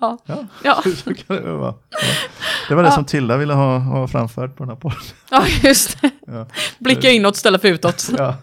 Ja. 0.06 0.18
Ja, 0.26 0.46
Ja. 0.64 0.92
så 1.04 1.14
kan 1.14 1.36
det 1.36 1.52
vara. 1.54 1.74
Ja. 1.90 1.98
Det 2.70 2.76
var 2.76 2.84
det 2.84 2.90
Ja. 2.90 2.96
som 2.96 3.06
Tilda 3.06 3.38
ville 3.38 3.54
ha, 3.54 3.78
ha 3.78 4.08
framfört 4.08 4.56
på 4.56 4.64
den 4.64 4.70
här 4.70 4.76
podden. 4.76 4.98
ja, 5.32 5.46
just 5.64 6.02
det. 6.02 6.10
Ja. 6.28 6.48
Blicka 6.80 7.10
inåt 7.10 7.36
istället 7.36 7.62
för 7.62 7.68
utåt. 7.68 8.10
Ja, 8.18 8.36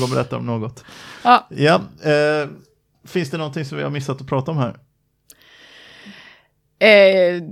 någon 0.00 0.10
berättar 0.10 0.36
om 0.36 0.46
något. 0.46 0.84
Ja. 1.24 1.46
Ja, 1.50 1.74
eh, 2.02 2.48
finns 3.04 3.30
det 3.30 3.36
någonting 3.38 3.64
som 3.64 3.78
vi 3.78 3.84
har 3.84 3.90
missat 3.90 4.20
att 4.20 4.26
prata 4.26 4.50
om 4.50 4.56
här? 4.58 4.76
Eh, 6.78 7.42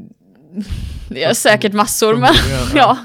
det 1.09 1.25
är 1.25 1.35
säkert 1.35 1.73
massor, 1.73 2.15
men 2.17 2.35
ja. 2.75 2.99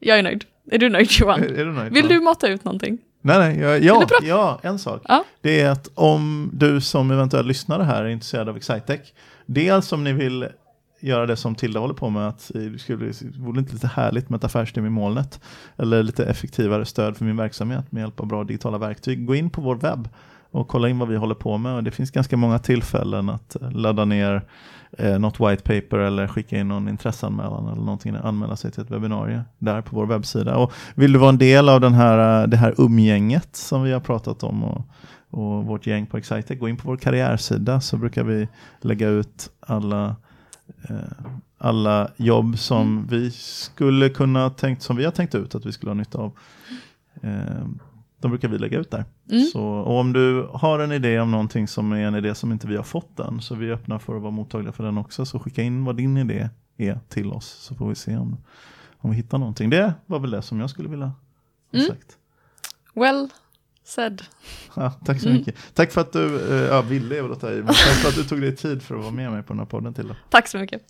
Jag 0.00 0.18
är 0.18 0.22
nöjd. 0.22 0.44
Är 0.70 0.78
du 0.78 0.88
nöjd 0.88 1.08
Johan? 1.10 1.42
Är, 1.42 1.46
är 1.46 1.64
du 1.64 1.72
nöjd? 1.72 1.92
Vill 1.92 2.08
du 2.08 2.20
mata 2.20 2.48
ut 2.48 2.64
någonting? 2.64 2.98
Nej, 3.24 3.38
nej, 3.38 3.58
ja, 3.60 3.76
ja, 3.76 4.08
ja, 4.22 4.60
en 4.62 4.78
sak. 4.78 5.02
Ja. 5.08 5.24
Det 5.40 5.60
är 5.60 5.70
att 5.70 5.88
om 5.94 6.50
du 6.52 6.80
som 6.80 7.10
eventuell 7.10 7.46
lyssnare 7.46 7.82
här 7.82 8.04
är 8.04 8.08
intresserad 8.08 8.48
av 8.48 8.56
Excitec, 8.56 9.00
dels 9.46 9.92
om 9.92 10.04
ni 10.04 10.12
vill 10.12 10.48
göra 11.00 11.26
det 11.26 11.36
som 11.36 11.54
Tilda 11.54 11.80
håller 11.80 11.94
på 11.94 12.10
med, 12.10 12.28
att 12.28 12.50
det 12.54 12.78
skulle, 12.78 13.12
vore 13.38 13.58
inte 13.58 13.72
lite 13.72 13.86
härligt 13.86 14.30
med 14.30 14.38
ett 14.38 14.44
affärsteam 14.44 14.86
i 14.86 14.90
molnet, 14.90 15.40
eller 15.76 16.02
lite 16.02 16.24
effektivare 16.24 16.84
stöd 16.84 17.16
för 17.16 17.24
min 17.24 17.36
verksamhet 17.36 17.92
med 17.92 18.00
hjälp 18.00 18.20
av 18.20 18.26
bra 18.26 18.44
digitala 18.44 18.78
verktyg, 18.78 19.26
gå 19.26 19.34
in 19.34 19.50
på 19.50 19.60
vår 19.60 19.76
webb 19.76 20.08
och 20.52 20.68
kolla 20.68 20.88
in 20.88 20.98
vad 20.98 21.08
vi 21.08 21.16
håller 21.16 21.34
på 21.34 21.58
med. 21.58 21.74
Och 21.74 21.82
det 21.82 21.90
finns 21.90 22.10
ganska 22.10 22.36
många 22.36 22.58
tillfällen 22.58 23.28
att 23.28 23.62
eh, 23.62 23.70
ladda 23.70 24.04
ner 24.04 24.42
eh, 24.98 25.18
något 25.18 25.40
white 25.40 25.62
paper 25.62 25.98
eller 25.98 26.26
skicka 26.26 26.58
in 26.58 26.68
någon 26.68 26.88
intresseanmälan 26.88 27.66
eller 27.66 27.82
någonting, 27.82 28.16
anmäla 28.22 28.56
sig 28.56 28.70
till 28.70 28.82
ett 28.82 28.90
webbinarie 28.90 29.44
där 29.58 29.80
på 29.80 29.96
vår 29.96 30.06
webbsida. 30.06 30.56
Och 30.56 30.72
vill 30.94 31.12
du 31.12 31.18
vara 31.18 31.28
en 31.28 31.38
del 31.38 31.68
av 31.68 31.80
den 31.80 31.94
här, 31.94 32.42
eh, 32.42 32.48
det 32.48 32.56
här 32.56 32.74
umgänget 32.78 33.56
som 33.56 33.82
vi 33.82 33.92
har 33.92 34.00
pratat 34.00 34.42
om 34.42 34.64
och, 34.64 34.84
och 35.32 35.64
vårt 35.64 35.86
gäng 35.86 36.06
på 36.06 36.16
Excitec, 36.16 36.58
gå 36.58 36.68
in 36.68 36.76
på 36.76 36.88
vår 36.88 36.96
karriärsida 36.96 37.80
så 37.80 37.96
brukar 37.96 38.24
vi 38.24 38.48
lägga 38.80 39.08
ut 39.08 39.50
alla 39.60 40.16
eh, 40.88 40.96
alla 41.58 42.10
jobb 42.16 42.58
som 42.58 43.06
vi 43.10 43.30
skulle 43.30 44.08
kunna 44.08 44.50
tänkt, 44.50 44.82
som 44.82 44.96
vi 44.96 45.04
har 45.04 45.12
tänkt 45.12 45.34
ut 45.34 45.54
att 45.54 45.66
vi 45.66 45.72
skulle 45.72 45.90
ha 45.90 45.94
nytta 45.94 46.18
av. 46.18 46.32
Eh, 47.22 47.66
de 48.20 48.30
brukar 48.30 48.48
vi 48.48 48.58
lägga 48.58 48.78
ut 48.78 48.90
där. 48.90 49.04
Mm. 49.30 49.44
Så, 49.44 49.62
och 49.64 49.98
om 50.00 50.12
du 50.12 50.48
har 50.52 50.78
en 50.78 50.92
idé 50.92 51.20
om 51.20 51.30
någonting 51.30 51.68
som 51.68 51.92
är 51.92 51.96
en 52.06 52.14
idé 52.14 52.34
som 52.34 52.52
inte 52.52 52.66
vi 52.66 52.76
har 52.76 52.82
fått 52.84 53.20
än, 53.20 53.40
så 53.40 53.54
vi 53.54 53.68
är 53.68 53.72
öppna 53.72 53.98
för 53.98 54.16
att 54.16 54.22
vara 54.22 54.30
mottagliga 54.30 54.72
för 54.72 54.84
den 54.84 54.98
också. 54.98 55.26
Så 55.26 55.38
skicka 55.38 55.62
in 55.62 55.84
vad 55.84 55.96
din 55.96 56.16
idé 56.16 56.48
är 56.76 57.00
till 57.08 57.32
oss, 57.32 57.46
så 57.46 57.74
får 57.74 57.88
vi 57.88 57.94
se 57.94 58.16
om, 58.16 58.36
om 58.98 59.10
vi 59.10 59.16
hittar 59.16 59.38
någonting. 59.38 59.70
Det 59.70 59.94
var 60.06 60.18
väl 60.18 60.30
det 60.30 60.42
som 60.42 60.60
jag 60.60 60.70
skulle 60.70 60.88
vilja 60.88 61.06
ha 61.06 61.12
Mm. 61.74 61.86
sagt. 61.86 62.16
Well 62.94 63.28
said. 63.84 64.22
Ja, 64.76 64.90
tack 65.04 65.20
så 65.20 65.26
Mm. 65.28 65.38
mycket. 65.38 65.54
Tack 65.74 65.92
för 65.92 66.00
att 66.00 66.12
du, 66.12 66.50
eh, 66.54 66.62
ja, 66.62 66.82
ville 66.82 67.18
är 67.18 67.22
väl 67.22 67.32
att 67.32 67.40
ta 67.40 67.50
i, 67.50 67.56
men 67.56 67.66
tack 67.66 67.76
för 67.76 68.08
att 68.08 68.14
du 68.14 68.24
tog 68.24 68.40
dig 68.40 68.56
tid 68.56 68.82
för 68.82 68.94
att 68.94 69.00
vara 69.00 69.10
med 69.12 69.32
mig 69.32 69.42
på 69.42 69.52
den 69.52 69.58
här 69.58 69.66
podden 69.66 69.94
till. 69.94 70.14
Tack 70.30 70.48
så 70.48 70.58
mycket. 70.58 70.82